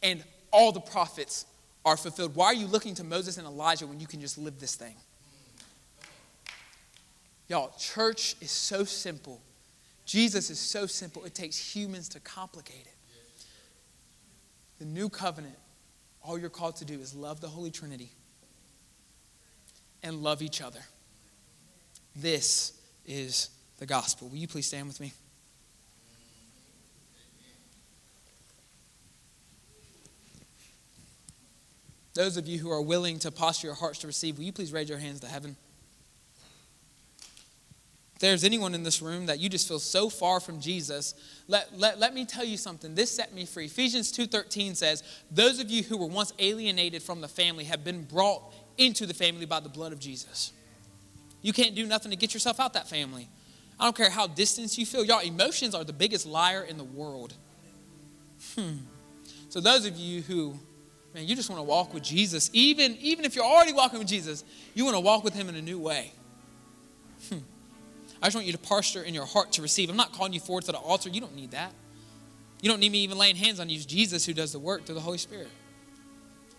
and 0.03 0.23
all 0.51 0.73
the 0.73 0.81
prophets 0.81 1.47
are 1.85 1.97
fulfilled. 1.97 2.35
Why 2.35 2.47
are 2.47 2.55
you 2.55 2.67
looking 2.67 2.95
to 2.97 3.05
Moses 3.05 3.39
and 3.39 3.47
Elijah 3.47 3.87
when 3.87 4.01
you 4.01 4.07
can 4.07 4.21
just 4.21 4.39
live 4.39 4.59
this 4.59 4.75
thing? 4.75 4.95
Y'all, 7.49 7.73
church 7.79 8.35
is 8.41 8.51
so 8.51 8.85
simple. 8.85 9.41
Jesus 10.05 10.51
is 10.51 10.59
so 10.59 10.87
simple. 10.87 11.25
It 11.25 11.35
takes 11.35 11.57
humans 11.57 12.09
to 12.11 12.21
complicate 12.21 12.87
it. 12.87 12.95
The 14.79 14.85
new 14.85 15.09
covenant, 15.09 15.57
all 16.23 16.39
you're 16.39 16.51
called 16.51 16.77
to 16.77 16.85
do 16.85 16.95
is 16.95 17.15
love 17.15 17.41
the 17.41 17.49
Holy 17.49 17.71
Trinity 17.71 18.11
and 20.03 20.23
love 20.23 20.43
each 20.43 20.61
other. 20.61 20.81
This 22.17 22.73
is 23.07 23.51
the 23.79 23.87
gospel. 23.87 24.29
Will 24.29 24.39
you 24.39 24.49
please 24.49 24.67
stand 24.67 24.89
with 24.89 25.01
me? 25.01 25.13
Those 32.15 32.39
of 32.39 32.49
you 32.49 32.59
who 32.59 32.71
are 32.71 32.81
willing 32.81 33.19
to 33.21 33.31
posture 33.31 33.67
your 33.67 33.77
hearts 33.77 33.99
to 33.99 34.07
receive, 34.07 34.39
will 34.39 34.45
you 34.45 34.53
please 34.53 34.73
raise 34.73 34.89
your 34.89 34.97
hands 34.97 35.21
to 35.21 35.27
heaven? 35.27 35.55
If 38.15 38.21
there's 38.21 38.45
anyone 38.45 38.75
in 38.75 38.83
this 38.83 39.03
room 39.03 39.27
that 39.27 39.39
you 39.39 39.51
just 39.51 39.69
feel 39.69 39.79
so 39.79 40.09
far 40.09 40.41
from 40.41 40.59
Jesus, 40.59 41.15
let, 41.49 41.79
let, 41.79 41.99
let 41.99 42.15
me 42.15 42.25
tell 42.25 42.45
you 42.45 42.57
something. 42.57 42.95
This 42.95 43.11
set 43.11 43.35
me 43.35 43.45
free. 43.45 43.67
Ephesians 43.67 44.11
2.13 44.11 44.75
says, 44.75 45.03
Those 45.31 45.61
of 45.61 45.71
you 45.71 45.83
who 45.83 45.99
were 45.99 46.07
once 46.07 46.33
alienated 46.39 47.03
from 47.03 47.21
the 47.21 47.29
family 47.29 47.65
have 47.65 47.85
been 47.85 48.05
brought 48.05 48.55
into 48.79 49.05
the 49.05 49.13
family 49.13 49.45
by 49.45 49.61
the 49.61 49.69
blood 49.69 49.93
of 49.93 50.01
Jesus. 50.01 50.53
You 51.47 51.53
can't 51.53 51.77
do 51.77 51.87
nothing 51.87 52.11
to 52.11 52.17
get 52.17 52.35
yourself 52.35 52.59
out 52.59 52.73
that 52.73 52.89
family. 52.89 53.29
I 53.79 53.85
don't 53.85 53.97
care 53.97 54.11
how 54.11 54.27
distant 54.27 54.77
you 54.77 54.85
feel. 54.85 55.05
Y'all, 55.05 55.21
emotions 55.21 55.77
are 55.77 55.85
the 55.85 55.93
biggest 55.93 56.27
liar 56.27 56.65
in 56.65 56.77
the 56.77 56.83
world. 56.83 57.35
Hmm. 58.57 58.79
So 59.49 59.61
those 59.61 59.87
of 59.87 59.97
you 59.97 60.23
who 60.23 60.59
man, 61.15 61.25
you 61.25 61.37
just 61.37 61.49
want 61.49 61.61
to 61.61 61.63
walk 61.63 61.95
with 61.95 62.03
Jesus. 62.03 62.51
Even, 62.53 62.97
even 62.97 63.25
if 63.25 63.37
you're 63.37 63.45
already 63.45 63.73
walking 63.73 64.01
with 64.01 64.09
Jesus, 64.09 64.43
you 64.75 64.85
want 64.85 64.97
to 64.97 65.01
walk 65.01 65.23
with 65.23 65.35
him 65.35 65.49
in 65.49 65.55
a 65.55 65.63
new 65.63 65.79
way. 65.79 66.11
Hmm. 67.29 67.39
I 68.21 68.27
just 68.27 68.35
want 68.35 68.49
you 68.49 68.53
to 68.53 68.59
posture 68.59 69.05
in 69.05 69.15
your 69.15 69.25
heart 69.25 69.53
to 69.53 69.63
receive. 69.63 69.89
I'm 69.89 69.97
not 69.97 70.13
calling 70.13 70.33
you 70.33 70.41
forward 70.41 70.65
to 70.65 70.73
the 70.73 70.79
altar. 70.79 71.11
You 71.11 71.21
don't 71.21 71.37
need 71.37 71.53
that. 71.53 71.73
You 72.61 72.69
don't 72.69 72.81
need 72.81 72.91
me 72.91 73.05
even 73.05 73.19
laying 73.19 73.37
hands 73.37 73.61
on 73.61 73.71
you. 73.71 73.77
It's 73.77 73.87
Jesus 73.87 74.27
who 74.27 74.35
does 74.35 74.51
the 74.51 74.59
work 74.59 74.85
through 74.85 74.97
the 74.97 75.01
Holy 75.01 75.19
Spirit. 75.19 75.51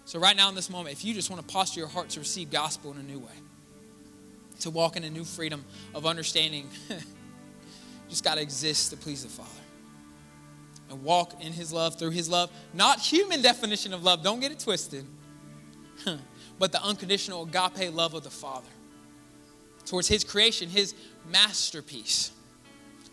So, 0.06 0.18
right 0.18 0.38
now 0.38 0.48
in 0.48 0.56
this 0.56 0.70
moment, 0.70 0.96
if 0.96 1.04
you 1.04 1.14
just 1.14 1.30
want 1.30 1.46
to 1.46 1.54
posture 1.54 1.82
your 1.82 1.90
heart 1.90 2.08
to 2.12 2.22
receive 2.22 2.50
gospel 2.50 2.94
in 2.94 3.00
a 3.00 3.04
new 3.04 3.20
way, 3.20 3.34
to 4.62 4.70
walk 4.70 4.98
in 4.98 5.04
a 5.04 5.10
new 5.10 5.24
freedom 5.24 5.64
of 5.94 6.06
understanding, 6.06 6.70
just 8.10 8.24
got 8.24 8.36
to 8.36 8.42
exist 8.42 8.92
to 8.92 8.98
please 8.98 9.24
the 9.24 9.30
Father 9.30 9.50
and 10.90 11.04
walk 11.04 11.44
in 11.44 11.52
his 11.54 11.74
love 11.74 12.00
through 12.00 12.12
his 12.12 12.30
love. 12.30 12.50
Not 12.74 13.00
human 13.00 13.42
definition 13.42 13.94
of 13.94 14.04
love, 14.04 14.24
don't 14.24 14.40
get 14.40 14.52
it 14.52 14.60
twisted, 14.60 15.06
but 16.60 16.72
the 16.72 16.82
unconditional 16.82 17.44
agape 17.44 17.94
love 17.94 18.14
of 18.14 18.24
the 18.24 18.30
Father 18.30 18.70
towards 19.86 20.08
his 20.08 20.24
creation, 20.24 20.70
his 20.70 20.94
masterpiece. 21.30 22.32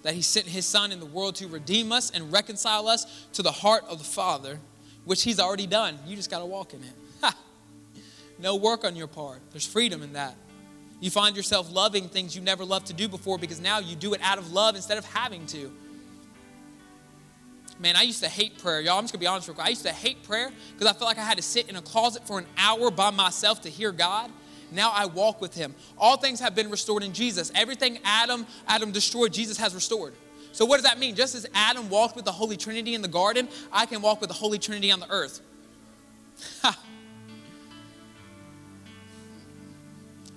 That 0.02 0.12
he 0.12 0.20
sent 0.20 0.46
his 0.46 0.66
Son 0.66 0.92
in 0.92 1.00
the 1.00 1.06
world 1.06 1.36
to 1.36 1.48
redeem 1.48 1.90
us 1.90 2.10
and 2.10 2.30
reconcile 2.30 2.88
us 2.88 3.26
to 3.32 3.42
the 3.42 3.52
heart 3.52 3.84
of 3.88 3.96
the 3.96 4.04
Father, 4.04 4.60
which 5.06 5.22
he's 5.22 5.40
already 5.40 5.66
done. 5.66 5.98
You 6.06 6.14
just 6.14 6.30
got 6.30 6.40
to 6.40 6.44
walk 6.44 6.74
in 6.74 6.82
it. 6.82 7.34
no 8.38 8.56
work 8.56 8.84
on 8.84 8.96
your 8.96 9.06
part. 9.06 9.38
There's 9.50 9.66
freedom 9.66 10.02
in 10.02 10.12
that. 10.12 10.34
You 11.04 11.10
find 11.10 11.36
yourself 11.36 11.70
loving 11.70 12.08
things 12.08 12.34
you 12.34 12.40
never 12.40 12.64
loved 12.64 12.86
to 12.86 12.94
do 12.94 13.08
before 13.08 13.36
because 13.36 13.60
now 13.60 13.78
you 13.78 13.94
do 13.94 14.14
it 14.14 14.22
out 14.22 14.38
of 14.38 14.54
love 14.54 14.74
instead 14.74 14.96
of 14.96 15.04
having 15.04 15.44
to. 15.48 15.70
Man, 17.78 17.94
I 17.94 18.04
used 18.04 18.22
to 18.22 18.28
hate 18.30 18.56
prayer. 18.56 18.80
Y'all, 18.80 18.96
I'm 18.96 19.04
just 19.04 19.12
gonna 19.12 19.20
be 19.20 19.26
honest 19.26 19.46
real 19.46 19.54
quick. 19.54 19.66
I 19.66 19.68
used 19.68 19.84
to 19.84 19.92
hate 19.92 20.22
prayer 20.22 20.50
because 20.72 20.86
I 20.86 20.96
felt 20.96 21.10
like 21.10 21.18
I 21.18 21.24
had 21.24 21.36
to 21.36 21.42
sit 21.42 21.68
in 21.68 21.76
a 21.76 21.82
closet 21.82 22.26
for 22.26 22.38
an 22.38 22.46
hour 22.56 22.90
by 22.90 23.10
myself 23.10 23.60
to 23.64 23.68
hear 23.68 23.92
God. 23.92 24.30
Now 24.72 24.92
I 24.94 25.04
walk 25.04 25.42
with 25.42 25.54
him. 25.54 25.74
All 25.98 26.16
things 26.16 26.40
have 26.40 26.54
been 26.54 26.70
restored 26.70 27.02
in 27.02 27.12
Jesus. 27.12 27.52
Everything 27.54 27.98
Adam, 28.02 28.46
Adam 28.66 28.90
destroyed, 28.90 29.30
Jesus 29.30 29.58
has 29.58 29.74
restored. 29.74 30.14
So 30.52 30.64
what 30.64 30.76
does 30.76 30.84
that 30.84 30.98
mean? 30.98 31.16
Just 31.16 31.34
as 31.34 31.46
Adam 31.52 31.90
walked 31.90 32.16
with 32.16 32.24
the 32.24 32.32
Holy 32.32 32.56
Trinity 32.56 32.94
in 32.94 33.02
the 33.02 33.08
garden, 33.08 33.46
I 33.70 33.84
can 33.84 34.00
walk 34.00 34.22
with 34.22 34.28
the 34.28 34.34
Holy 34.34 34.58
Trinity 34.58 34.90
on 34.90 35.00
the 35.00 35.10
earth. 35.10 35.42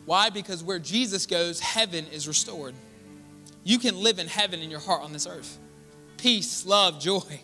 Why? 0.07 0.29
Because 0.29 0.63
where 0.63 0.79
Jesus 0.79 1.25
goes, 1.25 1.59
heaven 1.59 2.05
is 2.13 2.29
restored. 2.29 2.73
You 3.65 3.77
can 3.77 4.01
live 4.01 4.19
in 4.19 4.27
heaven 4.27 4.61
in 4.61 4.71
your 4.71 4.79
heart 4.79 5.03
on 5.03 5.11
this 5.11 5.27
earth 5.27 5.59
peace, 6.15 6.65
love, 6.65 6.99
joy. 6.99 7.41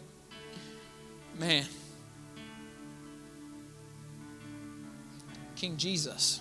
Man. 1.37 1.65
King 5.57 5.75
Jesus. 5.75 6.39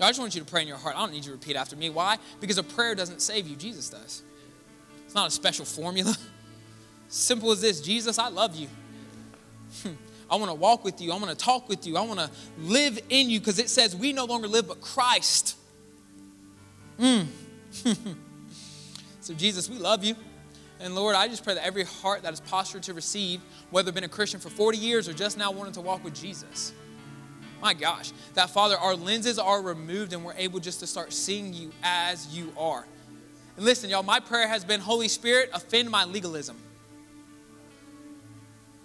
I 0.00 0.08
just 0.08 0.18
want 0.18 0.34
you 0.34 0.40
to 0.40 0.46
pray 0.46 0.62
in 0.62 0.68
your 0.68 0.76
heart. 0.76 0.96
I 0.96 1.00
don't 1.00 1.12
need 1.12 1.24
you 1.24 1.30
to 1.30 1.32
repeat 1.32 1.54
after 1.54 1.76
me. 1.76 1.88
Why? 1.88 2.18
Because 2.40 2.58
a 2.58 2.64
prayer 2.64 2.96
doesn't 2.96 3.22
save 3.22 3.46
you, 3.46 3.54
Jesus 3.54 3.88
does. 3.88 4.24
It's 5.04 5.14
not 5.14 5.28
a 5.28 5.30
special 5.30 5.64
formula. 5.64 6.16
Simple 7.08 7.52
as 7.52 7.60
this 7.60 7.80
Jesus, 7.80 8.18
I 8.18 8.28
love 8.28 8.56
you. 8.56 8.66
Hmm. 9.82 9.92
I 10.34 10.36
want 10.36 10.50
to 10.50 10.54
walk 10.56 10.82
with 10.82 11.00
you. 11.00 11.12
I 11.12 11.16
want 11.16 11.28
to 11.28 11.36
talk 11.36 11.68
with 11.68 11.86
you. 11.86 11.96
I 11.96 12.00
want 12.00 12.18
to 12.18 12.28
live 12.58 12.98
in 13.08 13.30
you 13.30 13.38
because 13.38 13.60
it 13.60 13.70
says 13.70 13.94
we 13.94 14.12
no 14.12 14.24
longer 14.24 14.48
live 14.48 14.66
but 14.66 14.80
Christ. 14.80 15.56
Mm. 16.98 17.26
so, 19.20 19.32
Jesus, 19.32 19.70
we 19.70 19.78
love 19.78 20.02
you. 20.02 20.16
And 20.80 20.96
Lord, 20.96 21.14
I 21.14 21.28
just 21.28 21.44
pray 21.44 21.54
that 21.54 21.64
every 21.64 21.84
heart 21.84 22.22
that 22.22 22.32
is 22.32 22.40
postured 22.40 22.82
to 22.82 22.94
receive, 22.94 23.42
whether 23.70 23.92
been 23.92 24.02
a 24.02 24.08
Christian 24.08 24.40
for 24.40 24.50
40 24.50 24.76
years 24.76 25.08
or 25.08 25.12
just 25.12 25.38
now 25.38 25.52
wanting 25.52 25.74
to 25.74 25.80
walk 25.80 26.02
with 26.02 26.14
Jesus, 26.14 26.72
my 27.62 27.72
gosh, 27.72 28.10
that 28.34 28.50
Father, 28.50 28.76
our 28.76 28.96
lenses 28.96 29.38
are 29.38 29.62
removed 29.62 30.14
and 30.14 30.24
we're 30.24 30.34
able 30.34 30.58
just 30.58 30.80
to 30.80 30.86
start 30.88 31.12
seeing 31.12 31.54
you 31.54 31.70
as 31.84 32.36
you 32.36 32.52
are. 32.58 32.84
And 33.54 33.64
listen, 33.64 33.88
y'all, 33.88 34.02
my 34.02 34.18
prayer 34.18 34.48
has 34.48 34.64
been 34.64 34.80
Holy 34.80 35.06
Spirit, 35.06 35.50
offend 35.54 35.88
my 35.92 36.04
legalism. 36.04 36.56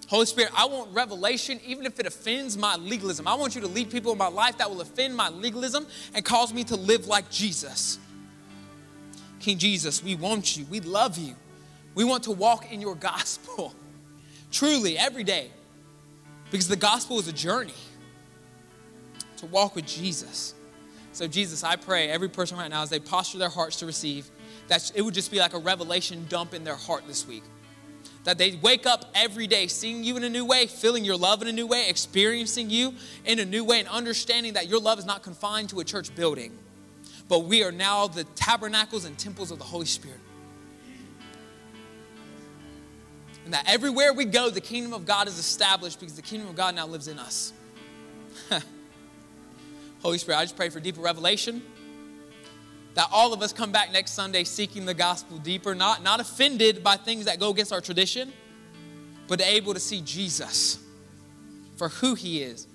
Holy 0.10 0.26
Spirit, 0.26 0.52
I 0.58 0.66
want 0.66 0.92
revelation, 0.92 1.60
even 1.64 1.86
if 1.86 2.00
it 2.00 2.08
offends 2.08 2.58
my 2.58 2.76
legalism. 2.78 3.28
I 3.28 3.36
want 3.36 3.54
you 3.54 3.62
to 3.62 3.68
lead 3.68 3.92
people 3.92 4.12
in 4.12 4.18
my 4.18 4.28
life 4.28 4.58
that 4.58 4.68
will 4.68 4.82
offend 4.82 5.16
my 5.16 5.30
legalism 5.30 5.86
and 6.16 6.26
cause 6.26 6.52
me 6.52 6.64
to 6.64 6.76
live 6.76 7.06
like 7.06 7.30
Jesus. 7.30 8.00
King 9.40 9.60
Jesus, 9.60 10.04
we 10.04 10.16
want 10.16 10.58
you. 10.58 10.66
We 10.66 10.80
love 10.80 11.20
you. 11.20 11.36
We 11.94 12.06
want 12.06 12.24
to 12.24 12.32
walk 12.32 12.72
in 12.72 12.82
your 12.82 12.96
gospel 12.96 13.76
truly 14.52 14.98
every 14.98 15.24
day 15.24 15.52
because 16.50 16.68
the 16.68 16.76
gospel 16.76 17.20
is 17.20 17.28
a 17.28 17.34
journey 17.34 17.74
to 19.38 19.46
walk 19.46 19.76
with 19.76 19.86
Jesus. 19.86 20.56
So, 21.12 21.28
Jesus, 21.28 21.64
I 21.64 21.76
pray 21.76 22.10
every 22.10 22.30
person 22.30 22.58
right 22.58 22.70
now, 22.70 22.82
as 22.82 22.90
they 22.90 23.00
posture 23.00 23.38
their 23.38 23.50
hearts 23.50 23.76
to 23.78 23.86
receive, 23.86 24.32
that 24.70 24.92
it 24.96 25.04
would 25.04 25.14
just 25.14 25.30
be 25.30 25.38
like 25.38 25.54
a 25.54 25.60
revelation 25.60 26.26
dump 26.30 26.56
in 26.56 26.64
their 26.64 26.76
heart 26.76 27.04
this 27.06 27.28
week. 27.28 27.44
That 28.30 28.38
they 28.38 28.60
wake 28.62 28.86
up 28.86 29.06
every 29.16 29.48
day 29.48 29.66
seeing 29.66 30.04
you 30.04 30.16
in 30.16 30.24
a 30.24 30.30
new 30.30 30.46
way, 30.46 30.68
feeling 30.68 31.04
your 31.04 31.18
love 31.18 31.42
in 31.42 31.48
a 31.48 31.52
new 31.52 31.66
way, 31.66 31.90
experiencing 31.90 32.70
you 32.70 32.94
in 33.26 33.40
a 33.40 33.46
new 33.46 33.64
way, 33.64 33.80
and 33.80 33.90
understanding 33.90 34.54
that 34.54 34.68
your 34.68 34.80
love 34.80 35.00
is 35.00 35.06
not 35.08 35.24
confined 35.24 35.70
to 35.70 35.80
a 35.80 35.84
church 35.84 36.14
building, 36.14 36.56
but 37.28 37.46
we 37.46 37.64
are 37.64 37.72
now 37.72 38.06
the 38.06 38.26
tabernacles 38.36 39.06
and 39.06 39.18
temples 39.18 39.50
of 39.50 39.58
the 39.58 39.64
Holy 39.64 39.88
Spirit. 39.88 40.20
And 43.46 43.54
that 43.56 43.68
everywhere 43.68 44.14
we 44.14 44.26
go, 44.26 44.52
the 44.52 44.62
kingdom 44.62 44.94
of 44.94 45.08
God 45.08 45.28
is 45.28 45.40
established 45.40 46.00
because 46.00 46.16
the 46.16 46.22
kingdom 46.22 46.50
of 46.50 46.56
God 46.56 46.76
now 46.76 46.86
lives 46.86 47.08
in 47.08 47.18
us. 47.18 47.52
Holy 50.04 50.20
Spirit, 50.20 50.38
I 50.38 50.44
just 50.44 50.56
pray 50.56 50.70
for 50.70 50.80
deeper 50.80 51.02
revelation. 51.02 51.64
That 53.00 53.08
all 53.14 53.32
of 53.32 53.42
us 53.42 53.54
come 53.54 53.72
back 53.72 53.94
next 53.94 54.12
Sunday 54.12 54.44
seeking 54.44 54.86
the 54.86 54.94
gospel 54.94 55.38
deeper, 55.38 55.74
not, 55.74 56.04
not 56.04 56.20
offended 56.20 56.84
by 56.84 56.98
things 56.98 57.24
that 57.24 57.40
go 57.40 57.50
against 57.50 57.72
our 57.72 57.80
tradition, 57.80 58.34
but 59.30 59.40
able 59.40 59.74
to 59.74 59.80
see 59.80 60.02
Jesus 60.02 60.80
for 61.78 61.88
who 61.88 62.14
he 62.14 62.42
is 62.42 62.68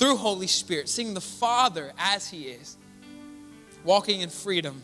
through 0.00 0.16
Holy 0.16 0.48
Spirit, 0.48 0.88
seeing 0.88 1.14
the 1.14 1.20
Father 1.20 1.92
as 1.96 2.28
he 2.28 2.46
is, 2.46 2.76
walking 3.84 4.22
in 4.22 4.30
freedom 4.30 4.82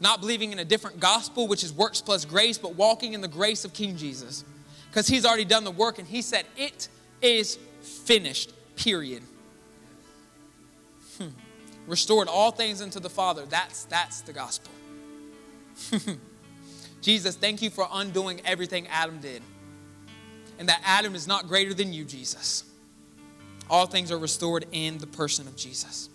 not 0.00 0.20
believing 0.20 0.52
in 0.52 0.60
a 0.60 0.64
different 0.64 0.98
gospel, 0.98 1.46
which 1.46 1.62
is 1.62 1.70
works 1.70 2.00
plus 2.00 2.24
grace, 2.24 2.56
but 2.56 2.74
walking 2.74 3.12
in 3.12 3.20
the 3.20 3.28
grace 3.28 3.66
of 3.66 3.74
King 3.74 3.98
Jesus. 3.98 4.44
Because 4.88 5.08
he's 5.08 5.26
already 5.26 5.44
done 5.44 5.64
the 5.64 5.70
work 5.70 5.98
and 5.98 6.08
he 6.08 6.22
said, 6.22 6.46
It 6.56 6.88
is 7.20 7.58
finished, 7.82 8.52
period. 8.76 9.22
Restored 11.88 12.28
all 12.28 12.50
things 12.50 12.82
into 12.82 13.00
the 13.00 13.08
Father. 13.10 13.46
That's, 13.46 13.84
that's 13.84 14.20
the 14.20 14.32
gospel. 14.32 14.70
Jesus, 17.00 17.34
thank 17.34 17.62
you 17.62 17.70
for 17.70 17.88
undoing 17.90 18.42
everything 18.44 18.86
Adam 18.88 19.18
did. 19.20 19.42
and 20.58 20.68
that 20.68 20.80
Adam 20.84 21.14
is 21.14 21.26
not 21.26 21.48
greater 21.48 21.72
than 21.72 21.92
you, 21.92 22.04
Jesus. 22.04 22.64
All 23.70 23.86
things 23.86 24.12
are 24.12 24.18
restored 24.18 24.66
in 24.72 24.98
the 24.98 25.06
person 25.06 25.46
of 25.46 25.56
Jesus. 25.56 26.10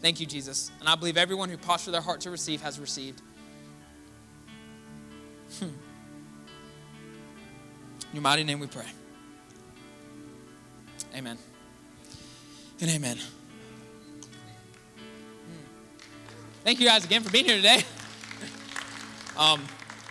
Thank 0.00 0.20
you, 0.20 0.26
Jesus. 0.26 0.70
And 0.80 0.88
I 0.88 0.94
believe 0.94 1.16
everyone 1.16 1.48
who 1.48 1.56
postured 1.56 1.94
their 1.94 2.00
heart 2.00 2.20
to 2.22 2.30
receive 2.30 2.60
has 2.62 2.78
received. 2.78 3.22
Hmm. 5.58 5.64
In 5.64 5.74
your 8.14 8.22
mighty 8.22 8.44
name 8.44 8.60
we 8.60 8.66
pray. 8.66 8.86
Amen. 11.14 11.38
And 12.80 12.90
amen. 12.90 13.18
Thank 16.64 16.80
you 16.80 16.86
guys 16.86 17.04
again 17.04 17.22
for 17.22 17.30
being 17.30 17.44
here 17.44 17.56
today. 17.56 17.82
Um, 19.36 19.62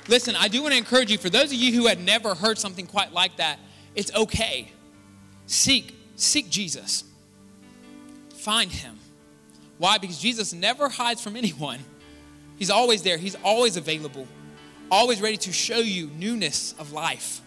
listen, 0.08 0.36
I 0.38 0.48
do 0.48 0.62
want 0.62 0.72
to 0.72 0.78
encourage 0.78 1.12
you, 1.12 1.18
for 1.18 1.30
those 1.30 1.46
of 1.46 1.54
you 1.54 1.74
who 1.74 1.88
had 1.88 2.00
never 2.00 2.34
heard 2.34 2.58
something 2.58 2.88
quite 2.88 3.12
like 3.12 3.36
that, 3.38 3.60
it's 3.94 4.14
okay. 4.16 4.72
Seek, 5.48 5.94
seek 6.16 6.50
Jesus. 6.50 7.04
Find 8.34 8.72
him. 8.72 8.98
Why? 9.78 9.98
Because 9.98 10.18
Jesus 10.18 10.54
never 10.54 10.88
hides 10.88 11.22
from 11.22 11.36
anyone. 11.36 11.80
He's 12.58 12.70
always 12.70 13.04
there, 13.04 13.18
He's 13.18 13.36
always 13.44 13.76
available, 13.76 14.28
always 14.90 15.22
ready 15.22 15.38
to 15.38 15.52
show 15.52 15.80
you 15.80 16.10
newness 16.18 16.74
of 16.80 16.94
life. 16.94 17.42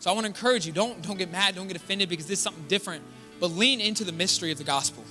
So 0.00 0.10
I 0.10 0.14
want 0.14 0.24
to 0.24 0.28
encourage 0.28 0.66
you 0.66 0.72
don't, 0.72 1.00
don't 1.00 1.16
get 1.16 1.30
mad, 1.30 1.54
don't 1.54 1.68
get 1.68 1.76
offended 1.76 2.08
because 2.08 2.26
this 2.26 2.40
is 2.40 2.42
something 2.42 2.66
different, 2.66 3.04
but 3.38 3.52
lean 3.52 3.80
into 3.80 4.02
the 4.02 4.12
mystery 4.12 4.50
of 4.50 4.58
the 4.58 4.64
gospel 4.64 5.04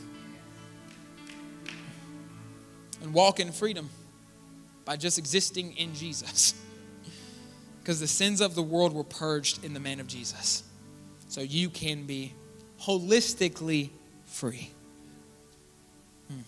and 3.01 3.13
walk 3.13 3.39
in 3.39 3.51
freedom 3.51 3.89
by 4.85 4.95
just 4.95 5.17
existing 5.17 5.75
in 5.77 5.93
Jesus. 5.93 6.53
Because 7.81 7.99
the 7.99 8.07
sins 8.07 8.41
of 8.41 8.53
the 8.53 8.61
world 8.61 8.93
were 8.93 9.03
purged 9.03 9.65
in 9.65 9.73
the 9.73 9.79
man 9.79 9.99
of 9.99 10.05
Jesus. 10.05 10.61
So 11.29 11.41
you 11.41 11.67
can 11.67 12.05
be 12.05 12.35
holistically 12.79 13.89
free. 14.25 14.69
Hmm. 16.27 16.41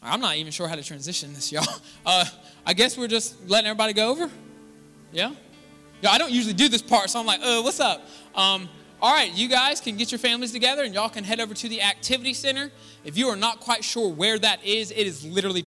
I'm 0.00 0.20
not 0.20 0.36
even 0.36 0.52
sure 0.52 0.68
how 0.68 0.76
to 0.76 0.84
transition 0.84 1.34
this, 1.34 1.50
y'all. 1.50 1.66
Uh, 2.06 2.24
I 2.64 2.74
guess 2.74 2.96
we're 2.96 3.08
just 3.08 3.48
letting 3.48 3.66
everybody 3.66 3.92
go 3.92 4.08
over. 4.10 4.30
Yeah? 5.12 5.34
Yeah, 6.00 6.10
I 6.10 6.18
don't 6.18 6.30
usually 6.30 6.54
do 6.54 6.68
this 6.68 6.80
part, 6.80 7.10
so 7.10 7.20
I'm 7.20 7.26
like, 7.26 7.40
uh, 7.42 7.60
what's 7.60 7.80
up? 7.80 8.06
Um, 8.34 8.68
all 9.02 9.14
right, 9.14 9.32
you 9.32 9.48
guys 9.48 9.80
can 9.80 9.96
get 9.96 10.12
your 10.12 10.18
families 10.18 10.52
together 10.52 10.82
and 10.84 10.94
y'all 10.94 11.08
can 11.08 11.24
head 11.24 11.40
over 11.40 11.54
to 11.54 11.68
the 11.68 11.80
activity 11.80 12.34
center. 12.34 12.70
If 13.04 13.16
you 13.16 13.28
are 13.28 13.36
not 13.36 13.60
quite 13.60 13.82
sure 13.82 14.12
where 14.12 14.38
that 14.38 14.62
is, 14.64 14.90
it 14.90 15.06
is 15.06 15.24
literally 15.24 15.64